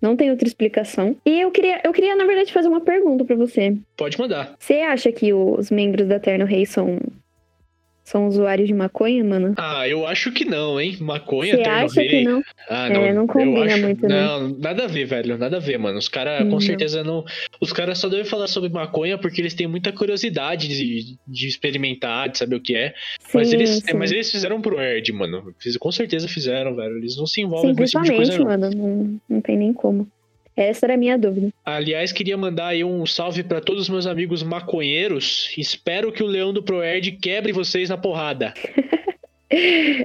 Não 0.00 0.16
tem 0.16 0.30
outra 0.30 0.46
explicação. 0.46 1.16
E 1.24 1.40
eu 1.40 1.50
queria, 1.50 1.80
eu 1.84 1.92
queria, 1.92 2.14
na 2.14 2.24
verdade, 2.24 2.52
fazer 2.52 2.68
uma 2.68 2.80
pergunta 2.80 3.24
pra 3.24 3.36
você. 3.36 3.76
Pode 3.96 4.18
mandar. 4.18 4.54
Você 4.58 4.74
acha 4.74 5.10
que 5.12 5.32
os 5.32 5.70
membros 5.70 6.06
da 6.06 6.18
Terno 6.18 6.44
Rei 6.44 6.66
são, 6.66 6.98
são 8.04 8.26
usuários 8.28 8.68
de 8.68 8.74
maconha, 8.74 9.24
mano? 9.24 9.54
Ah, 9.56 9.88
eu 9.88 10.06
acho 10.06 10.30
que 10.30 10.44
não, 10.44 10.78
hein? 10.78 10.96
Maconha, 11.00 11.56
Você 11.56 11.62
acha 11.62 12.02
que 12.02 12.22
não? 12.22 12.42
Ah, 12.68 12.86
É, 12.88 12.92
não. 12.92 13.00
não 13.14 13.22
eu 13.22 13.26
combina 13.26 13.64
acho... 13.74 13.82
muito, 13.82 14.06
né? 14.06 14.08
Não, 14.22 14.48
nada 14.58 14.84
a 14.84 14.86
ver, 14.86 15.06
velho. 15.06 15.38
Nada 15.38 15.56
a 15.56 15.60
ver, 15.60 15.78
mano. 15.78 15.98
Os 15.98 16.06
caras, 16.08 16.40
com 16.40 16.44
Não. 16.50 16.60
certeza, 16.60 17.02
não. 17.02 17.24
Os 17.60 17.72
caras 17.72 17.98
só 17.98 18.08
devem 18.08 18.26
falar 18.26 18.46
sobre 18.46 18.68
maconha 18.68 19.16
porque 19.16 19.40
eles 19.40 19.54
têm 19.54 19.66
muita 19.66 19.90
curiosidade 19.90 20.68
de, 20.68 21.16
de 21.26 21.48
experimentar, 21.48 22.28
de 22.28 22.36
saber 22.36 22.56
o 22.56 22.60
que 22.60 22.76
é. 22.76 22.94
Mas, 23.32 23.48
Sim, 23.48 23.56
eles, 23.56 23.70
sim. 23.70 23.94
mas 23.96 24.12
eles 24.12 24.30
fizeram 24.30 24.60
pro 24.60 24.78
Erd, 24.78 25.10
mano. 25.12 25.54
Com 25.80 25.90
certeza 25.90 26.28
fizeram, 26.28 26.76
velho. 26.76 26.98
Eles 26.98 27.16
não 27.16 27.26
se 27.26 27.40
envolvem 27.40 27.70
Sim, 27.70 27.76
com 27.76 27.82
esse 27.84 27.92
tipo 27.92 28.04
de 28.04 28.12
coisa, 28.16 28.38
não. 28.38 28.44
mano. 28.44 28.70
Não, 28.70 29.20
não 29.30 29.40
tem 29.40 29.56
nem 29.56 29.72
como. 29.72 30.06
Essa 30.56 30.86
era 30.86 30.94
a 30.94 30.96
minha 30.96 31.18
dúvida. 31.18 31.52
Aliás, 31.64 32.12
queria 32.12 32.36
mandar 32.36 32.68
aí 32.68 32.84
um 32.84 33.04
salve 33.04 33.42
pra 33.42 33.60
todos 33.60 33.82
os 33.82 33.88
meus 33.88 34.06
amigos 34.06 34.42
maconheiros. 34.42 35.52
Espero 35.58 36.12
que 36.12 36.22
o 36.22 36.26
Leão 36.26 36.52
do 36.52 36.62
Proerd 36.62 37.12
quebre 37.12 37.52
vocês 37.52 37.88
na 37.88 37.96
porrada. 37.96 38.54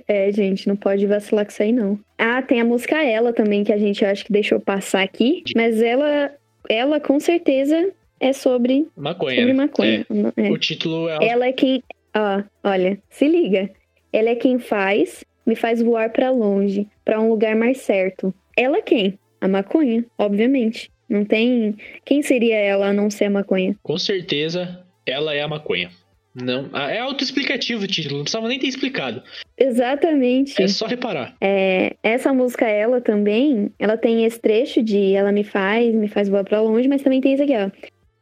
É, 0.08 0.32
gente, 0.32 0.68
não 0.68 0.76
pode 0.76 1.08
vacilar 1.08 1.44
com 1.44 1.52
isso 1.52 1.64
aí, 1.64 1.72
não. 1.72 2.00
Ah, 2.18 2.40
tem 2.42 2.62
a 2.62 2.66
música 2.66 3.04
Ela 3.04 3.34
também, 3.34 3.64
que 3.64 3.74
a 3.74 3.78
gente 3.78 4.06
acho 4.06 4.24
que 4.24 4.32
deixou 4.32 4.60
passar 4.60 5.02
aqui. 5.02 5.44
Mas 5.56 5.82
ela, 5.82 6.32
ela 6.70 7.00
com 7.00 7.20
certeza 7.20 7.92
é 8.20 8.34
sobre, 8.34 8.88
Maconha. 8.96 9.40
sobre 9.40 9.54
maconha. 9.54 10.06
É. 10.38 10.48
É. 10.48 10.52
O 10.52 10.58
título 10.58 11.10
é. 11.10 11.18
Ela 11.22 11.48
é 11.48 11.54
quem. 11.54 11.82
Ó, 12.16 12.44
olha, 12.64 13.00
se 13.10 13.28
liga. 13.28 13.70
Ela 14.12 14.30
é 14.30 14.36
quem 14.36 14.60
faz, 14.60 15.24
me 15.46 15.56
faz 15.56 15.82
voar 15.82 16.12
pra 16.12 16.30
longe, 16.30 16.88
pra 17.06 17.20
um 17.20 17.30
lugar 17.30 17.56
mais 17.56 17.80
certo. 17.80 18.34
Ela 18.58 18.82
quem? 18.82 19.18
A 19.42 19.48
maconha, 19.48 20.06
obviamente. 20.18 20.92
Não 21.10 21.26
tem. 21.26 21.76
Quem 22.06 22.22
seria 22.22 22.56
ela 22.58 22.88
a 22.88 22.94
não 22.94 23.10
ser 23.10 23.26
a 23.26 23.30
maconha? 23.30 23.76
Com 23.82 23.98
certeza, 23.98 24.84
ela 25.06 25.34
é 25.34 25.42
a 25.42 25.48
maconha. 25.48 25.90
Não, 26.36 26.70
ah, 26.72 26.92
é 26.92 27.00
autoexplicativo 27.00 27.84
o 27.84 27.88
título, 27.88 28.18
não 28.18 28.24
precisava 28.24 28.48
nem 28.48 28.60
ter 28.60 28.68
explicado. 28.68 29.22
Exatamente. 29.58 30.62
É 30.62 30.68
só 30.68 30.86
reparar. 30.86 31.36
É, 31.42 31.96
essa 32.04 32.32
música, 32.32 32.68
ela 32.68 33.02
também, 33.02 33.72
ela 33.80 33.98
tem 33.98 34.24
esse 34.26 34.40
trecho 34.40 34.84
de 34.84 35.14
ela 35.14 35.32
me 35.32 35.44
faz, 35.44 35.94
me 35.96 36.08
faz 36.08 36.30
voar 36.30 36.44
pra 36.44 36.62
longe, 36.62 36.88
mas 36.88 37.02
também 37.02 37.20
tem 37.20 37.34
isso 37.34 37.44
aqui, 37.44 37.54
ó. 37.56 37.72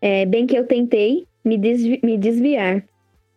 É, 0.01 0.25
bem 0.25 0.47
que 0.47 0.57
eu 0.57 0.65
tentei 0.65 1.25
me, 1.43 1.57
desvi- 1.57 1.99
me 2.01 2.17
desviar. 2.17 2.83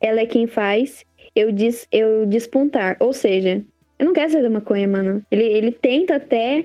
Ela 0.00 0.20
é 0.20 0.26
quem 0.26 0.46
faz 0.46 1.04
eu, 1.34 1.50
des, 1.50 1.86
eu 1.90 2.24
despontar. 2.26 2.96
Ou 3.00 3.12
seja, 3.12 3.62
eu 3.98 4.06
não 4.06 4.12
quero 4.12 4.30
ser 4.30 4.42
da 4.42 4.50
maconha, 4.50 4.86
mano. 4.86 5.22
Ele, 5.30 5.42
ele 5.44 5.72
tenta 5.72 6.16
até 6.16 6.64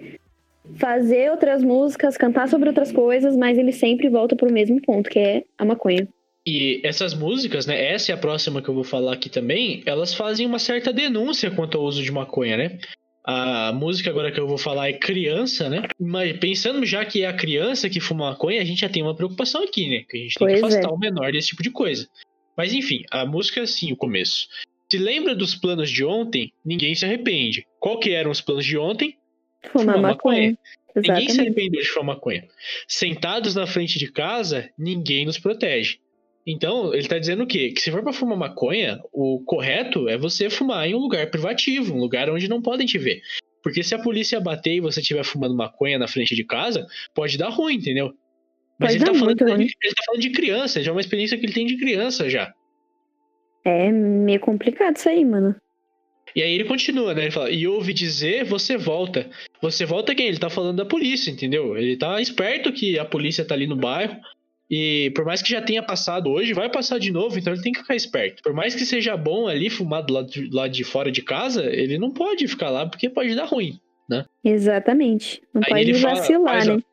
fazer 0.77 1.31
outras 1.31 1.63
músicas, 1.63 2.17
cantar 2.17 2.47
sobre 2.47 2.69
outras 2.69 2.91
coisas, 2.91 3.35
mas 3.35 3.57
ele 3.57 3.71
sempre 3.71 4.09
volta 4.09 4.35
pro 4.35 4.51
mesmo 4.51 4.81
ponto, 4.81 5.09
que 5.09 5.19
é 5.19 5.43
a 5.57 5.65
maconha. 5.65 6.07
E 6.47 6.79
essas 6.83 7.15
músicas, 7.15 7.65
né? 7.65 7.93
Essa 7.93 8.11
é 8.11 8.15
a 8.15 8.17
próxima 8.17 8.61
que 8.61 8.69
eu 8.69 8.73
vou 8.73 8.83
falar 8.83 9.13
aqui 9.13 9.29
também. 9.29 9.81
Elas 9.85 10.13
fazem 10.13 10.45
uma 10.45 10.59
certa 10.59 10.93
denúncia 10.93 11.49
quanto 11.49 11.77
ao 11.77 11.83
uso 11.83 12.03
de 12.03 12.11
maconha, 12.11 12.55
né? 12.55 12.79
A 13.27 13.73
música 13.73 14.11
agora 14.11 14.31
que 14.31 14.39
eu 14.39 14.47
vou 14.47 14.57
falar 14.57 14.89
é 14.89 14.93
criança, 14.93 15.67
né? 15.67 15.87
Mas 15.99 16.37
pensando 16.37 16.85
já 16.85 17.03
que 17.03 17.23
é 17.23 17.27
a 17.27 17.33
criança 17.33 17.89
que 17.89 17.99
fuma 17.99 18.29
maconha, 18.29 18.61
a 18.61 18.65
gente 18.65 18.81
já 18.81 18.89
tem 18.89 19.01
uma 19.01 19.15
preocupação 19.15 19.63
aqui, 19.63 19.89
né? 19.89 20.03
Que 20.07 20.17
a 20.17 20.21
gente 20.21 20.35
tem 20.35 20.47
que 20.47 20.53
Pois 20.53 20.63
afastar 20.63 20.91
é. 20.91 20.93
o 20.93 20.99
menor 20.99 21.31
desse 21.31 21.47
tipo 21.47 21.63
de 21.63 21.71
coisa. 21.71 22.07
Mas 22.55 22.71
enfim, 22.71 23.03
a 23.09 23.25
música 23.25 23.61
é 23.61 23.63
assim, 23.63 23.91
o 23.91 23.97
começo. 23.97 24.47
Se 24.91 24.99
lembra 24.99 25.33
dos 25.33 25.55
planos 25.55 25.89
de 25.89 26.05
ontem, 26.05 26.53
ninguém 26.63 26.93
se 26.93 27.03
arrepende. 27.03 27.65
Qual 27.79 27.99
que 27.99 28.11
eram 28.11 28.29
os 28.29 28.39
planos 28.39 28.65
de 28.65 28.77
ontem? 28.77 29.17
Fumar 29.69 29.95
Fumar 29.95 30.11
maconha. 30.11 30.57
Ninguém 30.95 31.29
se 31.29 31.41
arrependeu 31.41 31.81
de 31.81 31.87
fumar 31.87 32.15
maconha. 32.15 32.47
Sentados 32.87 33.55
na 33.55 33.67
frente 33.67 33.99
de 33.99 34.11
casa, 34.11 34.69
ninguém 34.77 35.25
nos 35.25 35.37
protege. 35.37 35.99
Então, 36.47 36.93
ele 36.93 37.07
tá 37.07 37.17
dizendo 37.17 37.43
o 37.43 37.47
quê? 37.47 37.71
Que 37.71 37.81
se 37.81 37.91
for 37.91 38.03
pra 38.03 38.13
fumar 38.13 38.37
maconha, 38.37 38.99
o 39.11 39.43
correto 39.43 40.07
é 40.07 40.17
você 40.17 40.49
fumar 40.49 40.87
em 40.87 40.93
um 40.93 40.99
lugar 40.99 41.29
privativo, 41.31 41.95
um 41.95 41.99
lugar 41.99 42.29
onde 42.29 42.47
não 42.47 42.61
podem 42.61 42.85
te 42.85 42.97
ver. 42.97 43.21
Porque 43.63 43.81
se 43.81 43.95
a 43.95 43.99
polícia 43.99 44.39
bater 44.39 44.75
e 44.75 44.79
você 44.79 45.01
estiver 45.01 45.23
fumando 45.23 45.55
maconha 45.55 45.97
na 45.97 46.07
frente 46.07 46.35
de 46.35 46.43
casa, 46.43 46.85
pode 47.15 47.35
dar 47.35 47.49
ruim, 47.49 47.75
entendeu? 47.75 48.13
Mas 48.79 48.93
ele 48.93 49.05
tá, 49.05 49.13
falando 49.13 49.41
ruim. 49.41 49.61
ele 49.63 49.93
tá 49.95 50.03
falando 50.05 50.21
de 50.21 50.29
criança, 50.29 50.83
já 50.83 50.91
é 50.91 50.93
uma 50.93 51.01
experiência 51.01 51.37
que 51.37 51.45
ele 51.45 51.53
tem 51.53 51.65
de 51.65 51.77
criança 51.77 52.29
já. 52.29 52.53
É 53.65 53.91
meio 53.91 54.39
complicado 54.39 54.97
isso 54.97 55.09
aí, 55.09 55.25
mano. 55.25 55.55
E 56.35 56.41
aí 56.43 56.51
ele 56.53 56.65
continua, 56.65 57.13
né? 57.13 57.23
Ele 57.23 57.31
fala, 57.31 57.49
e 57.49 57.65
ouve 57.65 57.93
dizer, 57.93 58.43
você 58.43 58.75
volta. 58.75 59.29
Você 59.61 59.85
volta 59.85 60.13
quem? 60.13 60.27
Ele 60.27 60.37
tá 60.37 60.49
falando 60.49 60.77
da 60.77 60.85
polícia, 60.85 61.31
entendeu? 61.31 61.77
Ele 61.77 61.95
tá 61.95 62.19
esperto 62.19 62.73
que 62.73 62.99
a 62.99 63.05
polícia 63.05 63.45
tá 63.45 63.55
ali 63.55 63.65
no 63.65 63.75
bairro. 63.77 64.17
E 64.69 65.11
por 65.15 65.23
mais 65.23 65.41
que 65.41 65.49
já 65.51 65.61
tenha 65.61 65.81
passado 65.83 66.29
hoje, 66.29 66.51
vai 66.51 66.69
passar 66.69 66.99
de 66.99 67.11
novo, 67.11 67.37
então 67.37 67.53
ele 67.53 67.61
tem 67.61 67.71
que 67.71 67.79
ficar 67.79 67.95
esperto. 67.95 68.41
Por 68.43 68.51
mais 68.53 68.73
que 68.75 68.83
seja 68.85 69.15
bom 69.15 69.47
ali 69.47 69.69
fumar 69.69 70.03
do 70.03 70.13
lado 70.13 70.27
de, 70.29 70.49
lá 70.51 70.67
de 70.67 70.83
fora 70.83 71.11
de 71.11 71.21
casa, 71.21 71.63
ele 71.71 71.97
não 71.99 72.11
pode 72.11 72.47
ficar 72.47 72.69
lá 72.69 72.85
porque 72.85 73.09
pode 73.09 73.33
dar 73.35 73.45
ruim. 73.45 73.79
Exatamente. 74.43 75.41
Não 75.53 75.61
Aí 75.65 75.85
pode 75.85 75.93
fala- 75.95 76.15
vacilar, 76.15 76.61
ó, 76.69 76.75
né? 76.75 76.83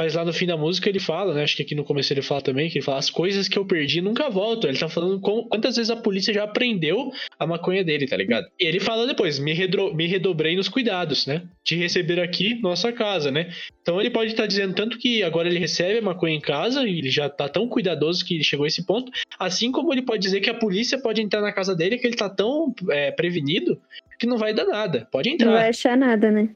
Mas 0.00 0.14
lá 0.14 0.24
no 0.24 0.32
fim 0.32 0.46
da 0.46 0.56
música 0.56 0.88
ele 0.88 0.98
fala, 0.98 1.34
né? 1.34 1.42
Acho 1.42 1.54
que 1.56 1.62
aqui 1.62 1.74
no 1.74 1.84
começo 1.84 2.10
ele 2.10 2.22
fala 2.22 2.40
também, 2.40 2.70
que 2.70 2.78
ele 2.78 2.84
fala, 2.84 2.96
as 2.96 3.10
coisas 3.10 3.46
que 3.48 3.58
eu 3.58 3.66
perdi 3.66 4.00
nunca 4.00 4.30
voltam. 4.30 4.70
Ele 4.70 4.78
tá 4.78 4.88
falando 4.88 5.20
com- 5.20 5.44
quantas 5.44 5.76
vezes 5.76 5.90
a 5.90 5.96
polícia 5.96 6.32
já 6.32 6.46
prendeu 6.46 7.10
a 7.38 7.46
maconha 7.46 7.84
dele, 7.84 8.06
tá 8.06 8.16
ligado? 8.16 8.46
E 8.58 8.64
ele 8.64 8.80
fala 8.80 9.06
depois, 9.06 9.38
me, 9.38 9.52
redro- 9.52 9.94
me 9.94 10.06
redobrei 10.06 10.56
nos 10.56 10.70
cuidados, 10.70 11.26
né? 11.26 11.42
De 11.62 11.76
receber 11.76 12.18
aqui 12.18 12.58
nossa 12.62 12.90
casa, 12.90 13.30
né? 13.30 13.50
Então 13.82 14.00
ele 14.00 14.08
pode 14.08 14.30
estar 14.30 14.46
dizendo 14.46 14.74
tanto 14.74 14.98
que 14.98 15.22
agora 15.22 15.48
ele 15.50 15.58
recebe 15.58 15.98
a 15.98 16.02
maconha 16.02 16.34
em 16.34 16.40
casa 16.40 16.82
e 16.88 16.98
ele 17.00 17.10
já 17.10 17.28
tá 17.28 17.46
tão 17.46 17.68
cuidadoso 17.68 18.24
que 18.24 18.36
ele 18.36 18.42
chegou 18.44 18.64
a 18.64 18.68
esse 18.68 18.86
ponto, 18.86 19.12
assim 19.38 19.70
como 19.70 19.92
ele 19.92 20.00
pode 20.00 20.22
dizer 20.22 20.40
que 20.40 20.48
a 20.48 20.54
polícia 20.54 20.98
pode 20.98 21.20
entrar 21.20 21.42
na 21.42 21.52
casa 21.52 21.76
dele 21.76 21.98
que 21.98 22.06
ele 22.06 22.16
tá 22.16 22.30
tão 22.30 22.74
é, 22.90 23.10
prevenido 23.10 23.78
que 24.18 24.26
não 24.26 24.38
vai 24.38 24.54
dar 24.54 24.64
nada. 24.64 25.06
Pode 25.12 25.28
Não 25.28 25.34
entrar. 25.34 25.52
vai 25.52 25.68
achar 25.68 25.94
nada, 25.94 26.30
né? 26.30 26.48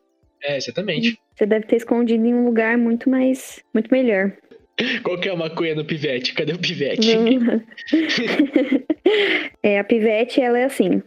É, 0.42 0.56
exatamente. 0.56 1.18
Você 1.34 1.46
deve 1.46 1.66
ter 1.66 1.76
escondido 1.76 2.24
em 2.24 2.34
um 2.34 2.44
lugar 2.44 2.78
muito 2.78 3.10
mais. 3.10 3.62
muito 3.72 3.90
melhor. 3.90 4.32
Qual 5.02 5.18
que 5.18 5.28
é 5.28 5.32
a 5.32 5.36
maconha 5.36 5.74
do 5.74 5.84
pivete? 5.84 6.34
Cadê 6.34 6.52
o 6.52 6.58
pivete? 6.58 7.08
É, 9.62 9.78
a 9.78 9.84
pivete, 9.84 10.40
ela 10.40 10.58
é 10.58 10.64
assim. 10.64 11.02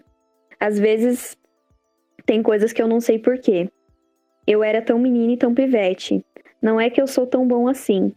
Às 0.59 0.79
vezes 0.79 1.37
tem 2.25 2.41
coisas 2.41 2.73
que 2.73 2.81
eu 2.81 2.87
não 2.87 2.99
sei 2.99 3.19
porquê. 3.19 3.69
Eu 4.45 4.63
era 4.63 4.81
tão 4.81 4.97
menina 4.97 5.33
e 5.33 5.37
tão 5.37 5.53
pivete. 5.53 6.23
Não 6.61 6.79
é 6.79 6.89
que 6.89 7.01
eu 7.01 7.07
sou 7.07 7.27
tão 7.27 7.47
bom 7.47 7.67
assim. 7.67 8.13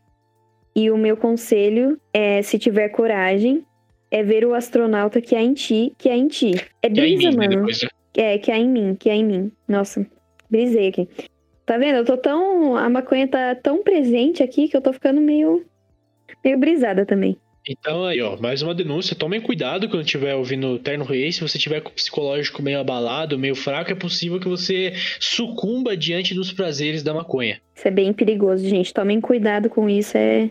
E 0.74 0.90
o 0.90 0.96
meu 0.96 1.16
conselho 1.16 2.00
é, 2.12 2.40
se 2.42 2.58
tiver 2.58 2.88
coragem, 2.90 3.64
é 4.10 4.22
ver 4.22 4.44
o 4.46 4.54
astronauta 4.54 5.20
que 5.20 5.34
há 5.34 5.42
em 5.42 5.52
ti, 5.52 5.92
que 5.98 6.08
há 6.08 6.16
em 6.16 6.28
ti. 6.28 6.52
É 6.82 6.88
Que 6.88 7.00
é 7.00 7.02
brisa, 7.02 7.30
mim, 7.30 7.36
né, 7.36 7.48
mano. 7.48 7.56
depois? 7.56 7.80
É, 8.16 8.38
que 8.38 8.50
há 8.50 8.58
em 8.58 8.68
mim, 8.68 8.94
que 8.94 9.10
há 9.10 9.14
em 9.14 9.24
mim. 9.24 9.52
Nossa, 9.68 10.06
brisei 10.48 10.88
aqui. 10.88 11.08
Tá 11.70 11.78
vendo? 11.78 11.98
Eu 11.98 12.04
tô 12.04 12.16
tão. 12.16 12.74
A 12.74 12.90
maconha 12.90 13.28
tá 13.28 13.54
tão 13.54 13.80
presente 13.84 14.42
aqui 14.42 14.66
que 14.66 14.76
eu 14.76 14.80
tô 14.80 14.92
ficando 14.92 15.20
meio. 15.20 15.64
meio 16.44 16.58
brisada 16.58 17.06
também. 17.06 17.38
Então 17.64 18.04
aí, 18.04 18.20
ó, 18.20 18.36
mais 18.36 18.60
uma 18.60 18.74
denúncia. 18.74 19.14
Tomem 19.14 19.40
cuidado 19.40 19.88
quando 19.88 20.02
estiver 20.02 20.34
ouvindo 20.34 20.80
Terno 20.80 21.04
Rei. 21.04 21.30
Se 21.30 21.40
você 21.40 21.60
tiver 21.60 21.80
com 21.80 21.90
o 21.90 21.92
psicológico 21.92 22.60
meio 22.60 22.80
abalado, 22.80 23.38
meio 23.38 23.54
fraco, 23.54 23.92
é 23.92 23.94
possível 23.94 24.40
que 24.40 24.48
você 24.48 24.94
sucumba 25.20 25.96
diante 25.96 26.34
dos 26.34 26.52
prazeres 26.52 27.04
da 27.04 27.14
maconha. 27.14 27.60
Isso 27.72 27.86
é 27.86 27.90
bem 27.92 28.12
perigoso, 28.12 28.68
gente. 28.68 28.92
Tomem 28.92 29.20
cuidado 29.20 29.70
com 29.70 29.88
isso, 29.88 30.18
é, 30.18 30.50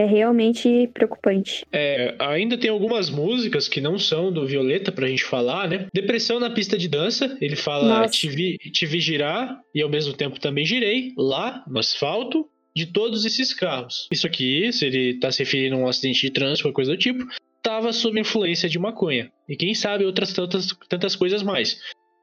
é 0.00 0.06
realmente 0.06 0.88
preocupante. 0.94 1.64
É, 1.72 2.14
ainda 2.18 2.56
tem 2.56 2.70
algumas 2.70 3.10
músicas 3.10 3.68
que 3.68 3.80
não 3.80 3.98
são 3.98 4.32
do 4.32 4.46
Violeta 4.46 4.90
pra 4.90 5.08
gente 5.08 5.24
falar, 5.24 5.68
né? 5.68 5.86
Depressão 5.92 6.40
na 6.40 6.50
pista 6.50 6.78
de 6.78 6.88
dança, 6.88 7.36
ele 7.40 7.56
fala 7.56 8.00
Nossa. 8.00 8.12
te 8.12 8.28
vi, 8.28 8.58
te 8.58 8.86
vi 8.86 9.00
girar 9.00 9.60
e 9.74 9.82
ao 9.82 9.88
mesmo 9.88 10.12
tempo 10.14 10.40
também 10.40 10.64
girei 10.64 11.12
lá 11.16 11.64
no 11.68 11.78
asfalto 11.78 12.48
de 12.74 12.86
todos 12.86 13.24
esses 13.24 13.52
carros. 13.52 14.08
Isso 14.10 14.26
aqui, 14.26 14.72
se 14.72 14.86
ele 14.86 15.18
tá 15.18 15.30
se 15.30 15.40
referindo 15.40 15.76
a 15.76 15.78
um 15.78 15.88
acidente 15.88 16.20
de 16.20 16.30
trânsito 16.30 16.68
ou 16.68 16.74
coisa 16.74 16.92
do 16.92 16.98
tipo, 16.98 17.24
tava 17.62 17.92
sob 17.92 18.18
influência 18.18 18.68
de 18.68 18.78
maconha. 18.78 19.30
E 19.48 19.56
quem 19.56 19.74
sabe 19.74 20.04
outras 20.04 20.32
tantas, 20.32 20.68
tantas 20.88 21.14
coisas 21.14 21.42
mais. 21.42 21.78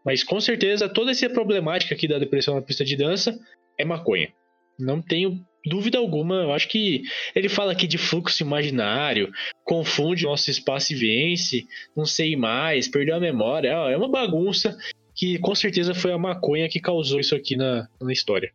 Mas 0.05 0.23
com 0.23 0.39
certeza 0.39 0.88
toda 0.88 1.11
essa 1.11 1.30
problemática 1.30 1.93
aqui 1.93 2.07
da 2.07 2.17
depressão 2.17 2.55
na 2.55 2.61
pista 2.61 2.86
de 2.86 2.95
dança 2.95 3.38
é 3.78 3.86
maconha. 3.86 4.30
Não 4.80 5.01
tenho 5.01 5.39
dúvida 5.68 5.97
alguma. 5.97 6.36
Eu 6.43 6.53
acho 6.53 6.68
que 6.68 7.03
ele 7.36 7.49
fala 7.49 7.74
aqui 7.74 7.86
de 7.86 7.97
fluxo 7.97 8.41
imaginário, 8.41 9.30
confunde 9.63 10.24
nosso 10.24 10.49
espaço 10.49 10.93
e 10.93 10.95
vence, 10.95 11.68
não 11.95 12.05
sei 12.05 12.36
mais, 12.36 12.88
perdeu 12.88 13.15
a 13.15 13.20
memória. 13.20 13.70
É 13.70 13.93
é 13.93 13.97
uma 13.97 14.09
bagunça 14.09 14.78
que 15.13 15.39
com 15.39 15.55
certeza 15.55 15.95
foi 15.95 16.11
a 16.11 16.18
maconha 16.18 16.70
que 16.70 16.80
causou 16.80 17.20
isso 17.20 17.36
aqui 17.36 17.55
na, 17.55 17.88
na 17.99 18.13
história. 18.13 18.51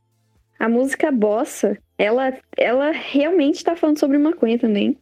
A 0.59 0.69
música 0.69 1.11
Bossa, 1.11 1.77
ela, 1.99 2.39
ela 2.57 2.93
realmente 2.93 3.65
tá 3.65 3.75
falando 3.75 3.99
sobre 3.99 4.17
maconha 4.17 4.59
também. 4.59 4.97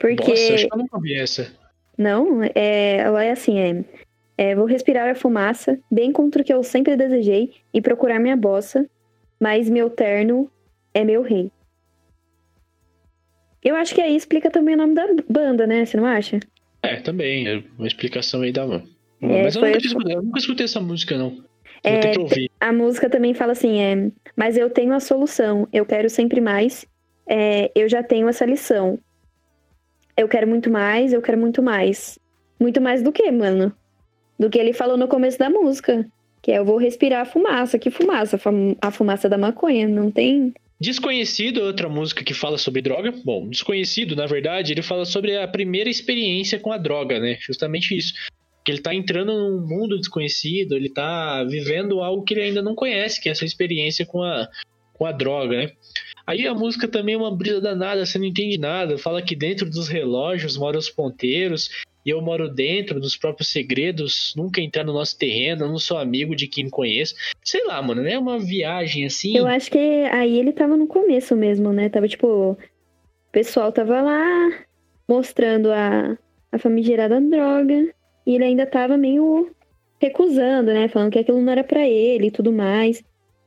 Porque. 0.00 0.30
Nossa, 0.30 0.54
acho 0.54 0.66
que 0.66 0.74
eu 0.74 0.78
nunca 0.78 1.00
vi 1.00 1.14
essa. 1.14 1.52
Não, 1.96 2.42
é, 2.42 2.96
ela 2.96 3.24
é 3.24 3.30
assim, 3.30 3.58
é, 3.58 3.84
é, 4.36 4.54
Vou 4.56 4.66
respirar 4.66 5.08
a 5.08 5.14
fumaça, 5.14 5.78
bem 5.88 6.10
contra 6.10 6.42
o 6.42 6.44
que 6.44 6.52
eu 6.52 6.62
sempre 6.64 6.96
desejei, 6.96 7.52
e 7.72 7.80
procurar 7.80 8.18
minha 8.18 8.36
bossa, 8.36 8.84
mas 9.38 9.70
meu 9.70 9.88
terno 9.88 10.50
é 10.94 11.04
meu 11.04 11.22
rei. 11.22 11.50
Eu 13.62 13.76
acho 13.76 13.94
que 13.94 14.00
aí 14.00 14.14
explica 14.14 14.50
também 14.50 14.74
o 14.74 14.78
nome 14.78 14.94
da 14.94 15.06
banda, 15.28 15.66
né? 15.66 15.84
Você 15.84 15.96
não 15.96 16.06
acha? 16.06 16.38
É, 16.82 16.96
também, 16.96 17.48
é 17.48 17.62
uma 17.78 17.86
explicação 17.86 18.42
aí 18.42 18.52
da 18.52 18.66
mão. 18.66 18.82
É, 19.20 19.42
Mas 19.42 19.56
eu 19.56 19.62
nunca, 19.62 19.78
escutei, 19.78 20.14
eu 20.14 20.22
nunca 20.22 20.38
escutei 20.38 20.64
essa 20.64 20.80
música, 20.80 21.16
não. 21.16 21.42
É, 21.82 21.98
ter 21.98 22.10
que 22.12 22.20
ouvir. 22.20 22.50
A 22.60 22.72
música 22.72 23.10
também 23.10 23.34
fala 23.34 23.52
assim, 23.52 23.80
é, 23.80 24.10
mas 24.36 24.56
eu 24.56 24.70
tenho 24.70 24.92
a 24.92 25.00
solução, 25.00 25.68
eu 25.72 25.84
quero 25.84 26.08
sempre 26.10 26.40
mais, 26.40 26.86
é, 27.26 27.70
eu 27.74 27.88
já 27.88 28.02
tenho 28.02 28.28
essa 28.28 28.44
lição. 28.44 28.98
Eu 30.16 30.28
quero 30.28 30.46
muito 30.46 30.70
mais, 30.70 31.12
eu 31.12 31.20
quero 31.20 31.38
muito 31.38 31.62
mais. 31.62 32.18
Muito 32.60 32.80
mais 32.80 33.02
do 33.02 33.12
que, 33.12 33.30
mano? 33.30 33.74
Do 34.38 34.48
que 34.48 34.58
ele 34.58 34.72
falou 34.72 34.96
no 34.96 35.08
começo 35.08 35.38
da 35.38 35.50
música. 35.50 36.06
Que 36.40 36.52
é, 36.52 36.58
eu 36.58 36.64
vou 36.64 36.76
respirar 36.76 37.22
a 37.22 37.24
fumaça. 37.24 37.78
Que 37.78 37.90
fumaça? 37.90 38.38
A 38.80 38.90
fumaça 38.90 39.28
da 39.28 39.38
maconha. 39.38 39.88
Não 39.88 40.10
tem... 40.10 40.54
Desconhecido 40.80 41.60
é 41.60 41.64
outra 41.64 41.88
música 41.88 42.24
que 42.24 42.34
fala 42.34 42.58
sobre 42.58 42.82
droga. 42.82 43.12
Bom, 43.24 43.48
Desconhecido, 43.48 44.16
na 44.16 44.26
verdade, 44.26 44.72
ele 44.72 44.82
fala 44.82 45.04
sobre 45.04 45.36
a 45.36 45.46
primeira 45.46 45.88
experiência 45.88 46.58
com 46.58 46.72
a 46.72 46.78
droga, 46.78 47.20
né? 47.20 47.38
Justamente 47.40 47.96
isso. 47.96 48.14
Que 48.64 48.72
ele 48.72 48.80
tá 48.80 48.94
entrando 48.94 49.32
num 49.32 49.66
mundo 49.66 49.98
desconhecido, 49.98 50.74
ele 50.74 50.88
tá 50.88 51.44
vivendo 51.44 52.00
algo 52.00 52.24
que 52.24 52.34
ele 52.34 52.42
ainda 52.42 52.62
não 52.62 52.74
conhece, 52.74 53.20
que 53.20 53.28
é 53.28 53.32
essa 53.32 53.44
experiência 53.44 54.04
com 54.04 54.22
a, 54.22 54.48
com 54.94 55.06
a 55.06 55.12
droga, 55.12 55.56
né? 55.56 55.72
Aí 56.26 56.46
a 56.46 56.54
música 56.54 56.88
também 56.88 57.14
é 57.14 57.18
uma 57.18 57.34
brisa 57.34 57.60
danada, 57.60 58.04
você 58.04 58.18
não 58.18 58.24
entende 58.24 58.58
nada. 58.58 58.96
Fala 58.96 59.20
que 59.20 59.36
dentro 59.36 59.68
dos 59.68 59.88
relógios 59.88 60.56
moram 60.56 60.78
os 60.78 60.88
ponteiros, 60.88 61.70
e 62.04 62.10
eu 62.10 62.20
moro 62.20 62.48
dentro 62.48 63.00
dos 63.00 63.16
próprios 63.16 63.48
segredos, 63.48 64.34
nunca 64.36 64.60
entrar 64.60 64.84
no 64.84 64.92
nosso 64.92 65.18
terreno, 65.18 65.64
eu 65.64 65.68
não 65.68 65.78
sou 65.78 65.96
amigo 65.96 66.36
de 66.36 66.46
quem 66.46 66.68
conheço. 66.68 67.14
Sei 67.42 67.64
lá, 67.64 67.80
mano, 67.80 68.02
né? 68.02 68.18
Uma 68.18 68.38
viagem 68.38 69.06
assim. 69.06 69.36
Eu 69.36 69.46
acho 69.46 69.70
que 69.70 69.78
aí 69.78 70.38
ele 70.38 70.52
tava 70.52 70.76
no 70.76 70.86
começo 70.86 71.34
mesmo, 71.34 71.72
né? 71.72 71.88
Tava 71.88 72.06
tipo... 72.06 72.26
O 72.26 72.58
pessoal 73.32 73.72
tava 73.72 74.00
lá 74.00 74.50
mostrando 75.08 75.72
a, 75.72 76.16
a 76.52 76.58
famigerada 76.58 77.20
droga. 77.20 77.88
E 78.26 78.34
ele 78.34 78.44
ainda 78.44 78.66
tava 78.66 78.96
meio 78.96 79.50
recusando, 80.00 80.72
né? 80.72 80.88
Falando 80.88 81.12
que 81.12 81.18
aquilo 81.18 81.40
não 81.40 81.52
era 81.52 81.64
pra 81.64 81.88
ele 81.88 82.26
e 82.26 82.30
tudo 82.30 82.52
mais. 82.52 83.02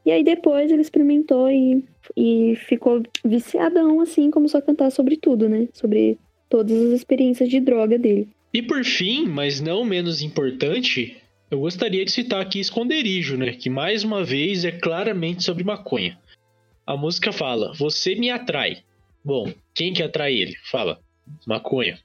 E 0.05 0.12
aí 0.12 0.24
depois 0.24 0.72
ele 0.72 0.82
experimentou 0.82 1.49
e, 1.49 1.84
e 2.16 2.55
ficou 2.55 3.03
viciadão, 3.24 3.99
assim, 3.99 4.32
começou 4.32 4.58
a 4.58 4.62
cantar 4.62 4.89
sobre 4.89 5.18
tudo, 5.18 5.47
né? 5.47 5.68
Sobre 5.74 6.18
todas 6.49 6.76
as 6.82 6.91
experiências 6.93 7.49
de 7.49 7.60
droga 7.60 7.99
dele. 7.99 8.28
E 8.54 8.62
por 8.62 8.84
fim, 8.84 9.26
mas 9.26 9.60
não 9.60 9.84
menos 9.84 10.22
importante, 10.22 11.18
eu 11.50 11.60
gostaria 11.60 12.04
de 12.04 12.12
citar 12.12 12.41
aqui 12.41 12.60
Esconderijo, 12.60 13.38
né? 13.38 13.54
Que 13.54 13.70
mais 13.70 14.04
uma 14.04 14.24
vez 14.24 14.66
é 14.66 14.72
claramente 14.72 15.43
sobre 15.43 15.64
maconha. 15.64 16.18
A 16.86 16.95
música 16.95 17.32
fala: 17.32 17.74
Você 17.74 18.16
me 18.16 18.30
atrai. 18.30 18.84
Bom, 19.24 19.54
quem 19.74 19.93
que 19.93 20.04
atrai 20.04 20.34
ele? 20.34 20.56
Fala: 20.72 21.00
Maconha. 21.45 22.00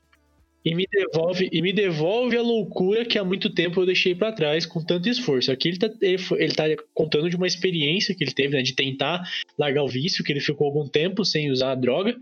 E 0.64 0.76
me 0.76 0.86
devolve, 0.88 1.49
e 1.53 1.61
me 1.61 1.72
devolve 1.72 2.36
a 2.36 2.43
loucura 2.43 3.05
que 3.05 3.18
há 3.18 3.24
muito 3.24 3.51
tempo 3.51 3.80
eu 3.80 3.86
deixei 3.86 4.14
pra 4.14 4.30
trás 4.30 4.64
com 4.64 4.80
tanto 4.80 5.09
esforço. 5.09 5.51
Aqui 5.51 5.68
ele 5.68 5.78
tá, 5.78 5.90
ele, 6.01 6.22
ele 6.38 6.55
tá 6.55 6.64
contando 6.95 7.28
de 7.28 7.34
uma 7.34 7.49
experiência 7.49 8.14
que 8.14 8.22
ele 8.22 8.32
teve, 8.32 8.57
né, 8.57 8.62
de 8.62 8.72
tentar 8.72 9.28
largar 9.59 9.82
o 9.82 9.88
vício, 9.88 10.22
que 10.22 10.32
ele 10.32 10.40
ficou 10.40 10.68
algum 10.68 10.88
tempo 10.88 11.24
sem 11.24 11.51
usar 11.51 11.72
a 11.72 11.74
droga, 11.74 12.16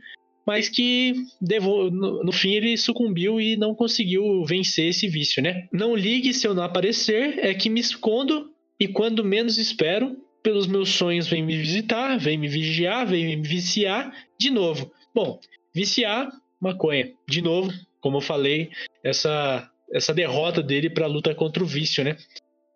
mas 0.51 0.69
que 0.69 1.15
devo- 1.41 1.93
no, 1.93 2.33
fim 2.33 2.55
ele 2.55 2.77
sucumbiu 2.77 3.41
e 3.41 3.57
não 3.57 3.73
conseguiu 3.73 4.45
vencer 4.45 4.89
esse 4.89 5.07
vício, 5.07 5.41
né? 5.41 5.69
Não 5.73 5.95
ligue 5.95 6.35
se 6.35 6.45
eu 6.45 6.53
não 6.57 6.65
aparecer, 6.65 7.39
é 7.39 7.55
que 7.55 7.71
me 7.71 7.79
escondo 7.79 8.51
e 8.81 8.89
quando 8.89 9.25
menos 9.25 9.59
espero, 9.59 10.17
pelos 10.43 10.67
meus 10.67 10.89
sonhos 10.89 11.29
vem 11.29 11.41
me 11.41 11.57
visitar, 11.57 12.19
vem 12.19 12.37
me 12.37 12.49
vigiar, 12.49 13.07
vem 13.07 13.37
me 13.37 13.47
viciar 13.47 14.13
de 14.37 14.51
novo. 14.51 14.91
Bom, 15.15 15.39
viciar, 15.73 16.29
maconha. 16.61 17.13
De 17.29 17.41
novo, 17.41 17.73
como 18.01 18.17
eu 18.17 18.21
falei, 18.21 18.71
essa, 19.05 19.71
essa 19.93 20.13
derrota 20.13 20.61
dele 20.61 20.91
pra 20.91 21.07
luta 21.07 21.33
contra 21.33 21.63
o 21.63 21.67
vício, 21.67 22.03
né? 22.03 22.17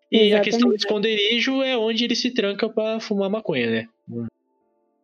E 0.09 0.33
a 0.33 0.39
questão 0.39 0.69
do 0.69 0.75
Exatamente. 0.75 0.79
esconderijo 1.17 1.61
é 1.61 1.77
onde 1.77 2.05
ele 2.05 2.15
se 2.15 2.31
tranca 2.31 2.69
pra 2.69 3.01
fumar 3.01 3.29
maconha, 3.29 3.69
né? 3.69 3.87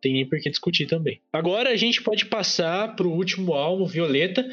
Tem 0.02 0.12
nem 0.12 0.28
por 0.28 0.40
que 0.40 0.50
discutir 0.50 0.86
também. 0.86 1.20
Agora 1.32 1.70
a 1.70 1.76
gente 1.76 2.02
pode 2.02 2.26
passar 2.26 2.96
pro 2.96 3.08
último 3.08 3.54
álbum, 3.54 3.86
Violeta, 3.86 4.44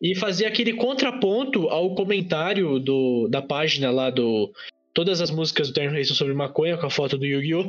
e 0.00 0.14
fazer 0.14 0.46
aquele 0.46 0.72
contraponto 0.72 1.68
ao 1.68 1.94
comentário 1.94 2.80
do, 2.80 3.28
da 3.28 3.42
página 3.42 3.90
lá 3.90 4.10
do. 4.10 4.50
Todas 4.94 5.20
as 5.20 5.30
músicas 5.30 5.68
do 5.68 5.74
Terno 5.74 5.94
Rei 5.94 6.04
são 6.04 6.16
sobre 6.16 6.32
maconha, 6.32 6.78
com 6.78 6.86
a 6.86 6.90
foto 6.90 7.18
do 7.18 7.26
Yu-Gi-Oh! 7.26 7.68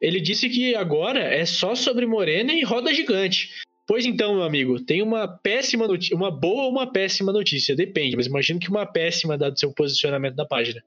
Ele 0.00 0.20
disse 0.20 0.48
que 0.48 0.74
agora 0.74 1.20
é 1.20 1.46
só 1.46 1.74
sobre 1.76 2.06
Morena 2.06 2.52
e 2.52 2.64
Roda 2.64 2.92
Gigante. 2.92 3.50
Pois 3.86 4.04
então, 4.04 4.34
meu 4.34 4.42
amigo, 4.42 4.80
tem 4.80 5.02
uma 5.02 5.28
péssima 5.28 5.86
notícia, 5.86 6.16
uma 6.16 6.30
boa 6.30 6.64
ou 6.64 6.70
uma 6.70 6.90
péssima 6.90 7.32
notícia, 7.32 7.76
depende, 7.76 8.16
mas 8.16 8.26
imagino 8.26 8.58
que 8.58 8.70
uma 8.70 8.86
péssima 8.86 9.38
dado 9.38 9.58
seu 9.58 9.72
posicionamento 9.72 10.34
da 10.34 10.46
página. 10.46 10.82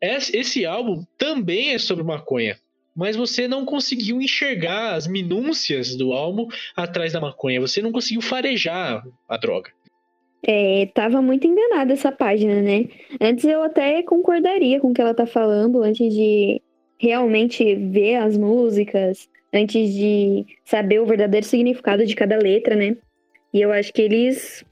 Esse 0.00 0.66
álbum 0.66 1.04
também 1.16 1.70
é 1.70 1.78
sobre 1.78 2.04
maconha, 2.04 2.58
mas 2.96 3.14
você 3.14 3.46
não 3.46 3.64
conseguiu 3.64 4.20
enxergar 4.20 4.94
as 4.94 5.06
minúcias 5.06 5.94
do 5.94 6.12
álbum 6.12 6.48
atrás 6.74 7.12
da 7.12 7.20
maconha, 7.20 7.60
você 7.60 7.82
não 7.82 7.92
conseguiu 7.92 8.22
farejar 8.22 9.06
a 9.28 9.36
droga. 9.36 9.70
É, 10.42 10.86
tava 10.94 11.20
muito 11.20 11.46
enganada 11.46 11.92
essa 11.92 12.12
página, 12.12 12.62
né? 12.62 12.86
Antes 13.20 13.44
eu 13.44 13.62
até 13.62 14.02
concordaria 14.02 14.80
com 14.80 14.90
o 14.90 14.94
que 14.94 15.00
ela 15.00 15.14
tá 15.14 15.26
falando, 15.26 15.82
antes 15.82 16.14
de 16.14 16.62
realmente 16.98 17.74
ver 17.74 18.16
as 18.16 18.36
músicas, 18.38 19.28
antes 19.52 19.92
de 19.92 20.46
saber 20.64 21.00
o 21.00 21.06
verdadeiro 21.06 21.44
significado 21.44 22.06
de 22.06 22.14
cada 22.14 22.38
letra, 22.38 22.76
né? 22.76 22.96
E 23.52 23.60
eu 23.60 23.72
acho 23.72 23.92
que 23.92 24.02
eles 24.02 24.64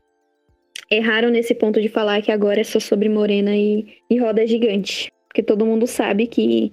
erraram 0.90 1.30
nesse 1.30 1.54
ponto 1.54 1.80
de 1.80 1.88
falar 1.88 2.22
que 2.22 2.30
agora 2.30 2.60
é 2.60 2.64
só 2.64 2.78
sobre 2.78 3.08
Morena 3.08 3.56
e, 3.56 3.86
e 4.08 4.18
Roda 4.18 4.46
Gigante. 4.46 5.10
Porque 5.28 5.42
todo 5.42 5.66
mundo 5.66 5.86
sabe 5.86 6.26
que 6.26 6.72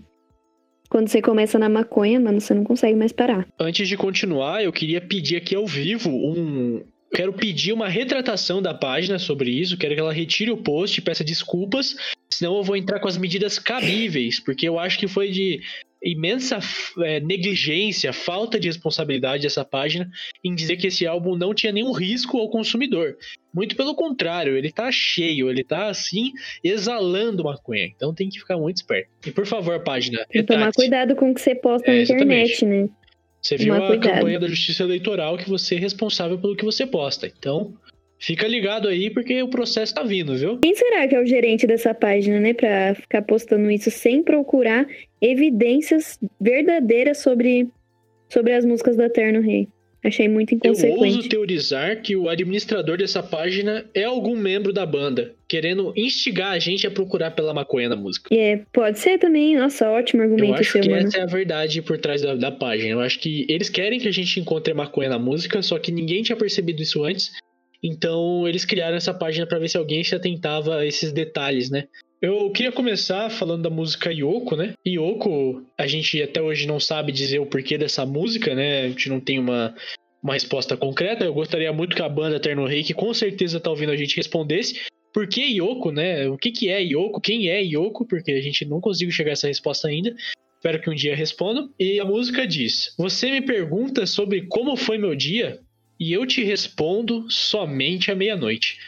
quando 0.91 1.07
você 1.07 1.21
começa 1.21 1.57
na 1.57 1.69
maconha, 1.69 2.19
mano, 2.19 2.41
você 2.41 2.53
não 2.53 2.65
consegue 2.65 2.97
mais 2.97 3.13
parar. 3.13 3.47
Antes 3.57 3.87
de 3.87 3.95
continuar, 3.95 4.61
eu 4.61 4.73
queria 4.73 4.99
pedir 4.99 5.37
aqui 5.37 5.55
ao 5.55 5.65
vivo 5.65 6.09
um. 6.09 6.83
Quero 7.15 7.31
pedir 7.31 7.71
uma 7.71 7.87
retratação 7.87 8.61
da 8.61 8.73
página 8.73 9.17
sobre 9.17 9.49
isso. 9.51 9.77
Quero 9.77 9.95
que 9.95 10.01
ela 10.01 10.11
retire 10.11 10.51
o 10.51 10.57
post, 10.57 11.01
peça 11.01 11.23
desculpas. 11.23 11.95
Senão 12.29 12.57
eu 12.57 12.63
vou 12.63 12.75
entrar 12.75 12.99
com 12.99 13.07
as 13.07 13.17
medidas 13.17 13.57
cabíveis, 13.57 14.41
porque 14.41 14.67
eu 14.67 14.77
acho 14.77 14.99
que 14.99 15.07
foi 15.07 15.31
de 15.31 15.61
imensa 16.03 16.59
é, 16.99 17.19
negligência, 17.19 18.11
falta 18.11 18.59
de 18.59 18.67
responsabilidade 18.67 19.43
dessa 19.43 19.63
página 19.63 20.09
em 20.43 20.55
dizer 20.55 20.77
que 20.77 20.87
esse 20.87 21.05
álbum 21.05 21.35
não 21.35 21.53
tinha 21.53 21.71
nenhum 21.71 21.91
risco 21.91 22.37
ao 22.37 22.49
consumidor. 22.49 23.15
Muito 23.53 23.75
pelo 23.75 23.93
contrário, 23.93 24.57
ele 24.57 24.71
tá 24.71 24.91
cheio, 24.91 25.49
ele 25.49 25.63
tá 25.63 25.87
assim, 25.89 26.31
exalando 26.63 27.43
maconha. 27.43 27.85
Então 27.85 28.13
tem 28.13 28.29
que 28.29 28.39
ficar 28.39 28.57
muito 28.57 28.77
esperto. 28.77 29.09
E 29.25 29.31
por 29.31 29.45
favor, 29.45 29.79
página. 29.83 30.25
Que 30.29 30.41
tomar 30.41 30.71
cuidado 30.73 31.15
com 31.15 31.31
o 31.31 31.33
que 31.35 31.41
você 31.41 31.53
posta 31.53 31.91
É, 31.91 31.97
na 31.97 32.01
internet, 32.01 32.65
né? 32.65 32.89
Você 33.41 33.57
viu 33.57 33.73
tomar 33.73 33.85
a 33.85 33.87
cuidado. 33.89 34.13
campanha 34.13 34.39
da 34.39 34.47
Justiça 34.47 34.83
Eleitoral 34.83 35.37
que 35.37 35.49
você 35.49 35.75
é 35.75 35.79
responsável 35.79 36.37
pelo 36.37 36.55
que 36.55 36.63
você 36.63 36.85
posta. 36.85 37.27
Então, 37.27 37.73
fica 38.21 38.47
ligado 38.47 38.87
aí 38.87 39.09
porque 39.09 39.41
o 39.43 39.49
processo 39.49 39.93
tá 39.93 40.03
vindo, 40.03 40.35
viu? 40.37 40.57
Quem 40.59 40.75
será 40.75 41.07
que 41.07 41.15
é 41.15 41.19
o 41.21 41.25
gerente 41.25 41.65
dessa 41.67 41.93
página, 41.93 42.39
né? 42.39 42.53
Pra 42.53 42.95
ficar 42.95 43.21
postando 43.23 43.69
isso 43.69 43.89
sem 43.91 44.23
procurar 44.23 44.87
evidências 45.19 46.19
verdadeiras 46.39 47.17
sobre, 47.17 47.67
sobre 48.29 48.53
as 48.53 48.63
músicas 48.63 48.95
do 48.95 49.03
Eterno 49.03 49.41
Rei. 49.41 49.67
Achei 50.03 50.27
muito 50.27 50.57
Eu 50.63 50.71
ouso 50.71 50.83
inconsequente. 50.87 51.29
teorizar 51.29 52.01
que 52.01 52.15
o 52.15 52.27
administrador 52.27 52.97
dessa 52.97 53.21
página 53.21 53.85
é 53.93 54.03
algum 54.03 54.35
membro 54.35 54.73
da 54.73 54.83
banda, 54.83 55.35
querendo 55.47 55.93
instigar 55.95 56.53
a 56.53 56.57
gente 56.59 56.87
a 56.87 56.91
procurar 56.91 57.29
pela 57.31 57.53
maconha 57.53 57.87
na 57.87 57.95
música. 57.95 58.33
É, 58.35 58.61
pode 58.73 58.97
ser 58.97 59.19
também. 59.19 59.55
Nossa, 59.55 59.87
ótimo 59.91 60.23
Eu 60.23 60.31
argumento 60.31 60.59
acho 60.59 60.71
seu, 60.71 60.81
que 60.81 60.89
mano. 60.89 61.07
essa 61.07 61.19
é 61.19 61.21
a 61.21 61.27
verdade 61.27 61.83
por 61.83 61.99
trás 61.99 62.19
da, 62.23 62.33
da 62.33 62.51
página. 62.51 62.89
Eu 62.93 62.99
acho 62.99 63.19
que 63.19 63.45
eles 63.47 63.69
querem 63.69 63.99
que 63.99 64.07
a 64.07 64.11
gente 64.11 64.39
encontre 64.39 64.73
maconha 64.73 65.09
na 65.09 65.19
música, 65.19 65.61
só 65.61 65.77
que 65.77 65.91
ninguém 65.91 66.23
tinha 66.23 66.35
percebido 66.35 66.81
isso 66.81 67.03
antes. 67.03 67.31
Então 67.83 68.47
eles 68.47 68.65
criaram 68.65 68.97
essa 68.97 69.13
página 69.13 69.47
pra 69.47 69.59
ver 69.59 69.69
se 69.69 69.77
alguém 69.77 70.03
se 70.03 70.15
atentava 70.15 70.77
a 70.77 70.85
esses 70.85 71.11
detalhes, 71.11 71.69
né? 71.69 71.85
Eu 72.21 72.51
queria 72.51 72.71
começar 72.71 73.31
falando 73.31 73.63
da 73.63 73.69
música 73.69 74.13
Yoko, 74.13 74.55
né? 74.55 74.75
Yoko, 74.87 75.65
a 75.75 75.87
gente 75.87 76.21
até 76.21 76.39
hoje 76.39 76.67
não 76.67 76.79
sabe 76.79 77.11
dizer 77.11 77.39
o 77.39 77.47
porquê 77.47 77.79
dessa 77.79 78.05
música, 78.05 78.53
né? 78.53 78.83
A 78.83 78.89
gente 78.89 79.09
não 79.09 79.19
tem 79.19 79.39
uma, 79.39 79.73
uma 80.21 80.33
resposta 80.33 80.77
concreta. 80.77 81.25
Eu 81.25 81.33
gostaria 81.33 81.73
muito 81.73 81.95
que 81.95 82.01
a 82.03 82.07
banda 82.07 82.35
Eterno 82.35 82.67
Rei, 82.67 82.83
que 82.83 82.93
com 82.93 83.11
certeza 83.11 83.59
tá 83.59 83.71
ouvindo 83.71 83.91
a 83.91 83.95
gente, 83.95 84.15
respondesse. 84.15 84.79
Por 85.11 85.27
que 85.27 85.41
Yoko, 85.41 85.91
né? 85.91 86.27
O 86.29 86.37
que, 86.37 86.51
que 86.51 86.69
é 86.69 86.79
Yoko? 86.79 87.19
Quem 87.19 87.49
é 87.49 87.59
Yoko? 87.63 88.05
Porque 88.05 88.31
a 88.31 88.41
gente 88.41 88.65
não 88.65 88.79
conseguiu 88.79 89.11
chegar 89.11 89.31
a 89.31 89.33
essa 89.33 89.47
resposta 89.47 89.87
ainda. 89.87 90.15
Espero 90.57 90.79
que 90.79 90.91
um 90.91 90.95
dia 90.95 91.15
respondam. 91.15 91.71
E 91.79 91.99
a 91.99 92.05
música 92.05 92.45
diz: 92.45 92.93
Você 92.99 93.31
me 93.31 93.41
pergunta 93.41 94.05
sobre 94.05 94.43
como 94.43 94.77
foi 94.77 94.99
meu 94.99 95.15
dia 95.15 95.59
e 96.01 96.13
eu 96.13 96.25
te 96.25 96.43
respondo 96.43 97.29
somente 97.29 98.09
à 98.09 98.15
meia-noite. 98.15 98.79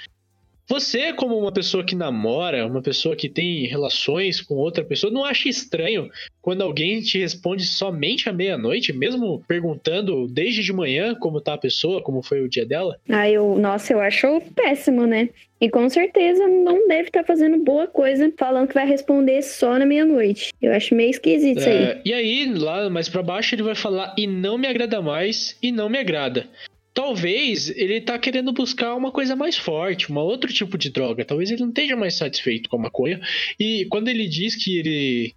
Você, 0.68 1.14
como 1.14 1.38
uma 1.38 1.52
pessoa 1.52 1.84
que 1.84 1.94
namora, 1.94 2.66
uma 2.66 2.82
pessoa 2.82 3.16
que 3.16 3.30
tem 3.30 3.68
relações 3.68 4.42
com 4.42 4.56
outra 4.56 4.84
pessoa, 4.84 5.14
não 5.14 5.24
acha 5.24 5.48
estranho 5.48 6.10
quando 6.42 6.64
alguém 6.64 7.02
te 7.02 7.20
responde 7.20 7.68
somente 7.68 8.28
à 8.28 8.34
meia-noite, 8.34 8.92
mesmo 8.92 9.44
perguntando 9.48 10.28
desde 10.28 10.64
de 10.64 10.74
manhã 10.74 11.14
como 11.14 11.40
tá 11.40 11.54
a 11.54 11.58
pessoa, 11.58 12.02
como 12.02 12.24
foi 12.24 12.42
o 12.42 12.50
dia 12.50 12.66
dela? 12.66 12.98
Ah, 13.08 13.30
eu, 13.30 13.60
nossa, 13.60 13.94
eu 13.94 14.00
acho 14.00 14.42
péssimo, 14.56 15.06
né? 15.06 15.30
E 15.62 15.70
com 15.70 15.88
certeza 15.90 16.48
não 16.48 16.88
deve 16.88 17.10
estar 17.10 17.24
fazendo 17.24 17.64
boa 17.64 17.86
coisa 17.86 18.34
falando 18.36 18.70
que 18.70 18.74
vai 18.74 18.88
responder 18.88 19.44
só 19.44 19.78
na 19.78 19.86
meia-noite. 19.86 20.52
Eu 20.60 20.74
acho 20.74 20.96
meio 20.96 21.12
esquisito 21.12 21.60
isso 21.60 21.70
aí. 21.70 21.84
É, 21.84 22.02
e 22.04 22.12
aí, 22.12 22.54
lá 22.54 22.90
mais 22.90 23.08
pra 23.08 23.22
baixo, 23.22 23.54
ele 23.54 23.64
vai 23.64 23.76
falar: 23.76 24.16
e 24.18 24.26
não 24.26 24.58
me 24.58 24.68
agrada 24.68 25.02
mais, 25.02 25.58
e 25.62 25.72
não 25.72 25.88
me 25.88 26.00
agrada. 26.00 26.48
Talvez 26.94 27.70
ele 27.76 28.02
tá 28.02 28.20
querendo 28.20 28.54
buscar 28.54 28.94
uma 28.96 29.12
coisa 29.12 29.36
mais 29.36 29.58
forte, 29.58 30.12
um 30.12 30.18
outro 30.18 30.54
tipo 30.54 30.78
de 30.78 30.92
droga. 30.92 31.26
Talvez 31.26 31.50
ele 31.50 31.62
não 31.62 31.70
esteja 31.70 31.96
mais 31.96 32.16
satisfeito 32.16 32.70
com 32.70 32.78
a 32.78 32.82
maconha. 32.84 33.20
E 33.60 33.86
quando 33.90 34.10
ele 34.10 34.28
diz 34.28 34.56
que 34.56 34.78
ele 34.78 35.34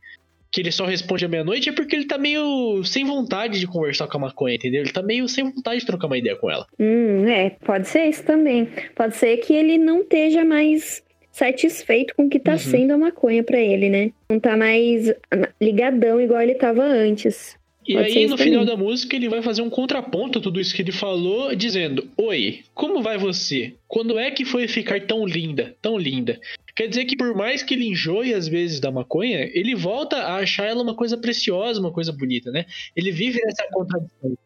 que 0.53 0.61
ele 0.63 0.71
só 0.73 0.87
responde 0.87 1.25
à 1.25 1.29
meia-noite 1.29 1.69
é 1.69 1.73
porque 1.73 1.95
ele 1.97 2.07
tá 2.07 2.17
meio 2.17 2.83
sem 2.85 3.05
vontade 3.05 3.59
de 3.61 3.67
conversar 3.67 4.07
com 4.07 4.17
a 4.17 4.21
maconha, 4.21 4.55
entendeu? 4.55 4.81
Ele 4.83 4.93
tá 4.93 5.03
meio 5.03 5.29
sem 5.29 5.45
vontade 5.45 5.81
de 5.81 5.87
trocar 5.87 6.07
uma 6.07 6.17
ideia 6.17 6.37
com 6.37 6.51
ela. 6.51 6.67
Hum, 6.79 7.27
é, 7.29 7.51
pode 7.51 7.89
ser 7.89 8.09
isso 8.09 8.23
também. 8.25 8.67
Pode 8.95 9.17
ser 9.17 9.37
que 9.39 9.53
ele 9.53 9.77
não 9.77 10.01
esteja 10.01 10.45
mais 10.47 11.03
satisfeito 11.31 12.15
com 12.17 12.25
o 12.25 12.29
que 12.31 12.39
tá 12.39 12.53
Uhum. 12.53 12.59
sendo 12.59 12.93
a 12.93 12.99
maconha 12.99 13.43
pra 13.43 13.59
ele, 13.61 13.91
né? 13.91 14.13
Não 14.31 14.41
tá 14.41 14.57
mais 14.57 15.13
ligadão 15.61 16.19
igual 16.21 16.41
ele 16.41 16.55
tava 16.55 16.83
antes. 16.85 17.59
E 17.87 17.95
Pode 17.95 18.19
aí, 18.19 18.27
no 18.27 18.37
final 18.37 18.65
da 18.65 18.77
música, 18.77 19.15
ele 19.15 19.29
vai 19.29 19.41
fazer 19.41 19.63
um 19.63 19.71
contraponto 19.71 20.39
a 20.39 20.43
tudo 20.43 20.61
isso 20.61 20.75
que 20.75 20.83
ele 20.83 20.91
falou, 20.91 21.55
dizendo: 21.55 22.09
Oi, 22.17 22.65
como 22.75 23.01
vai 23.01 23.17
você? 23.17 23.75
Quando 23.87 24.19
é 24.19 24.31
que 24.31 24.45
foi 24.45 24.67
ficar 24.67 25.01
tão 25.07 25.25
linda, 25.25 25.77
tão 25.81 25.97
linda? 25.97 26.41
Quer 26.75 26.89
dizer 26.89 27.05
que 27.05 27.17
por 27.17 27.35
mais 27.35 27.63
que 27.63 27.75
ele 27.75 27.87
enjoe 27.87 28.35
às 28.35 28.49
vezes 28.49 28.81
da 28.81 28.91
maconha, 28.91 29.49
ele 29.55 29.75
volta 29.75 30.17
a 30.17 30.37
achar 30.37 30.67
ela 30.67 30.83
uma 30.83 30.95
coisa 30.95 31.17
preciosa, 31.17 31.81
uma 31.81 31.93
coisa 31.93 32.13
bonita, 32.13 32.51
né? 32.51 32.67
Ele 32.95 33.13
vive 33.13 33.41
nessa 33.45 33.65
contradição. 33.73 34.37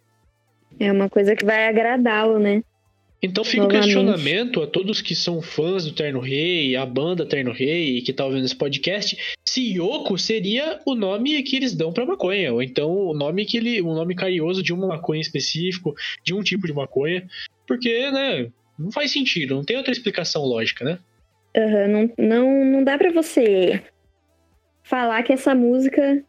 É 0.79 0.93
uma 0.93 1.09
coisa 1.09 1.35
que 1.35 1.45
vai 1.45 1.67
agradá-lo, 1.67 2.39
né? 2.39 2.63
Então 3.23 3.45
fica 3.45 3.65
o 3.65 3.67
Novamente. 3.67 3.85
questionamento 3.85 4.63
a 4.63 4.67
todos 4.67 5.03
que 5.03 5.15
são 5.15 5.43
fãs 5.43 5.85
do 5.85 5.93
Terno 5.93 6.21
Rei, 6.21 6.75
a 6.75 6.87
banda 6.87 7.27
Terno 7.27 7.53
Rei, 7.53 8.01
que 8.01 8.15
tá 8.15 8.25
ouvindo 8.25 8.47
esse 8.47 8.57
podcast, 8.57 9.37
se 9.47 9.61
Yoko 9.77 10.17
seria 10.17 10.81
o 10.87 10.95
nome 10.95 11.43
que 11.43 11.57
eles 11.57 11.75
dão 11.75 11.93
pra 11.93 12.07
maconha, 12.07 12.53
ou 12.53 12.63
então 12.63 12.91
o 12.91 13.13
nome 13.13 13.45
que 13.45 13.59
ele, 13.59 13.83
o 13.83 13.93
nome 13.95 14.15
carinhoso 14.15 14.63
de 14.63 14.73
uma 14.73 14.87
maconha 14.87 15.21
específico, 15.21 15.95
de 16.25 16.33
um 16.33 16.43
tipo 16.43 16.67
de 16.67 16.73
maconha, 16.73 17.29
porque, 17.67 18.11
né, 18.11 18.51
não 18.79 18.91
faz 18.91 19.11
sentido, 19.11 19.55
não 19.55 19.65
tem 19.65 19.77
outra 19.77 19.93
explicação 19.93 20.43
lógica, 20.43 20.83
né? 20.83 20.99
Aham, 21.55 21.89
não, 21.89 22.11
não, 22.17 22.65
não 22.65 22.85
dá 22.85 22.97
pra 22.97 23.13
você 23.13 23.83
falar 24.83 25.23
que 25.25 25.33
essa 25.33 25.55
música 25.55 26.25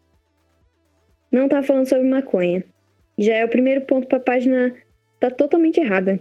não 1.31 1.47
tá 1.47 1.63
falando 1.63 1.87
sobre 1.87 2.07
maconha. 2.07 2.63
Já 3.17 3.35
é 3.35 3.45
o 3.45 3.49
primeiro 3.49 3.81
ponto 3.81 4.07
pra 4.07 4.19
página 4.19 4.75
tá 5.19 5.29
totalmente 5.29 5.79
errada. 5.79 6.19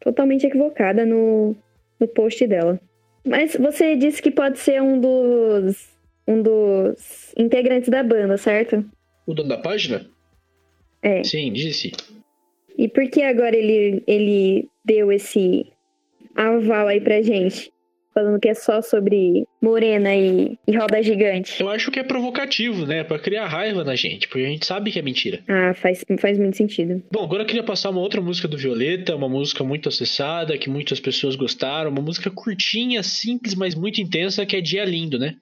Totalmente 0.00 0.46
equivocada 0.46 1.04
no, 1.04 1.54
no 1.98 2.08
post 2.08 2.46
dela. 2.46 2.80
Mas 3.26 3.56
você 3.56 3.96
disse 3.96 4.22
que 4.22 4.30
pode 4.30 4.58
ser 4.58 4.80
um 4.80 5.00
dos 5.00 5.96
um 6.26 6.42
dos 6.42 7.32
integrantes 7.36 7.88
da 7.88 8.02
banda, 8.02 8.36
certo? 8.36 8.84
O 9.26 9.34
dono 9.34 9.48
da 9.48 9.58
página? 9.58 10.06
É. 11.02 11.22
Sim, 11.22 11.52
disse. 11.52 11.92
E 12.76 12.88
por 12.88 13.08
que 13.08 13.22
agora 13.22 13.56
ele, 13.56 14.02
ele 14.06 14.68
deu 14.84 15.12
esse 15.12 15.66
aval 16.34 16.88
aí 16.88 17.00
pra 17.00 17.22
gente? 17.22 17.72
Falando 18.16 18.40
que 18.40 18.48
é 18.48 18.54
só 18.54 18.80
sobre 18.80 19.46
Morena 19.60 20.16
e, 20.16 20.58
e 20.66 20.74
Roda 20.74 21.02
Gigante. 21.02 21.60
Eu 21.60 21.68
acho 21.68 21.90
que 21.90 22.00
é 22.00 22.02
provocativo, 22.02 22.86
né, 22.86 23.04
Pra 23.04 23.18
criar 23.18 23.46
raiva 23.46 23.84
na 23.84 23.94
gente, 23.94 24.26
porque 24.26 24.42
a 24.42 24.48
gente 24.48 24.64
sabe 24.64 24.90
que 24.90 24.98
é 24.98 25.02
mentira. 25.02 25.40
Ah, 25.46 25.74
faz, 25.74 26.02
faz 26.18 26.38
muito 26.38 26.56
sentido. 26.56 27.02
Bom, 27.12 27.24
agora 27.24 27.42
eu 27.42 27.46
queria 27.46 27.62
passar 27.62 27.90
uma 27.90 28.00
outra 28.00 28.22
música 28.22 28.48
do 28.48 28.56
Violeta, 28.56 29.14
uma 29.14 29.28
música 29.28 29.62
muito 29.62 29.90
acessada, 29.90 30.56
que 30.56 30.70
muitas 30.70 30.98
pessoas 30.98 31.36
gostaram, 31.36 31.90
uma 31.90 32.00
música 32.00 32.30
curtinha, 32.30 33.02
simples, 33.02 33.54
mas 33.54 33.74
muito 33.74 34.00
intensa, 34.00 34.46
que 34.46 34.56
é 34.56 34.62
Dia 34.62 34.86
Lindo, 34.86 35.18
né? 35.18 35.34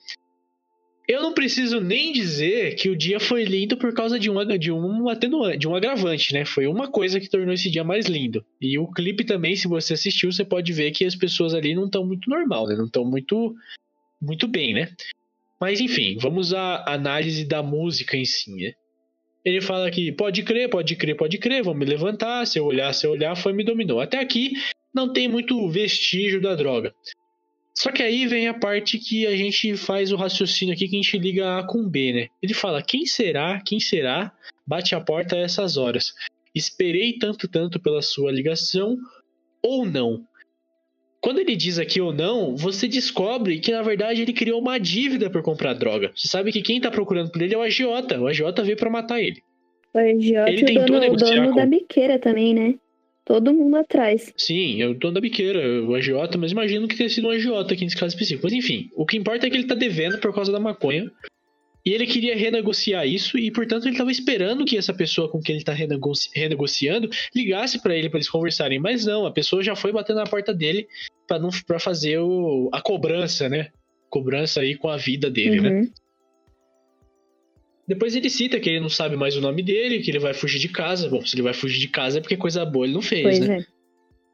Eu 1.07 1.22
não 1.22 1.34
preciso 1.34 1.80
nem 1.80 2.12
dizer 2.12 2.76
que 2.76 2.88
o 2.88 2.96
dia 2.96 3.20
foi 3.20 3.44
lindo 3.44 3.76
por 3.76 3.92
causa 3.92 4.18
de 4.18 4.30
um, 4.30 4.59
de 4.59 4.72
um 4.72 5.09
atenuante, 5.09 5.59
de 5.59 5.68
um 5.68 5.74
agravante, 5.74 6.32
né? 6.32 6.46
Foi 6.46 6.66
uma 6.66 6.90
coisa 6.90 7.20
que 7.20 7.28
tornou 7.28 7.52
esse 7.52 7.70
dia 7.70 7.84
mais 7.84 8.07
lindo. 8.07 8.44
E 8.59 8.78
o 8.78 8.90
clipe 8.90 9.22
também, 9.22 9.55
se 9.55 9.68
você 9.68 9.92
assistiu, 9.92 10.32
você 10.32 10.44
pode 10.44 10.72
ver 10.72 10.92
que 10.92 11.05
as 11.05 11.14
pessoas 11.14 11.52
ali 11.52 11.74
não 11.74 11.84
estão 11.84 12.07
muito 12.07 12.30
normal, 12.30 12.66
né? 12.66 12.74
Não 12.74 12.86
estão 12.86 13.05
muito, 13.05 13.55
muito 14.20 14.48
bem, 14.48 14.72
né? 14.72 14.88
Mas 15.61 15.78
enfim, 15.78 16.16
vamos 16.18 16.55
à 16.55 16.84
análise 16.86 17.44
da 17.44 17.62
música 17.62 18.16
em 18.16 18.24
si, 18.24 18.50
né? 18.55 18.72
Ele 19.44 19.61
fala 19.61 19.90
que 19.90 20.11
pode 20.11 20.42
crer, 20.42 20.70
pode 20.70 20.96
crer, 20.96 21.16
pode 21.16 21.36
crer, 21.36 21.62
vou 21.62 21.74
me 21.74 21.84
levantar, 21.84 22.46
se 22.46 22.59
eu 22.59 22.64
olhar, 22.64 22.94
se 22.94 23.07
eu 23.07 23.11
olhar, 23.11 23.36
foi 23.36 23.52
me 23.52 23.62
dominou. 23.62 24.00
Até 24.00 24.18
aqui 24.18 24.52
não 24.94 25.12
tem 25.12 25.28
muito 25.28 25.68
vestígio 25.68 26.40
da 26.40 26.55
droga. 26.55 26.94
Só 27.77 27.91
que 27.91 28.03
aí 28.03 28.27
vem 28.27 28.47
a 28.47 28.55
parte 28.55 28.99
que 28.99 29.27
a 29.27 29.37
gente 29.37 29.77
faz 29.77 30.12
o 30.12 30.16
raciocínio 30.16 30.75
aqui 30.75 30.89
que 30.89 30.97
a 30.97 31.03
gente 31.03 31.18
liga 31.18 31.59
A 31.59 31.64
com 31.64 31.89
B, 31.89 32.12
né? 32.12 32.29
Ele 32.41 32.55
fala: 32.55 32.83
quem 32.83 33.05
será, 33.05 33.61
quem 33.64 33.81
será, 33.81 34.33
bate 34.66 34.95
a 34.95 35.01
porta 35.01 35.37
a 35.37 35.41
essas 35.41 35.77
horas. 35.77 36.14
Esperei 36.55 37.18
tanto, 37.18 37.49
tanto 37.49 37.81
pela 37.81 38.01
sua 38.01 38.31
ligação 38.31 38.97
ou 39.61 39.85
não. 39.85 40.25
Quando 41.20 41.41
ele 41.41 41.57
diz 41.57 41.79
aqui 41.79 42.01
ou 42.01 42.12
não, 42.12 42.55
você 42.55 42.87
descobre 42.87 43.59
que 43.59 43.72
na 43.72 43.83
verdade 43.83 44.22
ele 44.22 44.33
criou 44.33 44.61
uma 44.61 44.79
dívida 44.79 45.29
por 45.29 45.43
comprar 45.43 45.72
droga. 45.72 46.12
Você 46.14 46.29
sabe 46.29 46.53
que 46.53 46.62
quem 46.62 46.81
tá 46.81 46.91
procurando 46.91 47.33
por 47.33 47.43
ele 47.43 47.55
é 47.55 47.59
o 47.59 47.62
agiota. 47.62 48.20
O 48.20 48.29
agiota 48.29 48.62
veio 48.62 48.77
pra 48.77 48.91
matar 48.91 49.20
ele. 49.20 49.43
O 49.93 49.99
agiota 49.99 50.51
Ele 50.51 50.72
e 50.72 50.79
o 50.79 50.85
dono, 50.85 51.12
o 51.12 51.16
dono 51.16 51.55
da 51.55 51.66
biqueira 51.66 52.18
também, 52.18 52.55
né? 52.55 52.75
Todo 53.25 53.55
mundo 53.55 53.77
atrás. 53.77 54.33
Sim, 54.37 54.83
eu 54.83 54.99
tô 54.99 55.11
da 55.11 55.20
biqueira, 55.20 55.83
o 55.83 55.95
agiota, 55.95 56.37
mas 56.37 56.53
imagino 56.53 56.87
que 56.87 56.97
tenha 56.97 57.09
sido 57.09 57.29
um 57.29 57.31
agiota 57.31 57.72
aqui 57.72 57.85
nesse 57.85 57.97
caso 57.97 58.14
específico. 58.14 58.43
Mas 58.45 58.53
enfim, 58.53 58.91
o 58.95 59.07
que 59.07 59.16
importa 59.16 59.47
é 59.47 59.51
que 59.51 59.57
ele 59.57 59.66
tá 59.66 59.75
devendo 59.75 60.18
por 60.18 60.35
causa 60.35 60.53
da 60.53 60.61
maconha. 60.61 61.11
E 61.87 61.91
ele 61.93 62.07
queria 62.07 62.35
renegociar 62.35 63.07
isso 63.07 63.37
e, 63.37 63.51
portanto, 63.51 63.87
ele 63.87 63.97
tava 63.97 64.11
esperando 64.11 64.64
que 64.64 64.79
essa 64.79 64.95
pessoa 64.95 65.31
com 65.31 65.39
quem 65.41 65.57
ele 65.57 65.64
tá 65.64 65.72
renegoci- 65.75 66.31
renegociando 66.35 67.11
ligasse 67.35 67.79
pra 67.83 67.95
ele 67.95 68.09
pra 68.09 68.16
eles 68.18 68.29
conversarem. 68.31 68.79
Mas 68.79 69.05
não, 69.05 69.27
a 69.27 69.31
pessoa 69.31 69.62
já 69.62 69.77
foi 69.77 69.93
batendo 69.93 70.16
na 70.16 70.25
porta 70.27 70.55
dele 70.55 70.87
pra 71.27 71.39
não 71.39 71.51
para 71.66 71.79
fazer 71.79 72.18
o, 72.18 72.70
a 72.72 72.81
cobrança, 72.81 73.51
né? 73.51 73.68
Cobrança 74.09 74.61
aí 74.61 74.77
com 74.77 74.89
a 74.89 74.97
vida 74.97 75.31
dele, 75.31 75.61
né? 75.61 75.70
Depois 77.87 78.16
ele 78.16 78.30
cita 78.30 78.59
que 78.59 78.70
ele 78.70 78.80
não 78.80 78.89
sabe 78.89 79.16
mais 79.16 79.37
o 79.37 79.41
nome 79.41 79.62
dele, 79.62 80.01
que 80.01 80.11
ele 80.11 80.18
vai 80.18 80.32
fugir 80.32 80.59
de 80.59 80.68
casa. 80.68 81.09
Bom, 81.09 81.24
se 81.24 81.35
ele 81.35 81.43
vai 81.43 81.53
fugir 81.53 81.78
de 81.78 81.89
casa 81.89 82.18
é 82.18 82.20
porque 82.20 82.37
coisa 82.37 82.64
boa 82.64 82.87
ele 82.87 82.95
não 82.95 83.03
fez, 83.03 83.22
Pois 83.22 83.39
né? 83.41 83.59
é. 83.59 83.74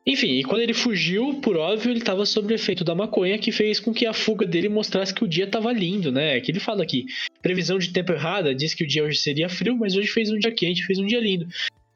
Enfim, 0.07 0.38
e 0.38 0.44
quando 0.44 0.62
ele 0.62 0.72
fugiu, 0.72 1.34
por 1.34 1.57
óbvio, 1.57 1.90
ele 1.90 1.98
estava 1.98 2.24
sob 2.24 2.53
o 2.53 2.55
efeito 2.55 2.82
da 2.82 2.94
maconha, 2.94 3.38
que 3.38 3.53
fez 3.53 3.78
com 3.78 3.92
que 3.92 4.07
a 4.07 4.14
fuga 4.14 4.46
dele 4.46 4.68
mostrasse 4.68 5.14
que 5.14 5.22
o 5.22 5.28
dia 5.28 5.44
estava 5.44 5.70
lindo, 5.72 6.11
né? 6.11 6.40
Que 6.40 6.51
ele 6.51 6.59
fala 6.59 6.82
aqui, 6.82 7.05
previsão 7.42 7.78
de 7.78 7.92
tempo 7.92 8.12
errada, 8.12 8.55
diz 8.55 8.72
que 8.72 8.82
o 8.82 8.86
dia 8.86 9.05
hoje 9.05 9.18
seria 9.18 9.48
frio, 9.48 9.76
mas 9.76 9.94
hoje 9.94 10.09
fez 10.09 10.30
um 10.30 10.38
dia 10.38 10.51
quente, 10.53 10.86
fez 10.86 10.98
um 10.98 11.07
dia 11.07 11.20
lindo. 11.20 11.46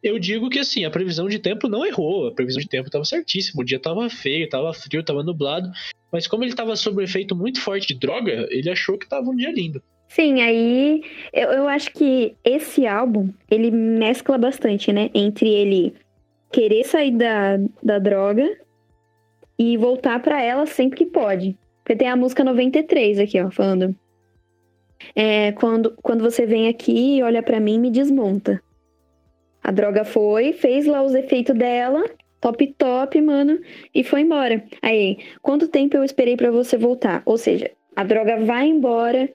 Eu 0.03 0.19
digo 0.19 0.51
que 0.51 0.59
assim, 0.59 0.85
a 0.85 0.91
previsão 0.91 1.29
de 1.29 1.39
tempo 1.39 1.67
não 1.67 1.85
errou, 1.85 2.29
a 2.29 2.33
previsão 2.33 2.61
de 2.61 2.69
tempo 2.69 2.89
estava 2.89 3.07
certíssima, 3.07 3.63
o 3.63 3.65
dia 3.65 3.79
estava 3.79 4.09
feio, 4.11 4.45
estava 4.45 4.73
frio, 4.75 5.01
estava 5.01 5.23
nublado, 5.23 5.71
mas 6.13 6.27
como 6.27 6.45
ele 6.45 6.51
estava 6.51 6.77
sob 6.77 6.99
o 6.99 7.03
efeito 7.03 7.35
muito 7.35 7.59
forte 7.59 7.89
de 7.89 7.99
droga, 7.99 8.47
ele 8.51 8.69
achou 8.69 8.99
que 8.99 9.07
estava 9.07 9.31
um 9.31 9.35
dia 9.35 9.51
lindo. 9.51 9.83
Sim, 10.15 10.43
aí 10.43 11.03
eu, 11.33 11.51
eu 11.51 11.69
acho 11.69 11.93
que 11.93 12.37
esse 12.45 12.87
álbum, 12.87 13.31
ele 13.51 13.73
mescla 13.73 14.39
bastante, 14.39 14.93
né? 14.93 15.11
Entre 15.13 15.49
ele 15.49 15.93
querer 16.53 16.85
sair 16.85 17.11
da, 17.11 17.57
da 17.83 17.99
droga 17.99 18.49
e 19.59 19.77
voltar 19.77 20.23
pra 20.23 20.41
ela 20.41 20.67
sempre 20.67 20.99
que 20.99 21.07
pode. 21.07 21.59
Porque 21.83 21.97
tem 21.97 22.09
a 22.09 22.15
música 22.15 22.45
93 22.45 23.19
aqui, 23.19 23.41
ó, 23.41 23.51
falando. 23.51 23.93
É, 25.17 25.51
quando, 25.51 25.97
quando 26.01 26.23
você 26.23 26.47
vem 26.47 26.69
aqui 26.69 27.17
e 27.17 27.23
olha 27.25 27.43
pra 27.43 27.59
mim, 27.59 27.81
me 27.81 27.91
desmonta. 27.91 28.63
A 29.65 29.73
droga 29.73 30.05
foi, 30.05 30.53
fez 30.53 30.87
lá 30.87 31.03
os 31.03 31.13
efeitos 31.13 31.57
dela, 31.57 32.05
top 32.41 32.73
top, 32.79 33.21
mano, 33.21 33.59
e 33.93 34.05
foi 34.05 34.21
embora. 34.21 34.63
Aí, 34.81 35.19
quanto 35.43 35.67
tempo 35.67 35.97
eu 35.97 36.05
esperei 36.05 36.37
pra 36.37 36.53
você 36.53 36.79
voltar? 36.79 37.21
Ou 37.27 37.37
seja, 37.37 37.69
a 37.97 38.05
droga 38.05 38.45
vai 38.45 38.69
embora 38.69 39.29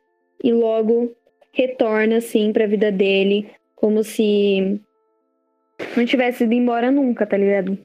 e 0.43 0.51
logo 0.51 1.11
retorna 1.53 2.17
assim 2.17 2.51
pra 2.53 2.67
vida 2.67 2.91
dele, 2.91 3.47
como 3.75 4.03
se 4.03 4.79
não 5.95 6.05
tivesse 6.05 6.43
ido 6.43 6.53
embora 6.53 6.91
nunca, 6.91 7.25
tá 7.25 7.37
ligado? 7.37 7.71
Ou 7.71 7.77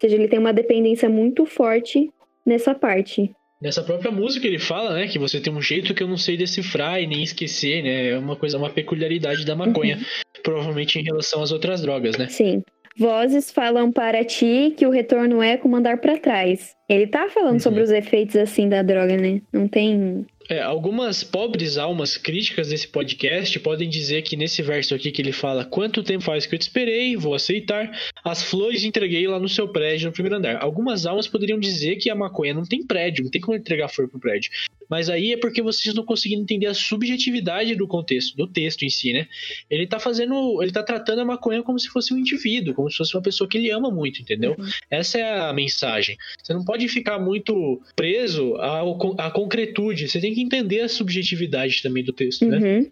seja, 0.00 0.14
ele 0.16 0.28
tem 0.28 0.38
uma 0.38 0.52
dependência 0.52 1.08
muito 1.08 1.46
forte 1.46 2.10
nessa 2.44 2.74
parte. 2.74 3.30
Nessa 3.60 3.82
própria 3.82 4.10
música 4.10 4.46
ele 4.46 4.58
fala, 4.58 4.94
né, 4.94 5.06
que 5.08 5.18
você 5.18 5.40
tem 5.40 5.52
um 5.52 5.62
jeito 5.62 5.94
que 5.94 6.02
eu 6.02 6.08
não 6.08 6.18
sei 6.18 6.36
decifrar 6.36 7.00
e 7.00 7.06
nem 7.06 7.22
esquecer, 7.22 7.82
né? 7.82 8.10
É 8.10 8.18
uma 8.18 8.36
coisa, 8.36 8.58
uma 8.58 8.68
peculiaridade 8.68 9.46
da 9.46 9.56
maconha, 9.56 9.98
provavelmente 10.42 10.98
em 10.98 11.02
relação 11.02 11.42
às 11.42 11.50
outras 11.52 11.80
drogas, 11.80 12.18
né? 12.18 12.28
Sim. 12.28 12.62
Vozes 12.98 13.50
falam 13.50 13.90
para 13.92 14.24
ti 14.24 14.74
que 14.76 14.86
o 14.86 14.90
retorno 14.90 15.42
é 15.42 15.56
como 15.56 15.76
andar 15.76 15.98
pra 15.98 16.18
trás. 16.18 16.74
Ele 16.88 17.06
tá 17.06 17.28
falando 17.28 17.54
Uhum. 17.54 17.60
sobre 17.60 17.82
os 17.82 17.90
efeitos 17.90 18.36
assim 18.36 18.68
da 18.68 18.82
droga, 18.82 19.16
né? 19.16 19.40
Não 19.52 19.66
tem. 19.68 20.26
É, 20.48 20.62
algumas 20.62 21.24
pobres 21.24 21.76
almas 21.76 22.16
críticas 22.16 22.68
desse 22.68 22.86
podcast 22.86 23.58
podem 23.60 23.88
dizer 23.88 24.22
que 24.22 24.36
nesse 24.36 24.62
verso 24.62 24.94
aqui 24.94 25.10
que 25.10 25.20
ele 25.20 25.32
fala 25.32 25.64
quanto 25.64 26.02
tempo 26.02 26.22
faz 26.22 26.46
que 26.46 26.54
eu 26.54 26.58
te 26.58 26.62
esperei, 26.62 27.16
vou 27.16 27.34
aceitar, 27.34 27.90
as 28.24 28.42
flores 28.42 28.84
entreguei 28.84 29.26
lá 29.26 29.40
no 29.40 29.48
seu 29.48 29.68
prédio 29.68 30.06
no 30.06 30.12
primeiro 30.12 30.36
andar. 30.36 30.62
Algumas 30.62 31.04
almas 31.04 31.26
poderiam 31.26 31.58
dizer 31.58 31.96
que 31.96 32.08
a 32.10 32.14
maconha 32.14 32.54
não 32.54 32.64
tem 32.64 32.86
prédio, 32.86 33.24
não 33.24 33.30
tem 33.30 33.40
como 33.40 33.56
entregar 33.56 33.88
flor 33.88 34.08
pro 34.08 34.20
prédio. 34.20 34.50
Mas 34.88 35.08
aí 35.08 35.32
é 35.32 35.36
porque 35.36 35.60
vocês 35.62 35.94
não 35.94 36.04
conseguiram 36.04 36.42
entender 36.42 36.66
a 36.66 36.74
subjetividade 36.74 37.74
do 37.74 37.86
contexto, 37.86 38.36
do 38.36 38.46
texto 38.46 38.82
em 38.84 38.88
si, 38.88 39.12
né? 39.12 39.26
Ele 39.70 39.86
tá 39.86 39.98
fazendo, 39.98 40.62
ele 40.62 40.72
tá 40.72 40.82
tratando 40.82 41.20
a 41.20 41.24
maconha 41.24 41.62
como 41.62 41.78
se 41.78 41.88
fosse 41.88 42.12
um 42.14 42.18
indivíduo, 42.18 42.74
como 42.74 42.90
se 42.90 42.96
fosse 42.96 43.16
uma 43.16 43.22
pessoa 43.22 43.48
que 43.48 43.58
ele 43.58 43.70
ama 43.70 43.90
muito, 43.90 44.20
entendeu? 44.22 44.54
Uhum. 44.58 44.66
Essa 44.90 45.18
é 45.18 45.38
a 45.48 45.52
mensagem. 45.52 46.16
Você 46.42 46.52
não 46.52 46.64
pode 46.64 46.86
ficar 46.88 47.18
muito 47.18 47.80
preso 47.94 48.54
ao- 48.56 49.20
à 49.20 49.30
concretude, 49.30 50.08
você 50.08 50.20
tem 50.20 50.34
que 50.34 50.40
entender 50.42 50.80
a 50.80 50.88
subjetividade 50.88 51.82
também 51.82 52.04
do 52.04 52.12
texto, 52.12 52.44
né? 52.46 52.58
Uhum. 52.58 52.90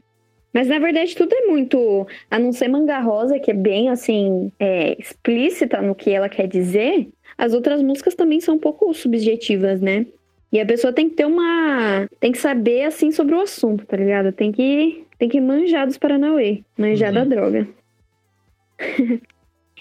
Mas 0.53 0.69
na 0.69 0.79
verdade 0.79 1.17
tudo 1.17 1.35
é 1.35 1.47
muito. 1.47 2.07
A 2.31 2.39
não 2.39 2.53
ser 2.53 2.69
Manga 2.69 3.01
Rosa, 3.01 3.41
que 3.41 3.51
é 3.51 3.55
bem 3.55 3.89
assim, 3.89 4.53
é, 4.59 4.97
explícita 5.01 5.83
no 5.83 5.95
que 5.97 6.11
ela 6.11 6.29
quer 6.29 6.47
dizer, 6.47 7.09
as 7.37 7.53
outras 7.53 7.83
músicas 7.83 8.15
também 8.15 8.41
são 8.41 8.55
um 8.55 8.59
pouco 8.61 8.95
subjetivas, 8.95 9.81
né? 9.81 10.07
E 10.55 10.61
a 10.61 10.65
pessoa 10.65 10.93
tem 10.93 11.09
que 11.11 11.17
ter 11.17 11.27
uma. 11.27 12.07
Tem 12.21 12.31
que 12.31 12.39
saber 12.39 12.85
assim 12.85 13.11
sobre 13.11 13.35
o 13.35 13.41
assunto, 13.41 13.85
tá 13.85 13.97
ligado? 13.97 14.31
Tem 14.31 14.53
que, 14.53 15.05
tem 15.19 15.29
que 15.29 15.41
manjar 15.41 15.85
dos 15.85 15.99
Paranauê, 15.99 16.63
manjar 16.79 17.09
Uhum. 17.09 17.15
da 17.17 17.25
droga. 17.25 17.69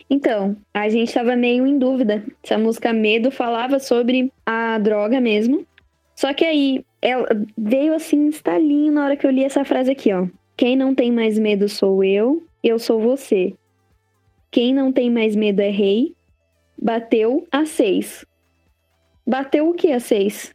então, 0.09 0.57
a 0.74 0.89
gente 0.89 1.13
tava 1.13 1.36
meio 1.36 1.67
em 1.67 1.78
dúvida 1.78 2.24
se 2.43 2.55
a 2.55 2.57
música 2.57 2.91
Medo 2.91 3.30
falava 3.30 3.78
sobre 3.78 4.32
a 4.43 4.80
droga 4.80 5.21
mesmo. 5.21 5.63
Só 6.15 6.34
que 6.34 6.43
aí 6.43 6.84
ela 6.99 7.28
veio 7.55 7.93
assim 7.93 8.28
estalinho 8.30 8.91
na 8.93 9.05
hora 9.05 9.15
que 9.15 9.28
eu 9.28 9.32
li 9.32 9.43
essa 9.43 9.63
frase 9.63 9.91
aqui, 9.91 10.11
ó. 10.11 10.26
Quem 10.57 10.76
não 10.76 10.95
tem 10.95 11.11
mais 11.11 11.38
medo 11.38 11.69
sou 11.69 12.03
eu, 12.03 12.41
eu 12.63 12.80
sou 12.80 12.99
você. 12.99 13.53
Quem 14.49 14.74
não 14.74 14.91
tem 14.91 15.11
mais 15.11 15.36
medo 15.36 15.59
é 15.61 15.69
rei. 15.69 16.15
Bateu 16.82 17.47
a 17.51 17.63
seis. 17.63 18.26
Bateu 19.26 19.69
o 19.69 19.74
que 19.76 19.91
a 19.91 19.99
seis? 19.99 20.51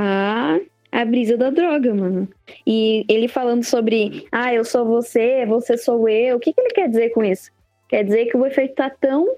A, 0.00 0.60
a 0.92 1.04
brisa 1.04 1.36
da 1.36 1.50
droga, 1.50 1.92
mano. 1.92 2.28
E 2.64 3.04
ele 3.08 3.26
falando 3.26 3.64
sobre, 3.64 4.28
ah, 4.30 4.54
eu 4.54 4.64
sou 4.64 4.84
você, 4.84 5.44
você 5.44 5.76
sou 5.76 6.08
eu. 6.08 6.36
O 6.36 6.40
que, 6.40 6.52
que 6.52 6.60
ele 6.60 6.70
quer 6.70 6.88
dizer 6.88 7.10
com 7.10 7.24
isso? 7.24 7.50
Quer 7.88 8.04
dizer 8.04 8.26
que 8.26 8.36
o 8.36 8.46
efeito 8.46 8.76
tá 8.76 8.88
tão, 8.88 9.36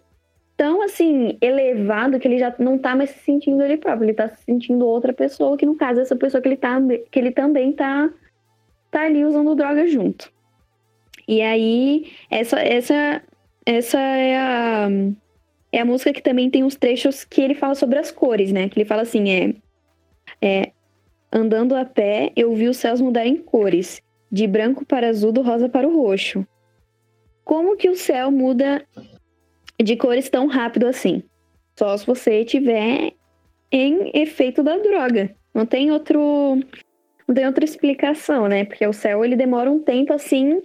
tão 0.59 0.83
assim, 0.83 1.39
elevado 1.41 2.19
que 2.19 2.29
ele 2.29 2.39
já 2.39 2.55
não 2.59 2.77
tá 2.77 2.95
mais 2.95 3.09
se 3.09 3.21
sentindo 3.21 3.63
ele 3.63 3.79
próprio. 3.79 4.05
Ele 4.05 4.15
tá 4.15 4.29
se 4.29 4.45
sentindo 4.45 4.87
outra 4.87 5.15
pessoa, 5.15 5.57
que 5.57 5.65
no 5.65 5.77
caso, 5.77 6.01
essa 6.03 6.15
pessoa 6.15 6.43
que 6.43 6.49
ele, 6.49 6.57
tá, 6.59 6.79
que 7.11 7.19
ele 7.19 7.31
também 7.31 7.73
tá, 7.73 8.11
tá 8.91 9.03
ali 9.07 9.25
usando 9.25 9.55
droga 9.55 9.87
junto. 9.87 10.31
E 11.27 11.41
aí, 11.41 12.13
essa, 12.31 12.61
essa, 12.61 13.23
essa 13.65 13.99
é 13.99 14.37
a, 14.37 14.89
é 15.73 15.81
a 15.81 15.85
música 15.87 16.13
que 16.13 16.23
também 16.23 16.51
tem 16.51 16.65
uns 16.65 16.77
trechos 16.77 17.25
que 17.25 17.41
ele 17.41 17.55
fala 17.55 17.75
sobre 17.75 17.99
as 17.99 18.11
cores, 18.11 18.53
né? 18.53 18.69
Que 18.69 18.79
ele 18.79 18.85
fala 18.85 19.03
assim, 19.03 19.31
é, 19.31 19.55
é 20.43 20.73
andando 21.33 21.77
a 21.77 21.85
pé, 21.85 22.33
eu 22.37 22.55
vi 22.55 22.69
os 22.69 22.77
céus 22.77 23.01
mudarem 23.01 23.37
cores, 23.37 24.03
de 24.31 24.47
branco 24.47 24.85
para 24.85 25.09
azul, 25.09 25.33
do 25.33 25.43
rosa 25.43 25.69
para 25.69 25.87
o 25.87 26.03
roxo. 26.03 26.47
Como 27.45 27.77
que 27.77 27.89
o 27.89 27.97
céu 27.97 28.31
muda 28.31 28.85
de 29.83 29.97
cores 29.97 30.29
tão 30.29 30.47
rápido 30.47 30.87
assim? 30.87 31.23
Só 31.79 31.97
se 31.97 32.07
você 32.07 32.45
tiver 32.45 33.13
em 33.73 34.11
efeito 34.15 34.63
da 34.63 34.77
droga. 34.79 35.35
Não 35.55 35.67
tem 35.67 35.91
outro 35.91 36.59
não 37.27 37.35
tem 37.35 37.47
outra 37.47 37.65
explicação, 37.65 38.49
né? 38.49 38.65
Porque 38.65 38.87
o 38.87 38.93
céu 38.93 39.25
ele 39.25 39.37
demora 39.37 39.71
um 39.71 39.81
tempo 39.81 40.13
assim 40.13 40.61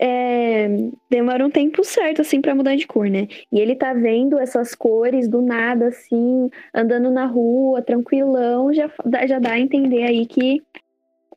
é, 0.00 0.68
demora 1.10 1.44
um 1.44 1.50
tempo 1.50 1.82
certo, 1.82 2.22
assim, 2.22 2.40
pra 2.40 2.54
mudar 2.54 2.76
de 2.76 2.86
cor, 2.86 3.08
né? 3.08 3.28
E 3.52 3.58
ele 3.60 3.74
tá 3.74 3.92
vendo 3.94 4.38
essas 4.38 4.74
cores 4.74 5.28
do 5.28 5.40
nada, 5.40 5.88
assim, 5.88 6.48
andando 6.74 7.10
na 7.10 7.26
rua, 7.26 7.82
tranquilão, 7.82 8.72
já, 8.72 8.90
já 9.26 9.38
dá 9.38 9.52
a 9.52 9.60
entender 9.60 10.02
aí 10.02 10.26
que 10.26 10.62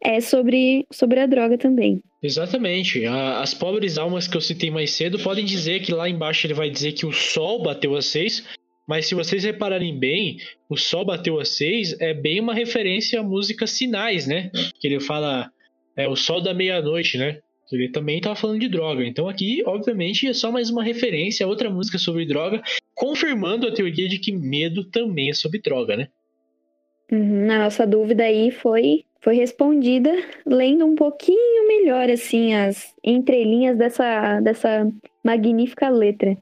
é 0.04 0.20
sobre, 0.20 0.86
sobre 0.92 1.20
a 1.20 1.26
droga 1.26 1.58
também. 1.58 2.02
Exatamente. 2.22 3.06
As 3.06 3.54
pobres 3.54 3.98
almas 3.98 4.28
que 4.28 4.38
eu 4.38 4.42
citei 4.42 4.70
mais 4.70 4.92
cedo 4.92 5.18
podem 5.20 5.46
dizer 5.46 5.82
que 5.82 5.92
lá 5.92 6.08
embaixo 6.08 6.46
ele 6.46 6.54
vai 6.54 6.70
dizer 6.70 6.92
que 6.94 7.06
o 7.06 7.12
sol 7.12 7.64
bateu 7.64 7.96
a 7.96 8.02
seis, 8.02 8.46
mas 8.88 9.08
se 9.08 9.16
vocês 9.16 9.44
repararem 9.44 9.98
bem, 9.98 10.38
o 10.70 10.78
sol 10.78 11.06
bateu 11.06 11.40
a 11.40 11.46
seis 11.46 12.00
é 12.00 12.14
bem 12.14 12.40
uma 12.40 12.54
referência 12.54 13.20
à 13.20 13.24
música 13.24 13.66
Sinais, 13.66 14.28
né? 14.28 14.52
Que 14.80 14.88
ele 14.88 15.00
fala 15.00 15.52
é 15.96 16.08
o 16.08 16.16
sol 16.16 16.42
da 16.42 16.54
meia-noite, 16.54 17.18
né? 17.18 17.40
Ele 17.76 17.90
também 17.90 18.20
tá 18.20 18.36
falando 18.36 18.60
de 18.60 18.70
droga. 18.70 19.06
Então 19.06 19.28
aqui, 19.28 19.64
obviamente, 19.66 20.28
é 20.28 20.34
só 20.34 20.52
mais 20.52 20.70
uma 20.70 20.84
referência 20.84 21.46
a 21.46 21.50
outra 21.50 21.70
música 21.70 21.98
sobre 21.98 22.26
droga, 22.26 22.62
confirmando 22.96 23.68
a 23.68 23.74
teoria 23.74 24.08
de 24.08 24.20
que 24.20 24.32
medo 24.32 24.84
também 24.84 25.30
é 25.30 25.34
sobre 25.34 25.60
droga, 25.60 25.98
né? 25.98 26.08
Uhum, 27.12 27.52
a 27.52 27.60
nossa 27.60 27.86
dúvida 27.86 28.24
aí 28.24 28.52
foi, 28.52 29.04
foi 29.20 29.36
respondida 29.36 30.12
lendo 30.46 30.86
um 30.86 30.96
pouquinho 30.96 31.68
melhor, 31.68 32.10
assim, 32.10 32.54
as 32.54 32.94
entrelinhas 33.04 33.78
dessa, 33.78 34.40
dessa 34.40 34.90
magnífica 35.24 35.90
letra. 35.90 36.38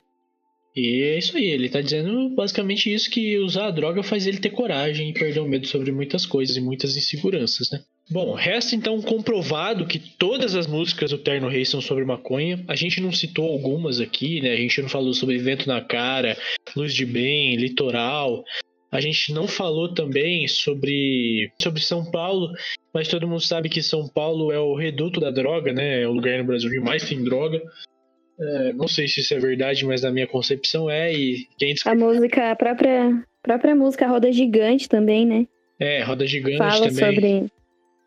E 0.76 1.02
é 1.02 1.18
isso 1.18 1.36
aí, 1.36 1.46
ele 1.46 1.68
tá 1.68 1.82
dizendo 1.82 2.30
basicamente 2.30 2.94
isso, 2.94 3.10
que 3.10 3.38
usar 3.40 3.68
a 3.68 3.72
droga 3.72 4.04
faz 4.04 4.28
ele 4.28 4.38
ter 4.38 4.52
coragem 4.52 5.10
e 5.10 5.14
perder 5.14 5.40
o 5.40 5.48
medo 5.48 5.66
sobre 5.66 5.92
muitas 5.92 6.26
coisas 6.26 6.56
e 6.56 6.62
muitas 6.62 6.96
inseguranças, 6.96 7.72
né? 7.72 7.80
Bom, 8.12 8.34
resta 8.34 8.76
então 8.76 9.00
comprovado 9.02 9.86
que 9.86 10.00
todas 10.00 10.56
as 10.56 10.66
músicas 10.66 11.12
do 11.12 11.18
Terno 11.20 11.48
Rei 11.48 11.64
são 11.64 11.80
sobre 11.80 12.04
maconha. 12.04 12.64
A 12.68 12.76
gente 12.76 13.00
não 13.00 13.12
citou 13.12 13.52
algumas 13.52 14.02
aqui, 14.02 14.42
né? 14.42 14.54
A 14.54 14.56
gente 14.56 14.82
não 14.82 14.90
falou 14.90 15.14
sobre 15.14 15.38
Vento 15.38 15.68
na 15.68 15.80
Cara, 15.80 16.36
Luz 16.76 16.96
de 16.96 17.06
Bem, 17.06 17.56
Litoral. 17.56 18.44
A 18.92 19.00
gente 19.00 19.32
não 19.32 19.48
falou 19.48 19.94
também 19.94 20.48
sobre, 20.48 21.52
sobre 21.62 21.82
São 21.82 22.10
Paulo, 22.10 22.52
mas 22.92 23.08
todo 23.08 23.28
mundo 23.28 23.42
sabe 23.42 23.70
que 23.70 23.84
São 23.84 24.08
Paulo 24.08 24.52
é 24.52 24.60
o 24.60 24.74
reduto 24.74 25.20
da 25.20 25.30
droga, 25.30 25.72
né? 25.72 26.02
É 26.02 26.08
o 26.08 26.12
lugar 26.12 26.40
no 26.40 26.46
Brasil 26.46 26.72
que 26.72 26.80
mais 26.80 27.08
tem 27.08 27.24
droga. 27.24 27.62
É, 28.40 28.74
não 28.74 28.88
sei 28.88 29.08
se 29.08 29.20
isso 29.20 29.36
é 29.36 29.40
verdade, 29.40 29.86
mas 29.86 30.02
na 30.02 30.10
minha 30.10 30.26
concepção 30.26 30.90
é. 30.90 31.14
E 31.14 31.46
quem 31.60 31.76
A 31.86 31.94
música, 31.94 32.52
a 32.52 32.56
própria, 32.56 33.24
própria 33.44 33.76
música 33.76 34.08
Roda 34.08 34.32
Gigante 34.32 34.90
também, 34.90 35.28
né? 35.28 35.46
É, 35.80 36.02
Roda 36.02 36.26
Gigante 36.26 36.58
Fala 36.58 36.88
também. 36.88 37.16
sobre. 37.16 37.59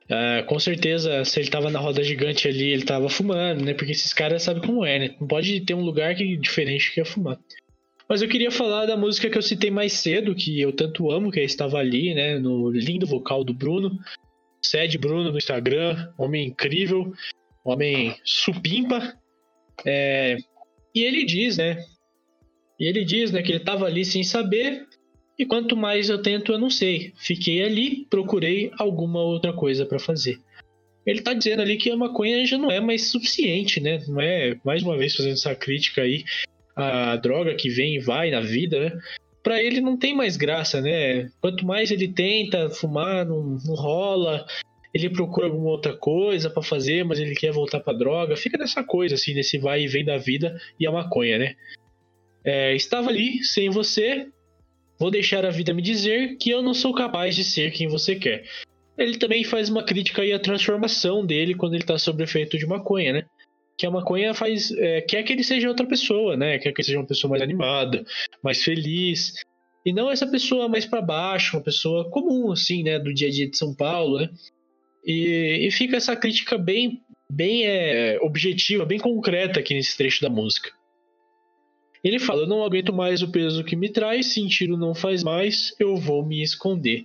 Uh, 0.05 0.45
com 0.47 0.59
certeza, 0.59 1.25
se 1.25 1.41
ele 1.41 1.49
tava 1.49 1.71
na 1.71 1.79
roda 1.79 2.03
gigante 2.03 2.49
ali, 2.49 2.71
ele 2.71 2.85
tava 2.85 3.09
fumando, 3.09 3.65
né? 3.65 3.73
Porque 3.73 3.93
esses 3.93 4.13
caras 4.13 4.43
sabem 4.43 4.63
como 4.63 4.85
é, 4.85 4.99
né? 4.99 5.17
Não 5.21 5.27
pode 5.27 5.61
ter 5.61 5.75
um 5.75 5.85
lugar 5.85 6.15
que, 6.15 6.37
diferente 6.37 6.93
que 6.93 7.01
é 7.01 7.05
fumar. 7.05 7.39
Mas 8.09 8.21
eu 8.21 8.29
queria 8.29 8.51
falar 8.51 8.87
da 8.87 8.97
música 8.97 9.31
que 9.31 9.39
eu 9.39 9.43
citei 9.43 9.71
mais 9.71 9.93
cedo, 9.95 10.35
que 10.35 10.61
eu 10.61 10.73
tanto 10.73 11.11
amo, 11.11 11.31
que 11.31 11.41
é 11.41 11.45
Estava 11.45 11.79
Ali, 11.79 12.15
né? 12.15 12.39
No 12.39 12.71
lindo 12.71 13.07
vocal 13.07 13.43
do 13.45 13.55
Bruno. 13.55 13.99
Sede 14.61 14.99
Bruno 14.99 15.31
no 15.31 15.39
Instagram, 15.39 16.13
homem 16.17 16.49
incrível, 16.49 17.13
homem 17.65 18.15
supimpa. 18.25 19.17
É... 19.85 20.37
E 20.95 21.03
ele 21.03 21.25
diz, 21.25 21.57
né? 21.57 21.85
E 22.79 22.87
ele 22.87 23.05
diz, 23.05 23.31
né, 23.31 23.43
que 23.43 23.53
ele 23.53 23.61
tava 23.61 23.87
ali 23.87 24.05
sem 24.05 24.23
saber, 24.25 24.87
e 25.43 25.47
quanto 25.47 25.77
mais 25.77 26.09
eu 26.09 26.23
tento, 26.23 26.53
eu 26.53 26.59
não 26.59 26.71
sei. 26.71 27.13
Fiquei 27.17 27.65
ali, 27.65 28.07
procurei 28.09 28.71
alguma 28.79 29.21
outra 29.21 29.53
coisa 29.53 29.85
para 29.85 29.99
fazer. 29.99 30.39
Ele 31.05 31.21
tá 31.21 31.35
dizendo 31.35 31.63
ali 31.63 31.77
que 31.77 31.91
a 31.91 31.97
maconha 31.97 32.47
já 32.47 32.57
não 32.57 32.71
é 32.71 32.79
mais 32.79 33.11
suficiente, 33.11 33.81
né? 33.81 34.01
Não 34.07 34.21
é, 34.21 34.55
mais 34.65 34.85
uma 34.85 34.97
vez, 34.97 35.17
fazendo 35.17 35.33
essa 35.33 35.53
crítica 35.53 36.03
aí 36.03 36.23
a 36.77 37.17
droga 37.17 37.57
que 37.57 37.69
vem 37.69 37.97
e 37.97 37.99
vai 37.99 38.31
na 38.31 38.41
vida, 38.41 38.79
né? 38.79 39.01
Pra 39.43 39.61
ele 39.61 39.81
não 39.81 39.97
tem 39.97 40.15
mais 40.15 40.37
graça, 40.37 40.81
né? 40.81 41.29
Quanto 41.41 41.67
mais 41.67 41.91
ele 41.91 42.07
tenta 42.07 42.71
fumar, 42.71 43.27
não, 43.27 43.59
não 43.67 43.75
rola. 43.75 44.47
Ele 44.95 45.11
procura 45.11 45.49
alguma 45.49 45.71
outra 45.71 45.93
coisa 45.93 46.49
para 46.49 46.63
fazer, 46.63 47.05
mas 47.05 47.19
ele 47.19 47.35
quer 47.35 47.51
voltar 47.51 47.81
pra 47.81 47.93
droga. 47.93 48.37
Fica 48.37 48.57
nessa 48.57 48.85
coisa, 48.85 49.17
assim, 49.17 49.35
nesse 49.35 49.59
vai 49.59 49.83
e 49.83 49.89
vem 49.89 50.05
da 50.05 50.19
vida 50.19 50.57
e 50.79 50.87
a 50.87 50.93
maconha, 50.93 51.37
né? 51.37 51.57
É, 52.45 52.77
estava 52.77 53.11
ali, 53.11 53.43
sem 53.43 53.69
você, 53.71 54.29
Vou 55.03 55.11
deixar 55.11 55.45
a 55.45 55.51
vida 55.51 55.75
me 55.75 55.83
dizer 55.83 56.37
que 56.37 56.49
eu 56.49 56.63
não 56.63 56.73
sou 56.73 56.95
capaz 56.95 57.35
de 57.35 57.43
ser 57.43 57.73
quem 57.73 57.89
você 57.89 58.15
quer. 58.15 58.45
Ele 58.97 59.19
também 59.19 59.43
faz 59.43 59.69
uma 59.69 59.83
crítica 59.83 60.23
aí 60.23 60.33
à 60.33 60.39
transformação 60.39 61.27
dele 61.27 61.57
quando 61.57 61.75
ele 61.75 61.83
está 61.83 61.99
sob 61.99 62.23
efeito 62.23 62.57
de 62.57 62.65
maconha, 62.65 63.13
né? 63.13 63.25
Que 63.77 63.85
a 63.85 63.91
maconha 63.91 64.33
faz. 64.33 64.71
É, 64.71 65.01
quer 65.01 65.25
que 65.25 65.33
ele 65.33 65.43
seja 65.43 65.67
outra 65.67 65.85
pessoa, 65.89 66.37
né? 66.37 66.57
Quer 66.61 66.71
que 66.71 66.81
ele 66.81 66.87
seja 66.87 67.01
uma 67.01 67.07
pessoa 67.09 67.33
mais 67.33 67.43
animada, 67.43 68.05
mais 68.45 68.63
feliz. 68.63 69.33
E 69.85 69.93
não 69.93 70.09
essa 70.09 70.25
pessoa 70.25 70.69
mais 70.69 70.87
para 70.87 71.03
baixo, 71.03 71.57
uma 71.57 71.65
pessoa 71.65 72.09
comum, 72.09 72.53
assim, 72.53 72.85
né? 72.85 73.01
Do 73.01 73.13
dia 73.13 73.27
a 73.27 73.33
dia 73.33 73.51
de 73.51 73.59
São 73.59 73.75
Paulo, 73.75 74.21
né? 74.21 74.31
E, 75.05 75.67
e 75.67 75.71
fica 75.73 75.97
essa 75.97 76.15
crítica 76.15 76.57
bem, 76.57 77.03
bem 77.29 77.67
é, 77.67 78.21
objetiva, 78.23 78.85
bem 78.85 79.01
concreta 79.01 79.59
aqui 79.59 79.75
nesse 79.75 79.97
trecho 79.97 80.23
da 80.23 80.31
música. 80.31 80.71
Ele 82.03 82.19
fala: 82.19 82.43
Eu 82.43 82.49
não 82.49 82.65
aguento 82.65 82.93
mais 82.93 83.23
o 83.23 83.31
peso 83.31 83.65
que 83.65 83.77
me 83.77 83.89
traz, 83.89 84.27
sentir 84.27 84.71
o 84.71 84.77
não 84.77 84.95
faz 84.95 85.23
mais, 85.23 85.75
eu 85.79 85.97
vou 85.97 86.25
me 86.25 86.43
esconder. 86.43 87.05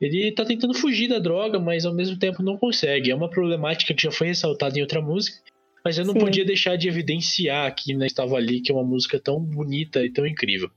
Ele 0.00 0.30
tá 0.32 0.44
tentando 0.44 0.74
fugir 0.74 1.08
da 1.08 1.18
droga, 1.18 1.58
mas 1.58 1.84
ao 1.84 1.92
mesmo 1.92 2.18
tempo 2.18 2.42
não 2.42 2.56
consegue. 2.56 3.10
É 3.10 3.14
uma 3.14 3.28
problemática 3.28 3.92
que 3.92 4.02
já 4.02 4.12
foi 4.12 4.28
ressaltada 4.28 4.78
em 4.78 4.82
outra 4.82 5.02
música, 5.02 5.38
mas 5.84 5.98
eu 5.98 6.04
não 6.04 6.14
Sim. 6.14 6.20
podia 6.20 6.44
deixar 6.44 6.76
de 6.76 6.88
evidenciar 6.88 7.66
aqui 7.66 7.94
na 7.94 8.06
Estava 8.06 8.36
Ali, 8.36 8.60
que 8.60 8.70
é 8.70 8.74
uma 8.74 8.84
música 8.84 9.18
tão 9.18 9.40
bonita 9.40 10.04
e 10.04 10.10
tão 10.10 10.26
incrível. 10.26 10.70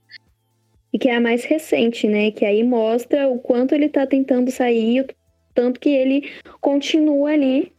E 0.92 0.98
que 0.98 1.08
é 1.08 1.16
a 1.16 1.20
mais 1.20 1.44
recente, 1.44 2.06
né? 2.06 2.30
Que 2.32 2.44
aí 2.44 2.62
mostra 2.64 3.28
o 3.28 3.38
quanto 3.38 3.74
ele 3.74 3.88
tá 3.88 4.06
tentando 4.06 4.50
sair, 4.50 5.06
tanto 5.54 5.80
que 5.80 5.88
ele 5.88 6.30
continua 6.60 7.30
ali 7.30 7.72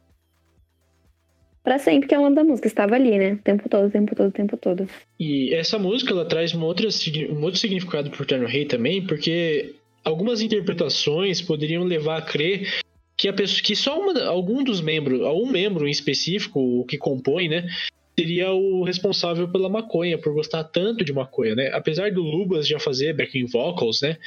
para 1.64 1.80
sempre, 1.80 2.08
que 2.08 2.14
é 2.14 2.20
o 2.20 2.22
nome 2.22 2.36
da 2.36 2.44
música. 2.44 2.68
Estava 2.68 2.96
ali, 2.96 3.18
né? 3.18 3.34
O 3.34 3.38
tempo 3.38 3.70
todo, 3.70 3.88
o 3.88 3.92
tempo 3.92 4.16
todo, 4.16 4.28
o 4.28 4.32
tempo 4.32 4.58
todo. 4.58 4.88
E 5.20 5.54
essa 5.54 5.80
música, 5.80 6.12
ela 6.12 6.26
traz 6.26 6.54
uma 6.54 6.66
outra, 6.66 6.88
um 7.32 7.42
outro 7.42 7.60
significado 7.60 8.10
pro 8.12 8.26
Terno 8.26 8.48
Rei 8.48 8.66
também, 8.66 9.06
porque 9.06 9.76
algumas 10.04 10.42
interpretações 10.42 11.42
poderiam 11.42 11.84
levar 11.84 12.18
a 12.18 12.22
crer 12.22 12.70
que 13.16 13.28
a 13.28 13.34
pessoa 13.34 13.62
que 13.62 13.76
só 13.76 14.00
uma, 14.00 14.24
algum 14.26 14.64
dos 14.64 14.82
membros, 14.82 15.22
algum 15.22 15.50
membro 15.50 15.88
em 15.88 15.92
específico, 15.92 16.60
o 16.60 16.84
que 16.84 16.98
compõe, 16.98 17.48
né, 17.48 17.70
seria 18.18 18.52
o 18.52 18.84
responsável 18.84 19.48
pela 19.48 19.70
maconha, 19.70 20.18
por 20.18 20.34
gostar 20.34 20.64
tanto 20.66 21.04
de 21.04 21.14
maconha, 21.14 21.56
né? 21.56 21.72
Apesar 21.74 22.12
do 22.12 22.22
Lubas 22.22 22.68
já 22.68 22.80
fazer 22.80 23.14
backing 23.14 23.46
vocals, 23.46 24.02
né? 24.02 24.18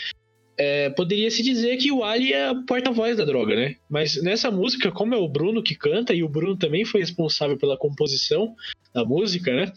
É, 0.59 0.91
poderia 0.91 1.31
se 1.31 1.43
dizer 1.43 1.77
que 1.77 1.93
o 1.93 2.03
Ali 2.03 2.33
é 2.33 2.51
o 2.51 2.63
porta-voz 2.65 3.17
da 3.17 3.25
droga, 3.25 3.55
né? 3.55 3.77
Mas 3.89 4.21
nessa 4.23 4.51
música, 4.51 4.91
como 4.91 5.15
é 5.15 5.19
o 5.19 5.29
Bruno 5.29 5.63
que 5.63 5.75
canta, 5.75 6.15
e 6.15 6.23
o 6.23 6.29
Bruno 6.29 6.57
também 6.57 6.85
foi 6.85 7.01
responsável 7.01 7.57
pela 7.57 7.77
composição 7.77 8.55
da 8.95 9.05
música, 9.05 9.55
né? 9.55 9.73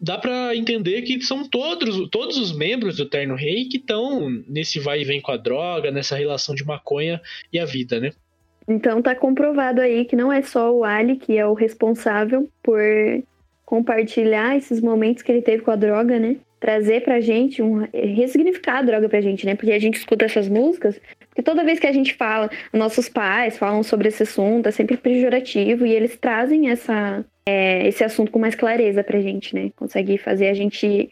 Dá 0.00 0.18
para 0.18 0.54
entender 0.54 1.02
que 1.02 1.20
são 1.22 1.48
todos, 1.48 2.08
todos 2.10 2.36
os 2.36 2.52
membros 2.52 2.96
do 2.96 3.06
Terno 3.06 3.34
Rei 3.34 3.66
que 3.66 3.78
estão 3.78 4.28
nesse 4.46 4.78
vai 4.78 5.00
e 5.00 5.04
vem 5.04 5.20
com 5.20 5.32
a 5.32 5.36
droga, 5.36 5.90
nessa 5.90 6.16
relação 6.16 6.54
de 6.54 6.64
maconha 6.64 7.20
e 7.52 7.58
a 7.58 7.64
vida, 7.64 7.98
né? 7.98 8.12
Então 8.68 9.00
tá 9.00 9.14
comprovado 9.14 9.80
aí 9.80 10.04
que 10.04 10.16
não 10.16 10.32
é 10.32 10.42
só 10.42 10.74
o 10.74 10.84
Ali 10.84 11.16
que 11.16 11.38
é 11.38 11.46
o 11.46 11.54
responsável 11.54 12.48
por 12.62 12.80
compartilhar 13.64 14.56
esses 14.56 14.80
momentos 14.80 15.22
que 15.22 15.32
ele 15.32 15.42
teve 15.42 15.62
com 15.62 15.70
a 15.70 15.76
droga, 15.76 16.18
né? 16.18 16.36
Trazer 16.64 17.02
pra 17.02 17.20
gente, 17.20 17.60
um, 17.60 17.86
ressignificar 17.92 18.78
a 18.78 18.82
droga 18.82 19.06
pra 19.06 19.20
gente, 19.20 19.44
né? 19.44 19.54
Porque 19.54 19.70
a 19.70 19.78
gente 19.78 19.98
escuta 19.98 20.24
essas 20.24 20.48
músicas, 20.48 20.98
porque 21.28 21.42
toda 21.42 21.62
vez 21.62 21.78
que 21.78 21.86
a 21.86 21.92
gente 21.92 22.14
fala, 22.14 22.48
nossos 22.72 23.06
pais 23.06 23.58
falam 23.58 23.82
sobre 23.82 24.08
esse 24.08 24.22
assunto, 24.22 24.66
é 24.66 24.72
sempre 24.72 24.96
pejorativo, 24.96 25.84
e 25.84 25.92
eles 25.92 26.16
trazem 26.16 26.70
essa, 26.70 27.22
é, 27.44 27.86
esse 27.86 28.02
assunto 28.02 28.32
com 28.32 28.38
mais 28.38 28.54
clareza 28.54 29.04
pra 29.04 29.20
gente, 29.20 29.54
né? 29.54 29.72
Consegue 29.76 30.16
fazer 30.16 30.48
a 30.48 30.54
gente 30.54 31.10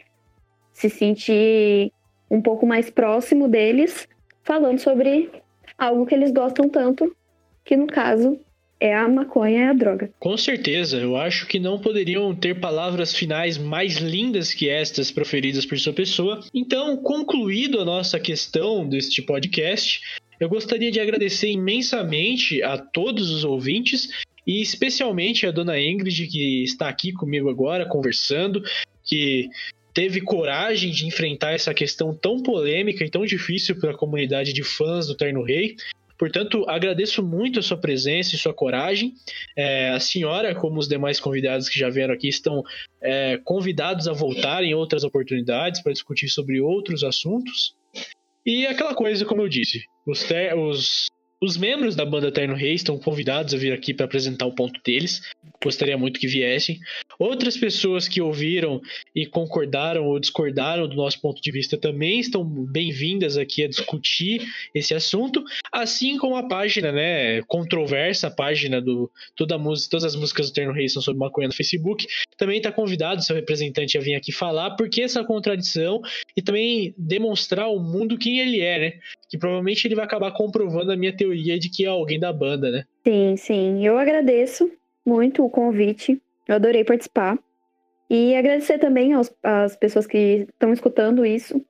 se 0.72 0.88
sentir 0.88 1.92
um 2.30 2.40
pouco 2.40 2.66
mais 2.66 2.88
próximo 2.88 3.46
deles, 3.46 4.08
falando 4.42 4.78
sobre 4.78 5.30
algo 5.76 6.06
que 6.06 6.14
eles 6.14 6.32
gostam 6.32 6.66
tanto, 6.66 7.14
que 7.62 7.76
no 7.76 7.86
caso 7.86 8.40
é 8.82 8.92
a 8.92 9.08
maconha, 9.08 9.60
é 9.60 9.68
a 9.68 9.72
droga. 9.72 10.10
Com 10.18 10.36
certeza, 10.36 10.96
eu 10.96 11.16
acho 11.16 11.46
que 11.46 11.60
não 11.60 11.78
poderiam 11.78 12.34
ter 12.34 12.58
palavras 12.58 13.14
finais 13.14 13.56
mais 13.56 13.98
lindas 13.98 14.52
que 14.52 14.68
estas 14.68 15.08
proferidas 15.08 15.64
por 15.64 15.78
sua 15.78 15.92
pessoa. 15.92 16.40
Então, 16.52 16.96
concluído 16.96 17.80
a 17.80 17.84
nossa 17.84 18.18
questão 18.18 18.88
deste 18.88 19.22
podcast, 19.22 20.00
eu 20.40 20.48
gostaria 20.48 20.90
de 20.90 20.98
agradecer 20.98 21.48
imensamente 21.48 22.60
a 22.60 22.76
todos 22.76 23.30
os 23.30 23.44
ouvintes 23.44 24.08
e 24.44 24.60
especialmente 24.60 25.46
a 25.46 25.52
dona 25.52 25.80
Ingrid, 25.80 26.26
que 26.26 26.64
está 26.64 26.88
aqui 26.88 27.12
comigo 27.12 27.48
agora 27.48 27.86
conversando, 27.86 28.60
que 29.04 29.48
teve 29.94 30.20
coragem 30.20 30.90
de 30.90 31.06
enfrentar 31.06 31.52
essa 31.52 31.72
questão 31.72 32.12
tão 32.12 32.42
polêmica 32.42 33.04
e 33.04 33.10
tão 33.10 33.24
difícil 33.24 33.78
para 33.78 33.92
a 33.92 33.96
comunidade 33.96 34.52
de 34.52 34.64
fãs 34.64 35.06
do 35.06 35.14
Terno 35.14 35.44
Rei. 35.44 35.76
Portanto, 36.18 36.64
agradeço 36.68 37.22
muito 37.22 37.58
a 37.58 37.62
sua 37.62 37.76
presença 37.76 38.34
e 38.34 38.38
sua 38.38 38.54
coragem. 38.54 39.14
É, 39.56 39.90
a 39.90 40.00
senhora, 40.00 40.54
como 40.54 40.78
os 40.78 40.88
demais 40.88 41.18
convidados 41.20 41.68
que 41.68 41.78
já 41.78 41.88
vieram 41.88 42.14
aqui, 42.14 42.28
estão 42.28 42.62
é, 43.00 43.38
convidados 43.44 44.08
a 44.08 44.12
voltar 44.12 44.62
em 44.64 44.74
outras 44.74 45.04
oportunidades 45.04 45.82
para 45.82 45.92
discutir 45.92 46.28
sobre 46.28 46.60
outros 46.60 47.02
assuntos. 47.04 47.74
E 48.44 48.66
aquela 48.66 48.94
coisa, 48.94 49.24
como 49.24 49.42
eu 49.42 49.48
disse, 49.48 49.82
os, 50.06 50.26
os 50.56 51.06
os 51.42 51.56
membros 51.56 51.96
da 51.96 52.06
banda 52.06 52.30
Terno 52.30 52.54
Rei 52.54 52.74
estão 52.74 52.96
convidados 52.96 53.52
a 53.52 53.56
vir 53.56 53.72
aqui 53.72 53.92
para 53.92 54.06
apresentar 54.06 54.46
o 54.46 54.54
ponto 54.54 54.80
deles. 54.84 55.22
Gostaria 55.62 55.98
muito 55.98 56.18
que 56.18 56.26
viessem. 56.26 56.78
Outras 57.18 57.56
pessoas 57.56 58.08
que 58.08 58.20
ouviram 58.20 58.80
e 59.14 59.26
concordaram 59.26 60.06
ou 60.06 60.18
discordaram 60.18 60.88
do 60.88 60.96
nosso 60.96 61.20
ponto 61.20 61.40
de 61.40 61.50
vista 61.50 61.76
também 61.76 62.20
estão 62.20 62.44
bem-vindas 62.44 63.36
aqui 63.36 63.62
a 63.64 63.68
discutir 63.68 64.42
esse 64.74 64.94
assunto, 64.94 65.44
assim 65.70 66.16
como 66.16 66.36
a 66.36 66.48
página, 66.48 66.90
né, 66.90 67.42
controversa, 67.42 68.28
a 68.28 68.30
página 68.30 68.80
do 68.80 69.10
toda 69.36 69.58
música, 69.58 69.90
todas 69.90 70.04
as 70.04 70.16
músicas 70.16 70.50
do 70.50 70.54
Terno 70.54 70.72
Rei 70.72 70.88
são 70.88 71.02
sobre 71.02 71.18
maconha 71.18 71.48
no 71.48 71.54
Facebook, 71.54 72.06
também 72.36 72.58
está 72.58 72.72
convidado 72.72 73.22
seu 73.22 73.36
representante 73.36 73.96
a 73.96 74.00
vir 74.00 74.14
aqui 74.14 74.32
falar 74.32 74.70
porque 74.72 75.02
essa 75.02 75.24
contradição 75.24 76.00
e 76.36 76.42
também 76.42 76.94
demonstrar 76.96 77.66
ao 77.66 77.78
mundo 77.78 78.18
quem 78.18 78.40
ele 78.40 78.60
é, 78.60 78.78
né? 78.78 78.92
Que 79.28 79.38
provavelmente 79.38 79.86
ele 79.86 79.94
vai 79.94 80.04
acabar 80.04 80.32
comprovando 80.32 80.92
a 80.92 80.96
minha 80.96 81.14
teoria 81.14 81.32
teoria 81.32 81.58
de 81.58 81.68
que 81.68 81.84
é 81.84 81.88
alguém 81.88 82.18
da 82.18 82.32
banda, 82.32 82.70
né? 82.70 82.84
Sim, 83.04 83.36
sim. 83.36 83.86
Eu 83.86 83.98
agradeço 83.98 84.70
muito 85.04 85.44
o 85.44 85.50
convite. 85.50 86.20
Eu 86.46 86.56
adorei 86.56 86.84
participar. 86.84 87.38
E 88.08 88.34
agradecer 88.34 88.78
também 88.78 89.14
aos, 89.14 89.34
às 89.42 89.74
pessoas 89.74 90.06
que 90.06 90.46
estão 90.52 90.72
escutando 90.72 91.24
isso 91.24 91.64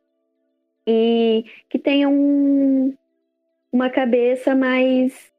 e 0.84 1.44
que 1.68 1.78
tenham 1.78 2.12
um, 2.12 2.94
uma 3.72 3.88
cabeça 3.88 4.54
mais 4.54 5.32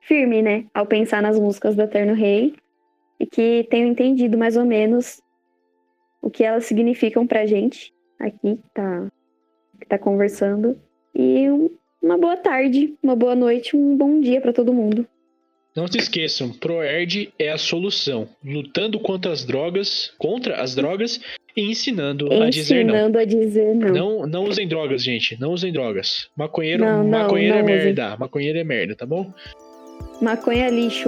firme, 0.00 0.40
né, 0.40 0.64
ao 0.72 0.86
pensar 0.86 1.20
nas 1.20 1.38
músicas 1.38 1.76
do 1.76 1.82
Eterno 1.82 2.14
Rei 2.14 2.54
e 3.20 3.26
que 3.26 3.66
tenham 3.68 3.90
entendido 3.90 4.38
mais 4.38 4.56
ou 4.56 4.64
menos 4.64 5.20
o 6.22 6.30
que 6.30 6.44
elas 6.44 6.64
significam 6.64 7.26
pra 7.26 7.44
gente 7.44 7.92
aqui 8.18 8.56
que 8.56 8.70
tá, 8.72 9.06
que 9.78 9.86
tá 9.86 9.98
conversando. 9.98 10.80
E 11.14 11.50
um, 11.50 11.70
uma 12.00 12.16
boa 12.16 12.36
tarde, 12.36 12.96
uma 13.02 13.14
boa 13.14 13.34
noite, 13.34 13.76
um 13.76 13.96
bom 13.96 14.20
dia 14.20 14.40
para 14.40 14.52
todo 14.52 14.72
mundo. 14.72 15.06
Não 15.78 15.86
se 15.86 15.96
esqueçam, 15.96 16.50
ProErd 16.50 17.32
é 17.38 17.50
a 17.50 17.56
solução, 17.56 18.28
lutando 18.44 18.98
contra 18.98 19.30
as 19.30 19.44
drogas, 19.44 20.10
contra 20.18 20.60
as 20.60 20.74
drogas 20.74 21.20
e 21.56 21.70
ensinando, 21.70 22.26
ensinando 22.26 22.42
a 22.42 22.50
dizer 22.50 22.84
não. 22.84 22.94
Ensinando 22.94 23.18
a 23.18 23.24
dizer 23.24 23.74
não. 23.76 23.88
Não, 23.92 24.26
não 24.26 24.44
usem 24.44 24.66
drogas, 24.66 25.04
gente, 25.04 25.40
não 25.40 25.52
usem 25.52 25.72
drogas. 25.72 26.28
Maconheiro, 26.36 26.84
não, 26.84 27.04
não, 27.04 27.20
maconheiro 27.20 27.54
não 27.54 27.60
é 27.60 27.62
merda, 27.62 28.16
maconheiro 28.16 28.58
é 28.58 28.64
merda, 28.64 28.96
tá 28.96 29.06
bom? 29.06 29.32
Maconha 30.20 30.68
lixo. 30.68 31.06